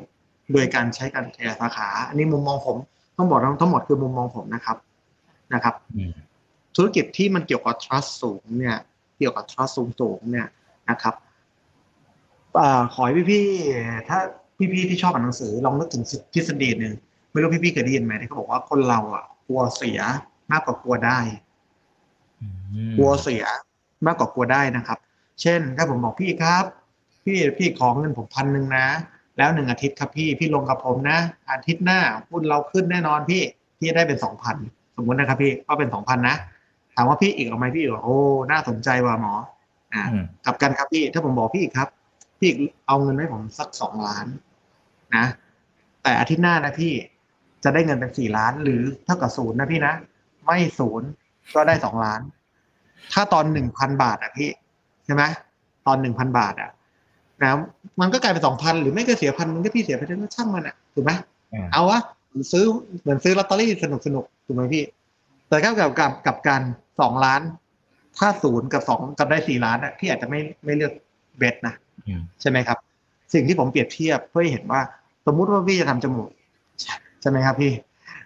[0.53, 2.77] โดยการใช้การขยายสาขา อันนี้มุมมองผม
[3.17, 4.77] ต้องบอกทั้งทั้งหมดคือมุมมองผมนะครับ
[5.55, 6.13] นะครับอืม
[6.77, 8.77] ธุรกิจที่มันเกี่ยวกับ trust สูงเนี่ย
[9.19, 10.49] เกี่ยวกับ trust สูงสูงๆเนี่ย
[10.91, 11.15] นะครับ
[12.61, 14.19] อ่าขอให้พี่ๆถ้า
[14.73, 16.05] พี่ๆที่ชอบอ่านหนังสือลองนึกถึง
[16.35, 16.95] ทฤษฎีหนึ่ง
[17.33, 20.01] ไม่รู้พี่ๆเคยได้ยินไหมที่เขาบอกว่าคนเราอะกลัวเสีย
[20.51, 21.19] มากกว่ากลัวได้
[22.41, 22.47] อื
[22.91, 23.45] มกลัวเสีย
[24.07, 24.99] มากกว่ากลัวได้นะครับ
[25.41, 26.65] เช่นถ้าผมบอกพี่ครับ
[27.25, 28.87] พี่พี่ขอเงินผมพันหนึ่งนะ
[29.39, 31.19] แล้วหนึ่งอาทิตย์ครับพี่พี่ลงกับผมนะ
[31.51, 33.43] อาทิตย์หน้าหุ้นเราขึ้นแน่นอนพี่
[33.79, 34.57] พี่ได้เป็นสองพัน
[34.97, 36.37] สมมุตินะครับพี่ก็เป็นสองพันนะ
[36.95, 38.19] ถามว่าพี่อีกเอาไหมพี่อีกบอกโอ้
[38.51, 39.35] น่าสนใจว่ะหมอ
[39.93, 41.89] อ่าอืมกลับกันครับพี่ ถ้าผมบอกพี่อีกครับ
[42.39, 44.27] พี่อีกเอาเงินให้ผมสักสองล้าน
[45.17, 45.25] นะ
[46.03, 46.93] แต่อาทิตย์หน้านะพี่
[47.65, 49.95] จะได้เงินเป็นสี่ล้าน หรือเท่ากับศูนย์นะพี่นะ
[50.45, 51.09] ไม่ศูนย์
[51.55, 52.21] ก็ได้สองล้าน
[53.13, 54.51] ถ้าตอนหนึ่งพันบาทอะพี่
[55.05, 55.23] ใช่ไหม
[55.87, 56.71] ตอนหนึ่งพันบาทอะ
[57.43, 57.51] นะ
[58.01, 61.13] มันก็กลายเป็นสองพันหรือไม่ก็เสียพันมันก็พี่เสียไปได้ก็ช่างมันอะถูกไหม
[61.55, 62.01] อ่าเอาวะ
[62.53, 62.65] ซื้อ
[63.03, 64.85] เหมือนซื้อลอตเตอรี่สนุกสนุกๆถูกไหมพี่
[65.49, 66.63] แต่กับกับกับกับการ
[67.01, 67.41] สองล้าน
[68.19, 70.93] ถ้าศูนย์กับสองกับได้สี่ล้านอะพี่อาจจะไม่ไม่เลือก
[71.39, 71.75] เบสนะ
[72.09, 72.79] อืมใช่ไหมครับ
[73.33, 74.81] สิ่งที่ผมเปรียบเทียบเพื่อให้เห็นว่า
[75.27, 76.31] สมมุติว่าพี่จะทำจมูก
[77.21, 77.73] ใช่ไหมครับพี่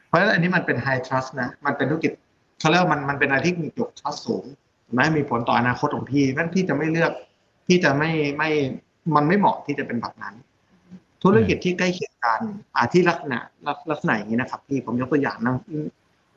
[0.07, 2.13] เพราะฉะนั้นอันนี้มันเป็น high trust นะ มันเป็นธุรกิจ
[2.61, 4.45] เขาเรียกว่ามันมันเป็นอะไรที่มีเกี่ยวกับ trust สูง
[4.87, 7.13] ถูกไหมมีผลต่ออนาคตของพี่นั่นพี่จะไม่เลือก
[7.67, 8.51] พี่จะไม่ไม่
[9.15, 10.35] มันไม่เหมาะที่จะเป็นแบบนั้น
[11.23, 12.41] ธุรกิจที่ใกล้เคียงกัน
[12.77, 15.55] อ่าที่ลักษณะลักลักษณะอย่างนี้นะครับ พี่ผมยกตัวอย่างนะ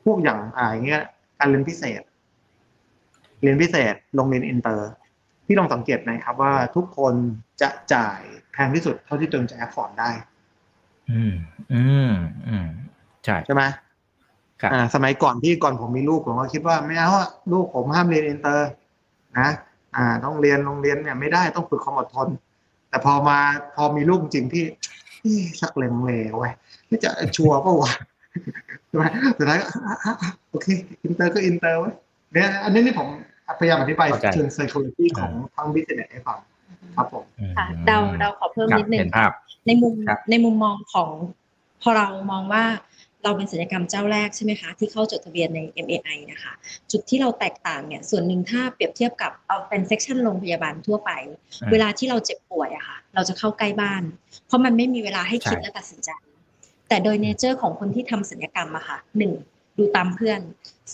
[0.04, 1.02] พวกอย่างอ่าอย่างเงี้ย
[1.38, 2.02] การเรียนพิเศษ
[3.42, 4.90] เรียนพิเศษโรงเรียนอินเตอร์
[5.46, 7.14] พี่ลองสังเกตไหมครับ ว่าทุกคน
[7.62, 8.20] จะจ่าย
[8.52, 10.10] แพงที่สุดเท่าที่ตัวเองจะ afford ได้
[11.10, 11.34] อืม
[11.72, 12.12] อืม
[12.48, 12.66] อืม
[13.24, 13.89] ใช่ใช่ไหมครับ
[14.72, 18.70] อ่า สมัยก่อนที่ก่อนผมมีลูกผมก็คิดว่าไม่เอาอะลูกผมห้ามเรียนอินเตอร์
[19.38, 19.48] นะ
[19.96, 22.28] อ่า ต้องเรียนโรงเรียนเนี่ยไม่ได้ต้องฝึกความอดทน
[22.88, 23.38] แต่พอมา
[23.76, 24.64] พอมีลูกจริงที่
[25.22, 26.52] เอ๊ะชักลังเลเว้ย
[26.88, 27.92] นี่จะชัวร์ปะวะ
[28.88, 29.04] ใช่ไหม
[29.36, 30.66] สุดท้ายก็อะอะอะโอเค
[31.04, 31.94] อินเตอร์ก็อินเตอร์เว้ย
[32.32, 33.08] เนี่ยอันนี้นี่ผม
[33.58, 36.38] พยายามอธิบายเข้าใจเชิง psychology ของทั้ง business ให้ฟัง
[36.96, 39.30] ครับผมอืมค่ะเราเราขอเพิ่มครับนิดนึงเห็นภาพ
[39.66, 41.10] ในมุมครับในมุมมองของ
[41.82, 42.64] พอเรามองว่า
[43.24, 46.52] เราเป็นศัลยกรรมเจ้าแรกใช่ไหมคะที่เข้าจดทะเบียนใน MAI นะคะ
[46.90, 51.10] จุดที่เราแตกต่างเนี่ยส่วนหนึ่งถ้าเปรียบเทียบกับเอาเป็น section โรงพยาบาลทั่วไป
[51.62, 54.02] อืมเวลาที่เราเจ็บป่วยอะค่ะ เราจะเข้าใกล้บ้าน
[54.46, 56.10] เพราะมันไม่มีเวลาให้คิดใช่และตัดสินใจ
[56.88, 59.32] แต่โดย nature ของคนที่ทำศัลยกรรมอะค่ะหนึ่ง
[59.78, 60.40] ดูตามเพื่อน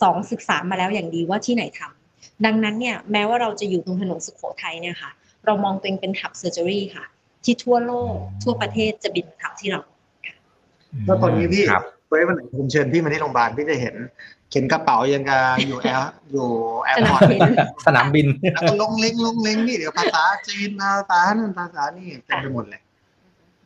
[0.00, 5.10] สองศึกษามาแล้วอย่างดีว่าที่ไหนทำดังนั้นเนี่ยแม้ว่าเราจะอยู่ตรงถนนสุโขทัยเนี่ยค่ะ
[5.46, 7.04] เรามองตัวเองเป็น hub surgery ค่ะ
[7.44, 9.80] ที่ทั่วโลกทั่วประเทศจะบินมาทำที่เรา
[11.06, 13.94] แล้วตอนนี้พี่ครับ ไว้วันไหนผมเชิญพี่มาที่โรงพยาบาลพี่จะเห็น
[14.50, 16.48] เข็นกระเป๋ายังกับอยู่แอร์อยู่
[16.84, 17.22] airport
[17.86, 22.80] สนามบินสนามบินแล้วก็ล้งเล้งล้งเล้งนี่เดี๋ยวภาษาจีนภาษานั่นภาษานี่เต็มไปหมดเลย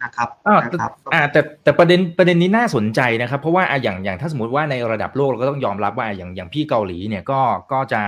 [0.03, 7.41] นะครับอ่านะครับอ่าแต่แต่ประเด็นประเด็นนี้น่าสนใจนะครับ เพราะว่าอะอย่างอย่างถ้าสมมติว่าในระดับโลกเราก็ต้องยอมรับว่าอย่างอย่างที่เกาหลีเนี่ยก็
[7.73, 8.03] ก็จะ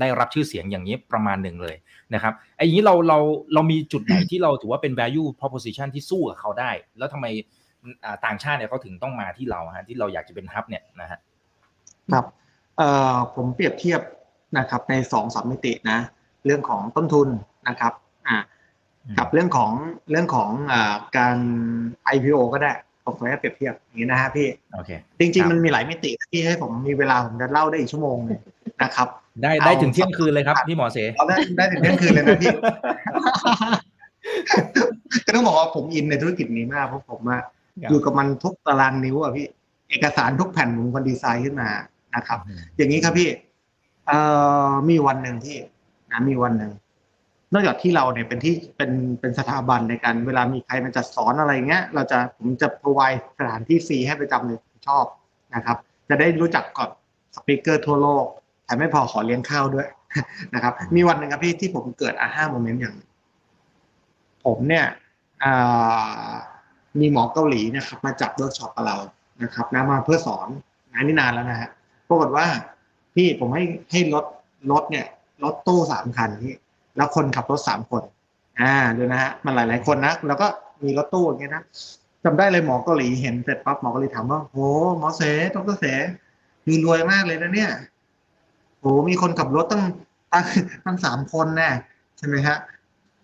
[0.00, 1.76] ได้รับชื่อเสียงอย่างนี้ประมาณหนึ่งเลย
[2.14, 3.18] นะครับไอ้อย่างนี้เราเรา
[3.54, 7.61] เรามีจุดไหนที่เราถือว่าเป็น value proposition ที่สู้กับเขาได้ แล้วทำไมอ่า
[8.24, 11.18] ต่างชาติเนี่ยเขาถึงต้องมาที่เราฮะที่เราอยากจะเป็นฮับเนี่ยนะฮะ
[12.12, 12.24] ครับ
[12.78, 14.00] เอ่อผมเปรียบเทียบ
[14.58, 15.98] นะครับในสองสามมิตินะ
[16.44, 17.28] เรื่องของต้นทุน
[17.68, 17.92] นะครับ
[18.28, 18.38] อ่า
[19.18, 19.72] กับเรื่องของ
[20.10, 21.36] เรื่องของอาการ
[22.14, 22.72] IPO ก็ได้
[23.04, 28.40] ผมขออนุญาตเปรียบเทียบอย่างนี้นะฮะพี่โอเคจครัริงบๆมันมีหลายมิติที่ให้ผมมีเวลาผมจะเล่าได้อีกชั่วโมงหนึง
[28.82, 29.08] นะครับ
[29.42, 32.54] ได้ได้ถึงเที่ยงคืนเลยครับพี่หมอเสเราได้ได้ถึงเที่ยงคืนเลยนะพี่
[35.26, 37.46] ก็ต้องบอกว่าผมอินในธุรกิจนี้มากเพราะผมอะครับ
[37.90, 39.46] อยู่กับมันทุกตารางนิ้วอะพี่
[39.90, 41.68] เอกสารทุกแผ่นผมคนดีไซน์ขึ้นมา
[42.16, 42.38] นะครับ
[42.76, 43.28] อย่างนี้ครับพี่
[44.06, 44.18] เอ่
[44.68, 45.56] อมีวันหนึ่งที่
[46.10, 46.72] นะมีวันหนึ่ง
[47.52, 53.00] นอกจากที่เราเนี่ยเป็นที่เป็นเป็นสถาบันในการเวลามีใครมาจัดสอนอะไรเงี้ย เราจะผมจะพรอไว
[53.38, 55.04] สถานที่ฟรีให้ประจำเลยผมชอบ
[55.54, 55.76] นะครับ
[56.08, 56.88] จะได้รู้จักกับ
[57.36, 58.26] สปีกเกอร์ทั่วโลก
[58.64, 59.88] แต่ไม่พอขอเลี้ยงข้าวด้วย
[60.54, 63.10] นะครับ มีวันหนึ่งครับพี่ที่ผมเกิด aha moment อย่างหนึ่ง
[64.44, 64.86] ผมเนี่ย
[65.42, 66.32] อ่า
[67.00, 68.96] มีหมอเกาหลีนะครับ มาจับเวิร์กช็อปกับเรา
[69.42, 70.48] นะครับนะมาเพื่อสอน
[70.92, 71.68] งานนี้นานแล้วนะฮะ
[72.08, 72.46] ปรากฏว่า
[73.14, 74.24] พี่ผมให้ให้รถ
[74.72, 75.06] รถเนี่ย
[75.44, 76.54] รถตู้สามคันพี่
[76.96, 78.02] แล้วคนขับรถสามคน
[78.60, 80.46] อ่าดูนะฮะมันหลายๆคนนะแล้วก็
[80.82, 81.64] มีรถตู้อย่างเงี้ยนะ
[82.24, 84.56] จำได้เลยหมอเกาหลีเห็นเสร็จปั๊บหมอเกาหลีถามว่าโห
[84.98, 85.22] หมอเส
[85.54, 85.86] ดรเส
[86.68, 87.70] มีรวยมากเลยนะเนี่ย
[88.80, 89.82] โหมีคนขับรถตั้ง
[90.32, 90.44] ตั้ง
[90.84, 91.68] ตั้งสามคนแน่
[92.18, 92.56] ใช่ไหมฮะ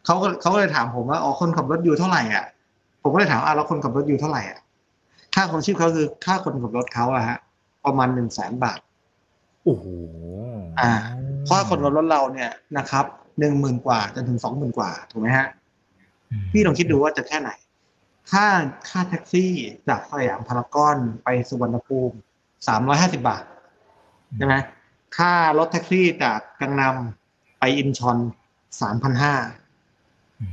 [0.04, 2.44] เขาก็เขาก็เลยถามผมว่าอ๋อคนขับรถอยู่เท่าไหร่อะ
[3.02, 4.58] ผมก็เลยถามอะแล้วคนขับรถอยู่เท่าไหร่อะ
[5.34, 7.38] ค่าของชีพเขาคือค่าคนขับรถเขาอะฮะ
[7.84, 8.80] ประมาณหนึ่งแสนบาท
[9.64, 9.84] โอ้โห
[10.80, 10.92] อ่า
[11.44, 13.04] เพราะว่าคนขับรถเราเนี่ยนะครับ
[13.38, 15.46] หนึ่งหมื่นกว่าจนถึงสองหมื่นกว่าถูกไหมฮะ
[16.52, 17.50] พี่ลองคิดดูว่าจะแค่ไหน
[18.32, 18.46] ค่า
[18.88, 19.52] ค่าแท็กซี่
[19.88, 22.16] จากสยามพารากอนไปสุวรรณภูมิ
[22.68, 23.44] สามร้อยห้าสิบาท
[24.36, 24.54] ใช่ไหม
[25.16, 28.18] ค่ารถแท็กซี่จากกังนำไปอินชอน
[28.80, 29.34] สามพันห้า
[30.40, 30.46] อื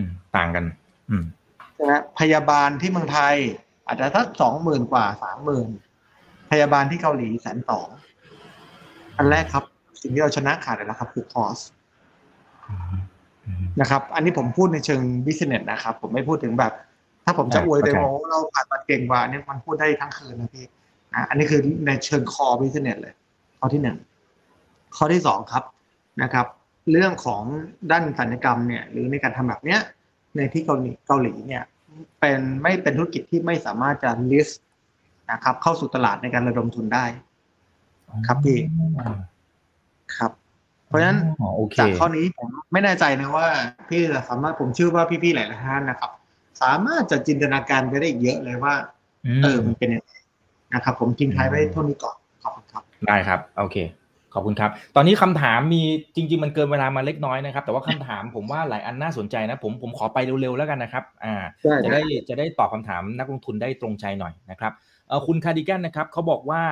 [0.00, 0.02] ม
[0.36, 0.64] ต่างกัน
[1.10, 1.24] อืม
[1.76, 3.34] ใช่ไหมพยาบาลที่เมืองไทย
[3.86, 5.68] อาจจะสักสองหมื่นกว่าสามหมื่น
[6.50, 7.88] พยาบาลที่เกาหลีแสนสอง
[9.16, 9.64] อันแรกครับ
[10.02, 11.58] สิ่งที่เราชนะขาดเลยแล้วครับ คือคอส
[13.80, 16.72] นะครับ อันนี้ผมพูดในเชิง business นะครับ ผมไม่พูดถึงแบบ
[17.24, 20.66] ถ้าผมจะอ่าอวยไปเข้าใจว่าเราผ่านมาเก่งกว่าอันนี้มันพูดได้ทั้งคืนนะพี่
[21.14, 23.14] นะอันนี้คือในเชิง core business เลย
[23.58, 23.96] ข้อที่หนึ่ง
[24.96, 25.64] ข้อที่สองครับ
[26.22, 26.46] นะครับ
[26.92, 27.42] เรื่องของ
[27.90, 29.80] ด้านศัลยกรรมเนี่ย หรือในการทำแบบเนี้ย
[30.36, 31.64] ในที่เกาหลีเกาหลีเนี่ย
[32.20, 34.54] เป็นไม่เป็นธุรกิจที่ไม่สามารถจะ list
[35.32, 37.04] นะครับ เข้าสู่ตลาดในการระดมทุนได้
[38.26, 38.58] ครับพี่
[40.16, 40.32] ครับ
[40.86, 43.48] เพราะฉะนั้นอ๋อโอเคจากข้อนี้ผมไม่แน่ใจนะว่า
[43.88, 46.10] พี่จะสามารถผมเชื่อว่าพี่ๆหลายๆท่านนะครับ
[46.62, 48.74] สามารถจะจินตนาการไปได้อีกเยอะเลยว่า
[49.42, 50.12] เออมันเป็นยังไง
[50.74, 53.76] นะครับ ผมทิ้งท้ายไว้เท่านี้ก่อนขอบคุณครับ ได้ครับ โอเค
[54.36, 55.82] ขอบคุณครับ ตอนนี้คำถามมี
[56.16, 61.34] จริง ๆ มันเกินเวลามาเล็กน้อยนะครับ แต่ว่าคำถามผมว่าหลายอันน่าสนใจนะ ผมผมขอไปเร็วๆแล้วกันนะครับ อ่า
[61.84, 64.72] จะได้จะได้ตอบคำถามนักลงทุนได้ตรงใจหน่อยนะครับ
[65.08, 66.62] เออคุณคาร์ดิแกนนะครับเขาบอกว่า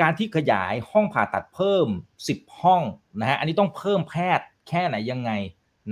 [0.00, 1.86] การที่ขยายห้องผ่าตัดเพิ่ม
[2.26, 2.82] 10 ห้อง
[3.20, 5.30] นะฮะอันนี้ต้องเพิ่มแพทย์แค่ไหนยังไง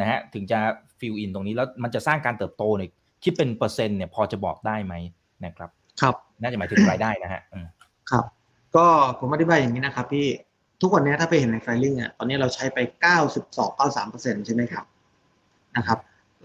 [0.01, 0.59] นะฮะถึงจะ
[0.99, 2.91] fill in ตรงนี้แล้วมันจะสร้างการเติบโตเนี่ย
[3.23, 4.95] คิดเป็นเปอร์เซ็นต์เนี่ยพอจะบอกได้ไหม
[5.45, 7.67] นะครับ ครับ น่าจะหมายถึงรายได้นะฮะอืม
[8.11, 8.25] ครับ
[8.77, 8.87] ก็
[9.19, 10.27] ผมอธิบายอย่างนี้นะครับพี่
[10.81, 12.79] ทุกวันนี้ถ้าไปเห็นใน filing อะตอนนี้เราใช้ไป
[13.25, 14.85] 92 93เปอร์เซ็นต์ใช่ไหมครับ
[15.77, 15.99] นะครับ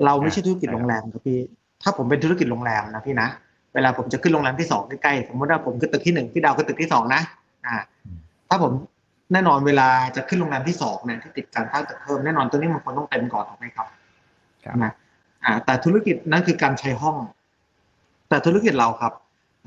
[0.05, 1.39] เราไม่ใช่ธุรกิจโรงแรมครับพี่
[1.83, 3.27] ถ้าผมเป็นธุรกิจโรงแรมนะพี่นะ
[3.73, 7.21] เวลาผมจะขึ้นโรงแรมที่สองใกล้ๆสมมติว่าผมขึ้นตึกที่หนึ่งพี่ดาวขึ้นตึกที่สองนะ
[7.65, 7.75] อ่า
[8.49, 8.71] ถ้าผม
[9.33, 13.87] แน่นอนเวลาจะขึ้นโรงแรมที่สองเนี่ยที่ติดการสร้างตึกเพิ่มแน่นอนตัวนี้มันควรต้องเต็มก่อนถูกไหมครับ
[14.63, 14.91] ครับนะ
[15.43, 17.15] อ่า แต่ธุรกิจนั่นคือการใช้ห้อง
[18.29, 19.13] แต่ธุรกิจเราครับ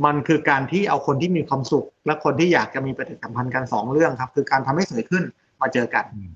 [0.05, 5.23] มันคือการที่เอาคนที่มีความสุข และคนที่อยากจะมีปฏิสัมพันธ์กันสองเรื่องครับ คือการทำให้สวยขึ้น
[5.63, 6.31] มาเจอกันอืม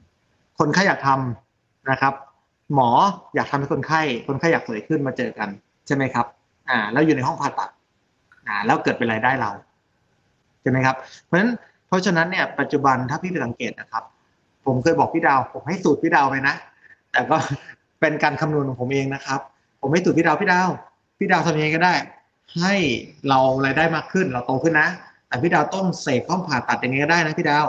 [0.59, 2.15] คนไข้อยากทำนะครับ
[2.75, 2.91] หมอ
[3.35, 5.49] อยากทำให้คนไข้ คนไข้อยากสวยขึ้นมาเจอกัน
[5.87, 6.27] ใช่ไหมครับ
[6.69, 7.71] อ่า แล้วอยู่ในห้องผ่าตัด
[8.47, 9.51] อ่า แล้วเกิดเป็นรายได้เรา
[10.63, 11.51] ใช่ไหมครับ เพราะฉะนั้น
[11.87, 14.03] เพราะฉะนั้นเนี่ยปัจจุบันถ้าพี่ไปสังเกตนะครับ
[14.67, 16.55] ผมเคยบอกพี่ดาว ผมให้สูตรพี่ดาวไปนะ
[17.13, 17.37] แต่ก็
[18.01, 19.41] เป็นการคำนวณของผมเองนะครับ
[19.81, 20.69] ผมให้สูตรพี่ดาวพี่ดาว
[21.19, 21.95] พี่ดาวทำยังไงก็ได้
[22.61, 22.74] ให้
[23.28, 24.88] เรารายได้มากขึ้นเราโตขึ้นนะ
[25.28, 27.66] แต่พี่ดาวต้องเสกห้องผ่าตัดยังไงก็ได้นะพี่ดาว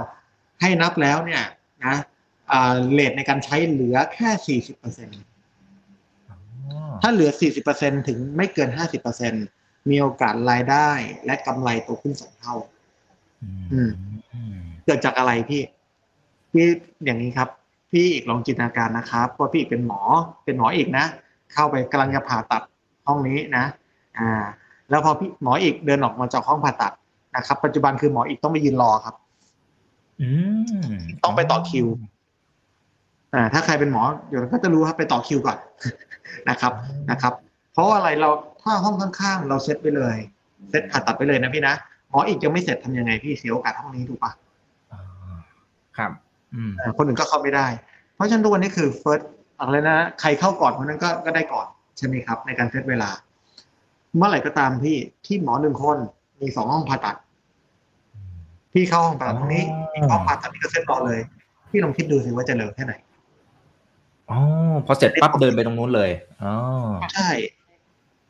[0.61, 1.43] ให้นับแล้วเนี่ย
[1.85, 1.95] นะ
[2.51, 5.09] อ่าเลทในการใช้เหลือแค่สี่สิบเปอร์เซ็น
[7.01, 9.33] ถ้าเหลือสี่สิบเปอร์เซ็นถึงไม่เกินห้าสิบเปอร์เซ็น
[9.89, 10.89] มีโอกาสรายได้
[11.25, 12.55] และกำไรโตขึ้นสองเท่า
[13.73, 13.91] อืม
[14.85, 15.61] เกิดจากอะไรพี่
[16.51, 16.65] พี่
[17.05, 17.49] อย่างนี้ครับ
[17.91, 20.01] พี่อีกลองจินตนาการนะครับว่าพี่อีกเป็นหมอ
[20.45, 21.05] เป็นหมออีกนะ
[21.53, 22.61] เข้าไปกำลังจะผ่าตัด
[23.07, 23.65] ห้องนี้นะ
[24.19, 24.45] อ่า
[24.89, 26.93] แล้วพอพี่หมออีกเดินออกมาจากห้องผ่าตัด
[27.35, 29.15] นะครับ ปัจจุบันคือหมออีกต้องไปยืนรอครับ
[30.21, 30.29] อื
[30.85, 30.91] ม
[31.23, 31.87] ต้องไปต่อคิว
[33.33, 35.57] อ่า ถ้าใครเป็นหมอเดี๋ยวก็จะรู้ครับไปต่อคิวก่อน
[36.49, 36.73] นะครับ
[37.11, 37.33] นะครับ
[37.73, 38.29] เพราะว่าอะไรเรา
[38.61, 40.17] ถ้าห้องข้างๆ เราเซตไปเลย
[40.69, 41.73] เซตผ่าตัดไปเลยนะพี่นะ
[42.09, 44.31] หมออีกยังไม่เสร็จทำยังไงพี่เสียโอกาสห้องนี้ถูกปะ
[44.91, 45.01] อ่า
[45.97, 46.11] ครับ
[46.53, 47.67] อืมเอ่อคนอื่นก็เข้าไม่ได้
[48.15, 49.23] เพราะฉะนั้นทุกวันนี้คือ first
[49.59, 51.67] อะไรนะ ใครเข้าก่อนคนนั้นก็ก็ได้ก่อน
[51.97, 53.09] ใช่ไหมครับ ในการเซตเวลา
[54.15, 55.97] เมื่อไหร่ก็ตามที่ที่หมอหนึ่งคน
[56.41, 57.15] มีสองห้องผ่าตัด
[58.73, 61.19] พี่เข้าห้องผ่าตัดตรงนี้อ๋ออีอีกห้องผ่าตัดนี่ก็เซตรอเลย
[61.69, 62.93] พี่ลองคิดดูสิว่าจะเร็วแค่ไหน
[64.29, 64.37] อ๋อ
[64.85, 66.09] พอเสร็จปั๊บเดินไปตรงนู้นเลย
[66.43, 66.53] อ๋อ
[67.13, 67.29] ใช่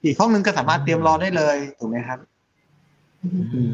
[0.03, 2.19] อีกห้องหนึงก็สามารถเตรียมรอได้เลยถูกไหมครับ
[3.23, 3.73] อืม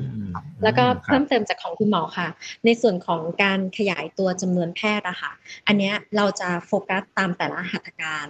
[0.63, 2.27] แล้วก็ครับเพิ่มเติมจากของคุณหมอค่ะ
[2.65, 5.31] ในส่วนของการขยายตัวจำนวนแพทย์อะค่ะ
[5.67, 8.27] อันเนี้ยเราจะโฟกัสตามแต่ละหัตถการ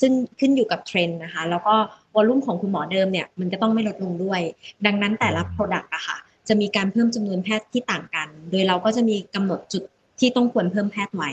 [0.00, 1.76] ซึ่งขึ้นอยู่กับเทรนด์นะคะ แล้วก็
[2.16, 4.40] วอลลุ่มของคุณหมอเดิมเนี่ยมันก็ต้องไม่ลดลงด้วย
[4.86, 6.16] ดังนั้นแต่ละ Product อะค่ะ
[6.48, 9.82] จะมีการเพิ่มจำนวนแพทย์ที่ต่างกัน โดยเราก็จะมีกำหนดจุด
[10.18, 11.30] ที่ต้องควรเพิ่มแพทย์ไว้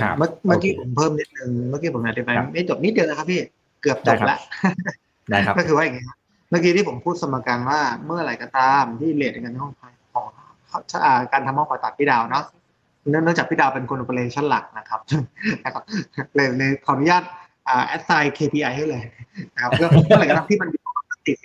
[0.00, 3.40] ครับเมื่อเมื่อกี้โอเคผมเพิ่มนิดนึงเมื่อกี้ผมอธิบายครับไม่จบนิดเดียวนะครับพี่
[3.82, 4.40] เกือบจบได้ครัละบ
[5.30, 6.16] ได้ครับก็คือว่าอย่างนี้ครับ
[6.50, 9.72] เมื่อกี้ที่ผมพูดสมการว่าเมื่อไหร่ก็ตามที่เลทในการห้อง
[10.14, 10.26] ของ
[11.04, 12.44] อ่าการทำห้องผ่าตัดพี่ดาวเนาะ
[13.10, 15.00] เนื่องจากพี่ดาวเป็นคนโอเปอเรชั่นหลักนะครับ
[15.64, 15.82] นะครับ
[16.34, 19.02] เลยเลยขออนุญาตอ่า แอดไซน์ KPI ให้เลย
[19.54, 20.68] นะครับก็เมื่อไหร่ก็ตามที่มัน
[21.26, 21.38] ติด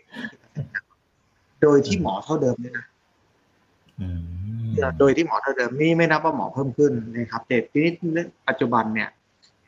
[1.62, 2.86] โดยที่หมอเท่าเดิมด้วยนะ
[5.00, 7.92] โดยที่หมอเท่าเดิมนี่ไม่นับว่าหมอเพิ่มขึ้นนะครับแต่ทีนี้
[8.48, 9.10] ปัจจุบันเนี่ย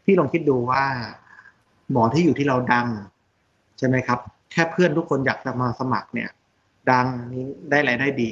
[0.04, 0.84] พี่ลองคิดดูว่า
[1.91, 2.88] หมอที่อยู่ที่เราดัง
[3.78, 4.20] ใช่ไหมครับ
[4.52, 6.30] แค่เพื่อนทุกคนอยากจะมาสมัครเนี่ย
[6.91, 8.32] ดังนี้ได้รายได้ดี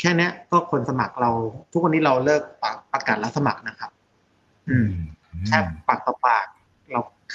[0.00, 1.30] แค่นี้ก็คนสมัครเรา
[1.72, 3.90] ทุกวันนี้เราเลิกประประกาศรับสมัครนะครับ
[4.68, 4.88] อืม
[5.46, 6.46] แค่ปากต่อปาก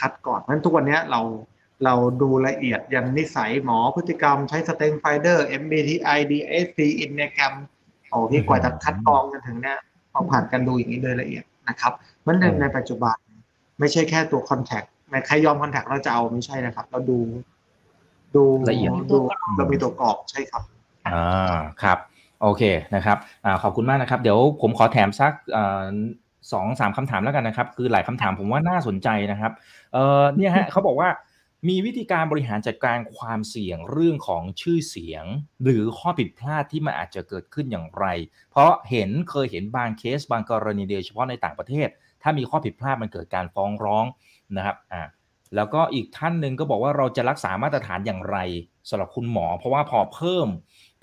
[0.02, 1.22] คัดก่อนเพราะฉะนั้นทุกวันเนี้ยเรา
[1.86, 7.54] เราดูละเอียดอย่างนิสัยหมอพฤติกรรมใช้ StrengthsFinder MBTI DISC Enneagram
[8.10, 9.78] โอ้ที่กว่าจะคัดกรองกันถึงเนี้ย
[10.14, 13.16] ต้องผ่านการดูอย่างนี้โดยละเอียดนะครับเพราะฉะนั้นในปัจจุบัน
[13.80, 14.84] ไม่ใช่แค่ตัว contract
[15.28, 17.18] ใครยอม contract เราจะเอาไม่ใช่นะครับ เราดู
[18.36, 19.18] ดูละเอียดดู
[19.58, 20.64] เรามีตัวกรอบใช่ครับ
[21.08, 21.98] อ่าครับ
[22.42, 22.64] โอเค
[22.96, 25.86] นะครับอ่าขอบคุณมากนะครับ เดี๋ยวผมขอแถมสักอ่า
[26.54, 29.52] สองสามคำถามแล้วกันนะครับ คือหลายคำถามผมว่าน่าสนใจนะครับ
[29.94, 31.10] เอ่อเนี่ยฮะเขาบอกว่า
[31.70, 35.26] มีวิธีการบริหารจัดการความเสี่ยงเรื่องของชื่อเสียง
[35.64, 38.06] หรือข้อผิดพลาดที่มันอาจจะเกิดขึ้นอย่างไร
[38.52, 41.88] เพราะเห็นเคยเห็นบางเคสบางกรณีโดยเฉพาะในต่างประเทศ
[42.22, 44.06] ถ้ามีข้อผิดพลาดมันเกิดการฟ้องร้อง
[44.58, 45.04] นะครับอ่า
[45.56, 48.38] แล้วก็อีกท่านหนึ่งก็บอกว่าเราจะรักษามาตรฐานอย่างไร
[48.90, 50.48] สำหรับคุณหมอ เพราะว่าพอเพิ่ม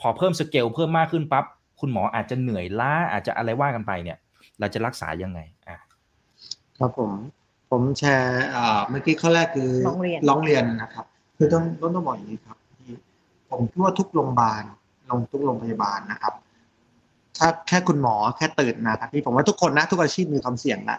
[0.01, 1.45] พอเพิ่มสเกลเพิ่มมากขึ้นปั๊บ
[1.81, 4.19] คุณหมออาจจะเหนื่อยล้าอาจจะอะไรว่ากันไปเนี่ย
[4.61, 5.79] เราจะรักษายังไงอะ
[6.79, 7.11] ครับผม
[7.71, 11.07] ผมแชร์อ่าเมื่อกี้ข้อแรกคือร้องเรียนร้องเรียนนะครับ
[11.37, 12.95] คือต้องต้องต้องบอกอย่างนี้ครับที่
[13.51, 14.63] ผมคิดว่าทุกโรงพยาบาล
[15.11, 16.35] ลงทุกโรงพยาบาลนะครับ
[17.39, 20.99] ถ้าแค่คุณหมอแค่ตื่นนะครับที่ผมว่าทุกคนนะทุกอาชีพมีความเสี่ยงแล้ว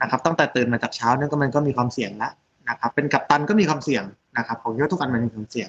[0.00, 2.32] นะครับ ตั้งแต่ตื่นมาจากเช้าเนี่ยก็มันก็มีความเสี่ยงแล้ว
[2.68, 4.04] นะครับ เป็นกัปตันก็มีความเสี่ยง
[4.38, 5.68] นะครับผมคิดว่าทุกอันมันมีความเสี่ยง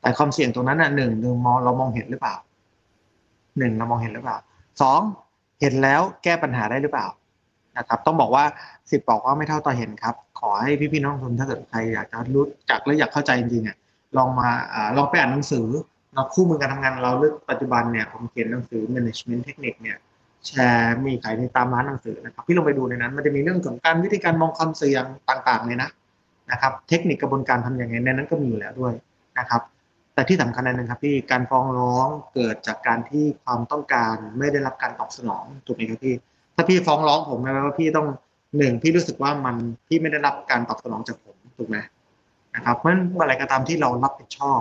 [0.00, 2.34] แต่ความเสี่ยงตรงนั้นน่ะหนึ่งหนึ่งมองเรามองเห็นหรือเปล่า
[3.58, 4.38] หนึ่งเรามองเห็นหรือเปล่า
[4.82, 5.00] สอง
[5.60, 7.06] เห็นแล้วแก้ปัญหาได้หรือเปล่า
[7.78, 8.44] นะครับต้องบอกว่า
[8.90, 13.76] สิบบอกว่าไม่เท่าต่อเห็นครับ ขอให้พี่ๆน้องทุนถ้าเกิดใครอยากจะรู้จักและอยากเข้าใจจริงๆอะ
[14.16, 14.48] ลองมา
[14.96, 15.66] ลองไปอ่านหนังสือ
[16.14, 19.96] เราคู่มือการทำงานเราเรื่องปัจจุบันเนี่ยผมเขียนหนังสือ management technique เนี่ย
[20.46, 25.90] แชร์มีขายในตามร้านหนังสือนะครับพี่ลองไปดูในนั้น มันจะมีเรื่องของการวิธีการมองความเสี่ยงต่างๆเลยนะ
[26.50, 28.94] นะครับ เทคนิคกระบวนการทำอย่างไรในนั้นก็มีอยู่แล้วด้วย
[29.38, 29.62] นะครับ
[30.16, 36.14] แต่ที่สำคัญอันหนึงครับพี่การฟ้องร้องเกิดจากการที่ความต้องการไม่ได้รับการตอบสนองถูกไหมครับพี่
[36.54, 38.06] ถ้าพี่ฟ้องร้องผมแปลว่าพี่ต้อง
[38.58, 39.56] หนึ่งพี่รู้สึกว่ามัน
[39.86, 41.76] พี่ไม่ได้รับการตอบสนองจากผมถูกไหม
[42.54, 44.60] นะครับเพราะฉะนั้นเมื่อไรก็ตามที่เรารับผิดชอบ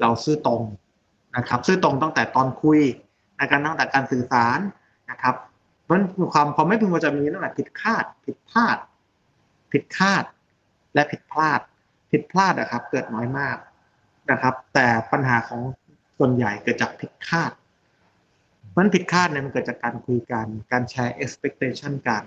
[0.00, 0.62] เราซื่อตรง
[1.36, 2.80] นะครับ ซื่อตรงตั้งแต่ตอนคุย
[3.38, 4.58] นการตั้งแต่การสื่อสาร
[5.10, 5.34] นะครับ
[5.82, 8.76] เพราะฉะนั้นความความไม่พึงพอใจมีตั้งแต่ผิดคาด ผิดพลาด
[9.72, 10.24] ผิดคาด
[10.94, 11.60] และผิดพลาด
[12.10, 13.56] ผิดพลาดนะครับ เกิดน้อยมาก
[14.30, 15.60] นะครับ แต่ปัญหาของ
[16.18, 17.52] ส่วนใหญ่เกิดจากผิดคาด
[18.76, 22.24] มันผิดคาดเนี่ยมันเกิดจากการคุยกัน การแชร์ expectation กัน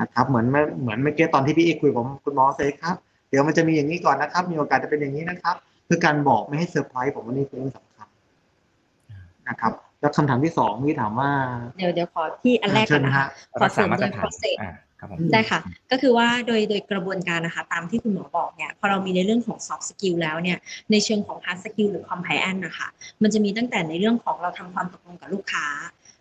[0.00, 2.96] นะครับ เหมือนเมื่อเหมือนเมื่อกี้ตอนที่พี่เอกคุยผมคุณหมอเซครับ
[3.28, 5.56] เดี๋ยวมันจะมีอย่างนี้ก่อนนะครับ มีโอกาสจะเป็นอย่างนี้นะครับ
[5.88, 8.08] คือการบอกไม่ให้เซอร์ไพรส์ผมว่านี่คือเรื่องสำคัญ
[9.48, 11.30] นะครับแล้วคำถามที่สองที่ถามว่า
[11.78, 14.89] เดี๋ยวเดี๋ยวขอที่อันแรกก่เชิอนญนะนะคะฮะขอรักเสริษามมาตเรื่รองฐาน process อ่าครับผม
[15.32, 20.58] ได้ค่ะ ก็คือว่าโดยโดยกระบวนการนะคะ ตามที่คุณหมอบอกเนี่ย พอเรามีในเรื่องของ soft skill แล้วเนี่ย
[20.90, 22.88] ในเชิงของ hard skill หรือ compliance นะคะ
[23.22, 25.66] มันจะมีตั้งแต่ในเรื่องของเราทำความตกลงกับลูกค้า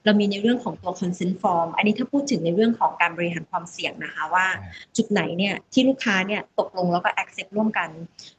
[0.06, 4.46] เรามีในเรื่องของตัว consent form อันนี้ถ้าพูดถึงในเรื่องของการบริหารความเสี่ยงนะคะว่า
[4.98, 7.90] จุดไหนเนี่ยที่ลูกค้าเนี่ยตกลงแล้วก็ accept ร่วมกัน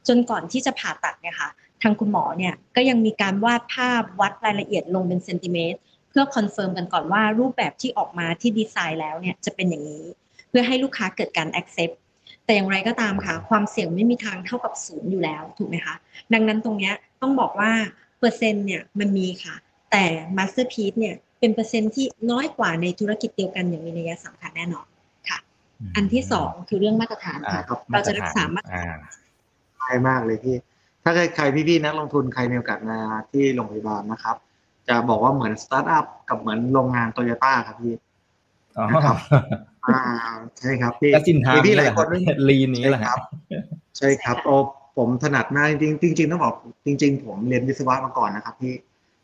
[0.07, 1.49] จนก่อนที่จะผ่าตัดเนี่ยค่ะ
[1.81, 5.79] ทางคุณหมอเนี่ยก็ยังมีการวาดภาพวัดรายละเอียดลงเป็นเซนติเมตร
[6.09, 10.03] เพื่อ confirm กันก่อนว่ารูปแบบที่ออกมาที่ดีไซน์แล้วเนี่ยจะเป็นอย่างนี้
[10.51, 11.95] เพื่อให้ลูกค้าเกิดการ accept
[12.45, 15.95] แต่อย่างไรก็ตามค่ะ ความเสี่ยงไม่มีทางเท่ากับศูนย์อยู่แล้วถูกไหมคะ
[16.33, 17.71] ดังนั้นตรงเนี้ยต้องบอกว่า
[18.19, 19.55] เปอร์เซ็นต์เนี่ยมันมีค่ะ
[19.91, 20.05] แต่
[20.37, 24.87] Masterpiece เนี่ยเป็นเปอร์เซ็นต์ที่น้อยกว่าในธุรกิจเดียวกันอย่างมีนัยสำคัญแน่นอน
[25.29, 25.39] ค่ะ
[25.95, 28.99] อันที่สองคือเรื่องมาตรฐานอ่าค่ะครับเราจะรักษามาตรอ่าฐาน
[29.81, 30.55] ง่ายมากเลยพี่
[31.03, 32.99] ถ้าใครพี่ๆนักลงทุนใครมีโอกาสมา
[33.31, 34.35] ที่โรงพยาบาลนะครับ
[34.87, 37.93] จะบอกว่าเหมือนสตาร์ทอัพกับเหมือนโรงงานโตโยต้าครับพี่
[38.77, 39.17] อ๋อนะครับ
[39.87, 39.99] อ่า
[40.59, 43.21] ใช่ครับพี่แล้วสินทามีพี่นี่หแหลายละคนไม่ลีนนี้แหละใช่คครัรับบ
[43.97, 44.55] ใช่ครับโอ้
[44.97, 46.53] ผมถนัดมากจริงๆจริงๆต้องบอก
[46.85, 48.73] จริง ๆ ผมเรียนวิศวะมาก่อนนะครับพี่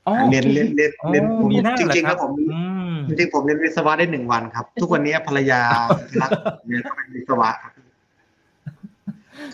[0.08, 2.62] อ๋อเรียนเรียนเรียนอ๋อเรียนผมมีหน้าจเหรอริงๆครัแล้บวผมอื
[2.92, 5.62] มจริงๆผมเรียนวิศวะได้หนึ่งวันครับ ทุกวันนี้ภรรยา
[6.22, 6.30] รัก
[6.68, 7.74] เนี่ยก็เป็นวิศวะครับ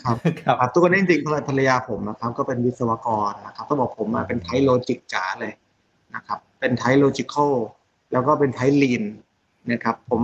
[0.04, 5.54] ครับครับครับทุกวันนี้จริงๆภรรยาผมนะครับ ก็เป็นวิศวกรนะครับต้องบอกผมมาเป็นไทโลจิกจ๋าเลย
[6.16, 7.54] นะครับ เป็นไทโลจิคอล
[8.12, 9.04] แล้วก็เป็นไทลีน
[9.72, 10.22] นะครับ ผม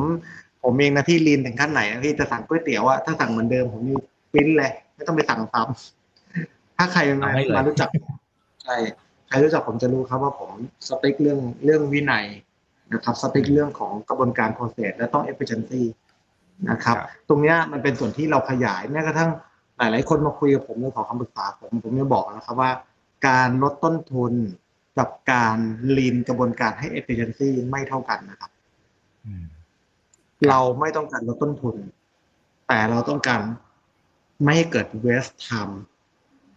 [0.64, 3.98] ผมเองนะพี่ลีนถึงขั้นไหนนะพี่จะสั่งก๋วยเตี๋ยวอะถ้าสั่งเหมือนเดิมผมนี่
[4.34, 7.90] ปิ้นเลยไม่ต้องไปสั่งซ้ำถ้าใครมาเอาให้เลยมารู้จัก
[8.64, 8.76] ใช่
[9.28, 10.52] ใครรู้จักผมจะรู้ครับว่าผม
[10.88, 12.26] สติ๊กเรื่องเรื่องวินัย
[12.94, 15.84] นะครับสติ๊กเรื่องของกระบวนการ process และต้อง efficiency
[16.70, 16.96] นะครับ
[17.30, 19.30] ตรงเนี้ยมันเป็นส่วนที่เราขยายแม้กระทั่ง
[19.78, 22.72] หลาย ๆ คนมาคุยกับผมเลยขอคำปรึกษาผมผมจะบอกนะครับว่า
[23.28, 24.34] การลดต้นทุน
[25.00, 25.58] กับการ
[25.98, 28.52] ลีนกระบวนการให้ efficiency ไม่เท่ากันนะครับ
[29.26, 29.44] อืม
[30.48, 31.76] เราไม่ต้องการลดต้นทุน
[32.68, 33.42] แต่เราต้องการ
[34.44, 35.74] ไม่ให้เกิด waste time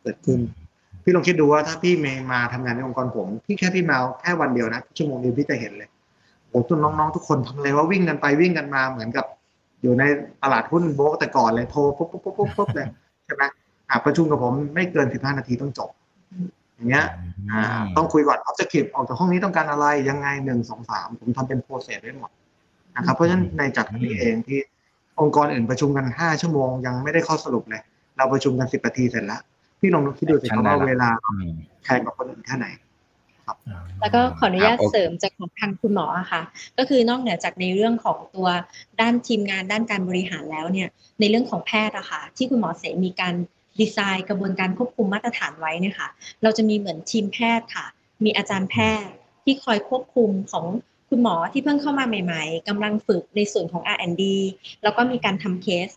[0.03, 0.41] เกิดขึ้น
[1.03, 5.89] พี่ลองคิดดูว่าถ้าพี่เมย์มาทำงานในองค์กรผม พี่แค่พี่มาแค่วันเดียวนะชั่วโมงเดียวพี่จะเห็นเลย
[6.49, 9.27] โอ้ตุนน้องๆทุกคนทำอะไรว่าวิ่งกันไปวิ่งกันมาเหมือนกับ
[9.83, 10.03] อยู่ใน
[10.43, 12.89] ตลาดหุ้นโบกแต่ก่อนเลยโทรปุ๊บปุ๊บปุ๊บปุ๊บปุ๊บเลย
[13.25, 13.45] ใช่ไหม
[13.89, 15.91] อะประชุมกับผมไม่เกินสิบห้านาทีต้องจบ
[16.75, 17.07] อย่างเงี้ย
[17.51, 17.63] อ่า
[17.97, 22.31] ต้องคุยก่อน objective ออกจากห้องนี้ต้องการอะไรยังไงหนึ่งสองสามผมทำเป็น process ไว้หมด
[22.97, 24.61] นะครับ เพราะฉะนั้นในจากนี้เองที่
[25.21, 27.83] องค์กรอื่นประชุมกันห้าชั่วโมงยังไม่ได้ข้อสรุปเลย
[28.17, 29.41] เราประชุมกันสิบนาทีเสร็จแล้ว
[29.81, 31.51] พี่ลองคิดดูสิครับว่าเวลาอืม
[31.83, 32.67] แพงกว่าคนอื่นแค่ไหน
[34.01, 36.43] แล้วก็ขออนุญาตครับเสริมจากของทางคุณหมออะค่ะ
[36.79, 38.49] ก็คือนอกเหนือจากในเรื่องของตัว
[39.01, 40.89] ด้านทีมงานด้านการบริหารแล้วเนี่ย
[41.21, 43.35] ในเรื่องของแพทย์อะค่ะ ที่คุณหมอเสมีการ
[43.81, 46.09] ดีไซน์กระบวนการควบคุมมาตรฐานไว้เนี่ยค่ะ
[46.43, 47.87] เราจะมีเหมือนทีมแพทย์ค่ะ
[48.25, 49.15] มีอาจารย์แพทย์
[49.45, 50.65] ที่คอยควบคุมของ
[51.15, 54.23] คุณหมอที่เพิ่งเข้ามาใหม่ ๆกำลังฝึกในส่วนของ R&D
[54.83, 55.89] แล้วก็มีการทำเคส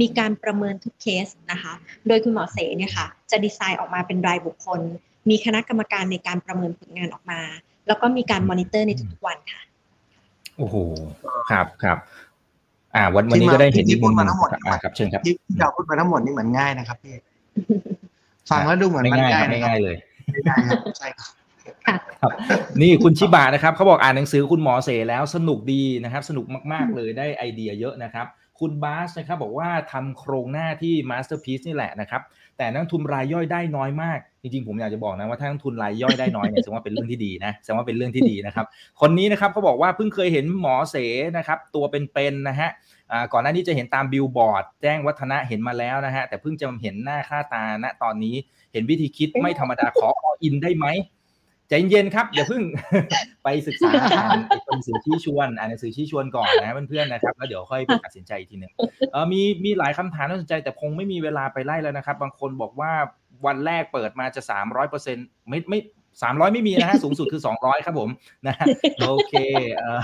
[0.00, 1.72] มีการประเมินทุกเคสนะคะ
[2.06, 4.80] โดยคุณหมอเสเนี่ยค่ะ จะดีไซน์ออกมาเป็นรายบุคคล
[5.30, 7.40] มีคณะกรรมการในการประเมินผลงานออกมา
[7.86, 9.62] แล้วก็มีการมอนิเตอร์ในทุกๆวันค่ะ
[10.56, 10.74] โอ้โห
[11.50, 11.98] ครับครับ
[12.94, 17.16] อ่า วันวันนี้ก็ได้เห็นที่พูดมาทั้งหมดอ่าครับเชิญครับที่ที่เราพูดมาทั้งหมดนี่เหมือนง่ายนะครับพี่
[18.50, 19.96] ฟังแล้วดูเหมือนไม่มันง่ายง่ายไม่นะครับง่ายเลย
[20.32, 21.30] ไม่ง่ายครับใช่ครับ
[22.20, 22.32] ครับ
[22.82, 28.26] นี่คุณชิบะนะครับเขาบอกอ่านหนังสือคุณหมอเสแล้วสนุกดีนะครับ สนุกมากๆเลยได้ไอเดียเยอะนะครับ
[28.60, 32.22] คุณบาสนะครับบอกว่าทำโครงหน้าที่ Masterpiece นี่แหละนะครับ
[32.58, 38.66] แต่นักลงทุนรายย่อยได้น้อยมาก จริงๆ ผมอยากจะบอกนะว่าถ้านักลงทุนรายย่อยได้น้อยเนี่ยแสดงว่าเป็นเรื่องที่ดีนะแสดงว่าเป็นเรื่องที่ดีนะครับ
[39.00, 40.96] คนนี้นะครับเขาบอกว่าเพิ่งเคยเห็นหมอเส
[41.36, 42.70] นะครับ ตัวเป็นๆนะฮะ
[43.12, 48.34] อ่าก่อนหน้านี้จะเห็นตามบิลบอร์ดแจ้งวัฒนะเห็นมาแล้วนะฮะแต่เพิ่งจะเห็นหน้าค่าตาณตอนนี้
[48.72, 50.08] เห็นวิธีคิดไม่ธรรมดาขอ
[50.42, 50.86] อินได้ไหม
[51.74, 52.62] ใจเย็นครับอย่าเพิ่ง
[53.44, 54.38] ไปศึกษาอ่าน
[54.68, 58.72] หนังสือที่ชวนอ่านหนังสือที่ชวนก่อนนะเพื่อนๆนะครับแล้วเดี๋ยวค่อยไปตัดสินใจอีกทีหนึ่ง
[59.12, 62.92] เออมีมีหลายคำถามน่าสนใจแต่คงไม่มีเวลาไปไล่แล้วนะครับ บางคนบอกว่า
[63.46, 65.78] วันแรกเปิดมาจะสามร้อยเปอร์เซ็นต์ไม่ไม่
[66.22, 68.08] สามร้อยไม่มีนะฮะสูงสุดคือสองร้อยครับผม
[68.46, 68.66] นะฮะ
[69.06, 69.34] โอเค
[69.76, 70.00] เออ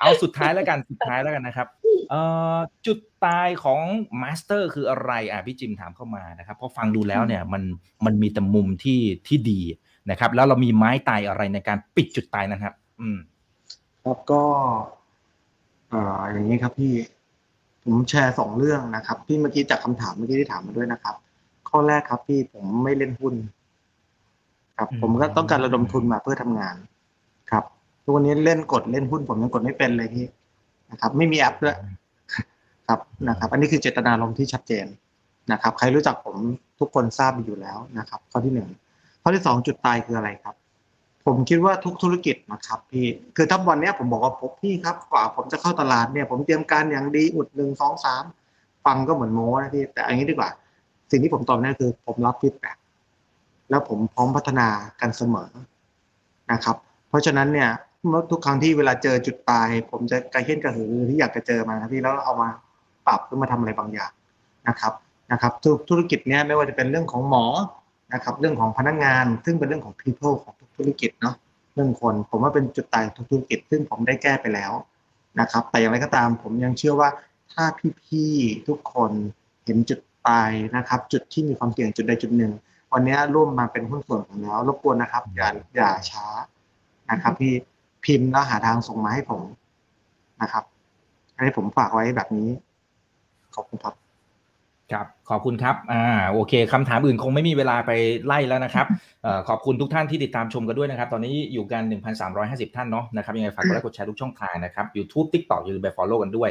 [0.00, 1.66] เอาสุดท้ายแล้วกันสุดท้ายแล้วกันนะครับ
[2.10, 2.14] เอ
[2.56, 3.80] อจุดตายของ
[4.22, 7.62] มาสเตอร์คืออะไรอะพี่จิมถามเข้ามานะครับเพราะฟังดูแล้วเนี่ยมัน
[8.04, 9.60] มันมีแต่มุมที่ที่ดี
[10.10, 13.18] นะครับ แล้วเรามีไม้ตายอะไรในการปิดจุดตายนั้นครับ อืม
[14.04, 14.42] ครับก็
[15.90, 16.92] เอ่ออย่างนี้ครับพี่
[17.84, 21.14] ผมแชร์สองเรื่องนะครับ พี่เมื่อกี้จากคำถามเมื่อกี้ที่ถามมาด้วยนะครับ
[21.68, 23.34] ข้อแรกครับพี่ผมไม่เล่นหุ้น
[24.76, 26.76] ครับอืมผมก็ต้องการระดมทุนมาเพื่อทำงาน
[27.50, 27.64] ครับ
[28.02, 30.26] ทุกวันนี้เล่นกดเล่นหุ้น ผมยังกดไม่เป็นเลยพี่
[30.90, 31.76] นะครับ ไม่มีแอปด้วย
[32.88, 34.86] ครับนะครับ อันนี้คือเจตนารมณ์ที่ชัดเจน
[35.52, 36.36] นะครับ ใครรู้จักผม
[36.80, 38.68] ทุกคนทราบอยู่แล้วนะครับ ข้อที่หนึ่ง
[39.22, 40.54] ข้อที่สองจุดตายคืออะไรครับ
[41.26, 48.24] ผมคิดว่าทุกธุรกิจนะครับพี่คือถ้าวันนี้ผมบอกว่าผมพี่ครับกว่าผมจะเข้าตลาดเนี่ย ผมเตรียมการอย่างดีอุดหนึ่งสองสาม
[48.84, 50.50] ฟังก็เหมือนโม้นะพี่แต่อันนี้ดีกว่า
[51.10, 52.72] สิ่งที่ผมตอบนี่คือ ผมรับฟีดแบ็
[53.70, 54.68] แล้วผมพร้อมพัฒนา
[55.00, 55.50] กันเสมอ
[56.52, 56.76] นะครับ
[57.08, 57.68] เพราะฉะนั้นเนี่ย
[58.08, 62.48] เมื่อทุกครั้งที่เวลาเจอจุดตาย ผมจะกระเฮี้ยนกระหือที่อยากจะเจอมาครับพี่แล้วเอามา
[63.06, 64.10] ปรับหรือมาทำอะไรบางอย่าง
[64.68, 64.92] นะครับ
[65.32, 65.52] นะครับ
[65.88, 67.44] ธุรกิจเนี้ยไม่ว่าจะเป็นเรื่องของหมอ
[68.12, 71.36] นะครับเรื่องของพนักงาน ซึ่งเป็นเรื่องของ people ของทุกธุรกิจเนาะ
[71.74, 74.72] เรื่องคน ผมว่าเป็นจุดตายของทุกธุรกิจ ซึ่งผมได้แก้ไปแล้ว
[75.40, 77.08] นะครับ แต่อย่างไรก็ตามผมยังเชื่อว่า
[77.52, 77.64] ถ้า
[78.02, 79.10] พี่ๆทุกคน
[79.64, 82.52] เห็นจุดตายนะครับ จุดที่มีความเสี่ยงจุดใดจุดหนึ่ง
[82.92, 86.26] วันนี้ร่วมมาเป็นหุ้นส่วนผมแล้วรบกวนนะครับ อย่าอย่าช้า
[87.10, 87.52] นะครับ พี่
[88.04, 89.42] พิมพ์แล้วหาทางส่งมาให้ผม
[90.42, 90.64] นะครับ
[91.34, 92.48] อันนี้ผมฝากไว้แบบนี้
[93.54, 93.94] ขอบคุณครับ
[94.92, 97.90] ครับขอบคุณครับอ่าโอเคคำถามอื่นคงไม่มีเวลาไป
[98.26, 98.86] ไล่แล้วนะครับ
[99.22, 101.82] เอ่อขอบคุณทุกท่านที่ติดตามชมกันด้วยนะครับ ตอนนี้อยู่กัน
[102.28, 106.50] 1,350 ท่านเนาะนะครับยังไงฝากกดไลค์กดแชร์ทุกช่องทางนะครับ YouTube TikTok อย่าลืมไป follow กันด้วย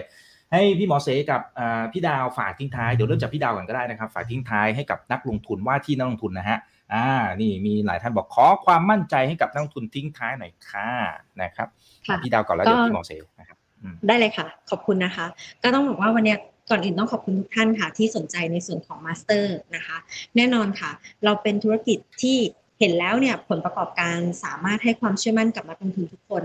[0.51, 6.57] ให้พี่หมอเสกับอ่าพี่ดาวฝากทิ้งท้ายเดี๋ยวเริ่มจากพี่ดาวก่อนก็ได้นะครับ ฝากทิ้งท้ายให้กับนักลงทุนว่าที่นักลงทุนนะฮะ
[6.93, 7.05] อ่า
[7.41, 10.89] นี่มีหลายท่านบอกขอความมั่นใจให้กับนักลงทุนทิ้งท้ายหน่อยค่ะ
[11.41, 11.67] นะครับ
[12.07, 15.25] ค่ะพี่ดาวก่อนแล้วเดี๋ยวก็พี่หมอเสนะครับอืมได้เลยค่ะ ขอบคุณนะคะ
[15.63, 16.37] ก็ต้องบอกว่าวันเนี้ย
[16.69, 19.97] ก่อนอื่นต้องขอบคุณทุกท่านค่ะ ที่สนใจในส่วนของ Master นะคะ
[20.35, 20.91] แน่นอนค่ะ
[21.23, 22.37] เราเป็นธุรกิจที่
[22.79, 26.43] เห็นแล้วเนี่ยผลประกอบการสามารถให้ความเชื่อมั่นกับนักลงทุนทุกคน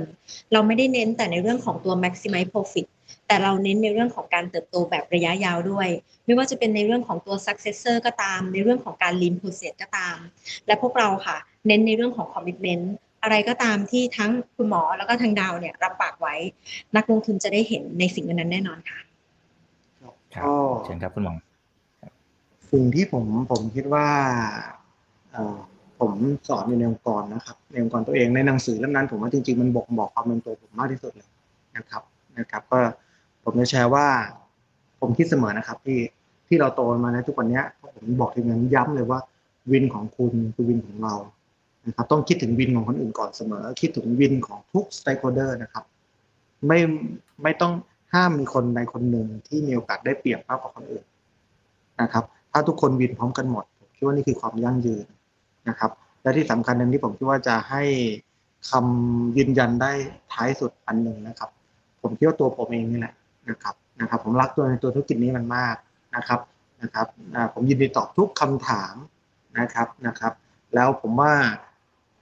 [0.52, 2.86] เราไม่ได้เน้นแต่ในเรื่องของตัว maximize profit
[3.26, 5.88] แต่เราเน้นในเรื่องของการเติบโตแบบระยะยาวด้วย
[6.24, 10.16] ไม่ว่าจะเป็นในเรื่องของตัว successor ก็ตาม ในเรื่องของการ lean process ก็ตาม
[10.66, 11.36] และพวกเราค่ะ
[11.66, 12.84] เน้นในเรื่องของ commitment
[13.22, 16.34] อะไรก็ตามที่ทั้งคุณหมอแล้วก็ทางดาวเนี่ยรับปากไว้
[16.96, 18.98] นักลงทุนจะได้เห็นในสิ่งนั้นแน่นอนค่ะ
[20.36, 21.34] ครับก็เชิญครับคุณหมอ
[22.72, 24.06] สิ่งที่ผมผมคิดว่า
[25.32, 25.56] เอ่อ
[26.00, 26.12] ผม
[26.48, 31.30] สอนอยู่ในองค์กรนะครับในองค์กรตัวเองในหนังสือเล่มนั้น ผมว่าจริงๆมันบอกบอกความเป็นตัวผมมากที่สุดเลย
[31.76, 32.02] นะครับ
[32.38, 32.80] นะครับ ก็
[33.44, 34.06] ผมจะแชร์ว่า
[35.00, 35.98] ผมคิดเสมอนะครับที่
[36.48, 37.64] ที่เราโตมาในทุกวันเนี้ย
[37.96, 39.20] ผมบอกทีมงานย้ำเลยว่า
[39.70, 41.14] win ของคุณคือ win ของเรา
[41.86, 45.84] นะครับต้องคิดถึง win ของคนอื่นก่อนเสมอ คิดถึง win ของทุก stakeholder นะครับ
[46.66, 46.78] ไม่
[47.42, 47.72] ไม่ต้อง
[48.12, 51.04] ห้ามมีคนใดคนหนึ่งที่มีโอกาสได้เปรียบมากกว่าคนอื่น
[52.02, 55.06] นะครับ ถ้าทุกคนวินพร้อมกันหมดผมคิดว่านี่คือความยั่งยืน
[55.68, 55.90] นะครับ
[56.22, 57.82] และที่สำคัญอันนี้ผมคิดว่าจะให้
[58.70, 59.92] คำยืนยันได้
[60.32, 61.50] ท้ายสุดอันหนึ่งนะครับ
[62.02, 63.14] ผมคิดว่าตัวผมเองนี่แหละ
[63.48, 65.76] นะครับนะครับ ผมรักตัวในตัวธุรกิจนี้มันมาก
[66.16, 66.40] นะครับ
[66.82, 67.06] นะครับ
[67.54, 68.94] ผมยินดีตอบทุกคำถาม
[69.58, 70.32] นะครับนะครับ
[70.74, 71.32] แล้วผมว่า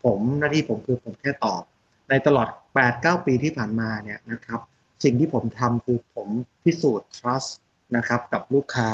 [0.04, 1.62] ผมหน้าที่ผมคือผมแค่ตอบ
[2.08, 2.48] ในตลอด
[2.86, 4.60] 8-9ปีที่ผ่านมาเนี่ยนะครับ
[5.04, 6.28] สิ่งที่ผมทำคือผม
[6.64, 7.50] พิสูจน์ trust
[7.96, 8.90] นะครับกับลูกค้า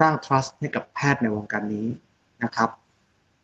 [0.00, 1.86] สร้าง trust ให้กับแพทย์ในวงการนี้
[2.44, 2.70] นะครับ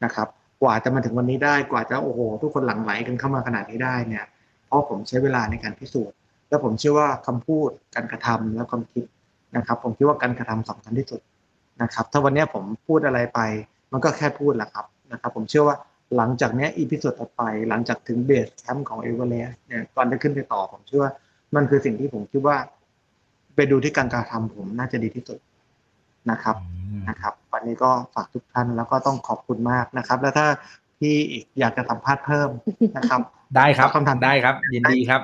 [0.05, 0.29] นะครับ
[0.63, 4.25] กว่าจะมาถึงวันนี้ได้กว่าจะโอ้โห ทุกคนหลั่งไหลกันเข้ามาขนาดนี้ได้เนี่ย
[4.65, 6.17] เพราะผมใช้เวลาในการพิสูจน์
[6.49, 9.05] แล้วผมเชื่อว่าคำพูดการกระทำและความคิด
[9.57, 11.21] นะครับ ผมคิดว่าการกระทำสำคัญที่สุด
[11.83, 13.41] นะครับ ถ้าวันนี้ผมพูดอะไรไป
[13.93, 15.77] มันก็แค่พูดแหละครับนะครับ ผมเชื่อว่า
[16.17, 21.13] หลังจากนี้อีพิโซดต่อไป หลังจากถึง base camp ของเอเวอเรสต์เนี่ยก่อนจะขึ้นไปต่อผมเชื่อว่า
[21.55, 22.57] มันคือสิ่งที่ผมคิดว่า
[23.55, 25.39] ไปดูที่การกระทำผมน่าจะดีที่สุด
[26.31, 26.57] นะครับ
[27.09, 30.47] นะครับ วันนี้ก็ฝากทุกท่านแล้วก็ต้องขอบคุณมากนะครับ แล้วถ้า
[30.99, 32.49] พี่อีกอยากจะสัมภาษณ์เพิ่ม
[32.97, 33.21] นะครับ
[33.57, 35.23] ได้ครับคำถามได้ครับ ยินดีครับ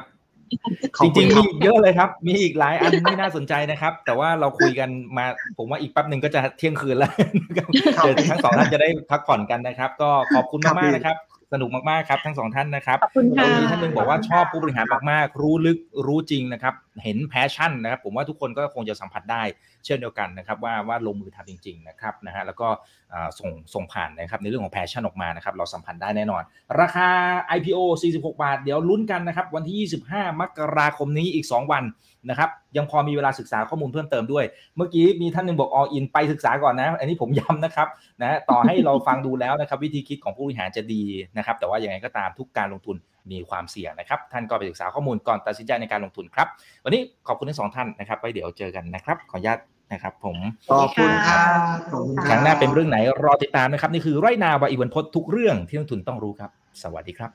[0.98, 5.24] ขอบจคุริณงๆคมีบอีกเยอะเลยครับ มีอีกหลายอันที่น่าสนใจนะครับ แต่ว่าเราคุยกันมา
[5.57, 7.12] ผมว่าอีกแป๊บหนึ่งก็จะเที่ยงคืนแล้ว
[7.43, 11.16] นะครับครับเดี๋ยวทั้งสองท่านจะได้พักผ่อนกันนะครับ ก็ขอบคุณครับมากพี่ๆนะครับ
[11.52, 16.74] สนุกมากๆครับทั้งสองท่านนะครับขอบคุณค่ะแล้วมีท่านหนึ่งบอกว่าชอบผู้บริหารมากๆ รู้ลึกรู้จริงนะครับ
[17.05, 19.43] เห็น passion นะครับ ผมว่าทุกคนก็คงจะสัมผัสได้
[19.85, 22.68] เช่นเดียวกันนะครับ ว่าว่าลงมือทำจริง ๆ นะครับนะฮะแล้วก็
[23.12, 26.43] อ่าส่งส่งผ่านนะครับ ในเรื่องของ passion ออกมานะครับ เราสัมผัสได้แน่นอน
[26.81, 27.09] ราคา
[27.56, 27.78] IPO
[28.12, 31.82] 46 บาท เดี๋ยวลุ้นกันนะครับ วันที่ 25 มกราคมนี้อีก 2 วัน
[32.28, 34.44] นะครับ ยังพอมีเวลาศึกษาข้อมูลเพิ่มเติมด้วย
[34.76, 37.88] เมื่อกี้มีท่านหนึ่งบอก all in ไปศึกษาก่อนนะ อันนี้ผมย้ำนะครับ
[38.22, 41.02] นะต่อให้เราฟังดูแล้วนะครับ วิธีคิดของผู้บริหารจะดี
[41.36, 42.97] นะครับ แต่ว่ายังไงก็ตามทุกการลงทุน
[43.30, 46.48] มีความเสี่ยงนะครับ ท่านก็ไปศึกษาข้อมูลก่อนตัดสินใจในการลงทุนครับ
[46.84, 49.59] วันนี้ขอบคุณทั้งสองท่านนะครับไว้เดี๋ยวเจอกันนะครับ ขออนุญาต
[49.92, 50.36] นะครับผม
[50.70, 56.51] ขอบคุณครับขอบคุณครั้งหน้าเป็นเรื่องไหนรอติดตามนะครับ นี่คือไรนาวบอีวันพดทุกเรื่องที่นักลงทุนต้องรู้ครับ
[56.82, 57.28] สวัสดีครั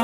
[0.00, 0.03] บ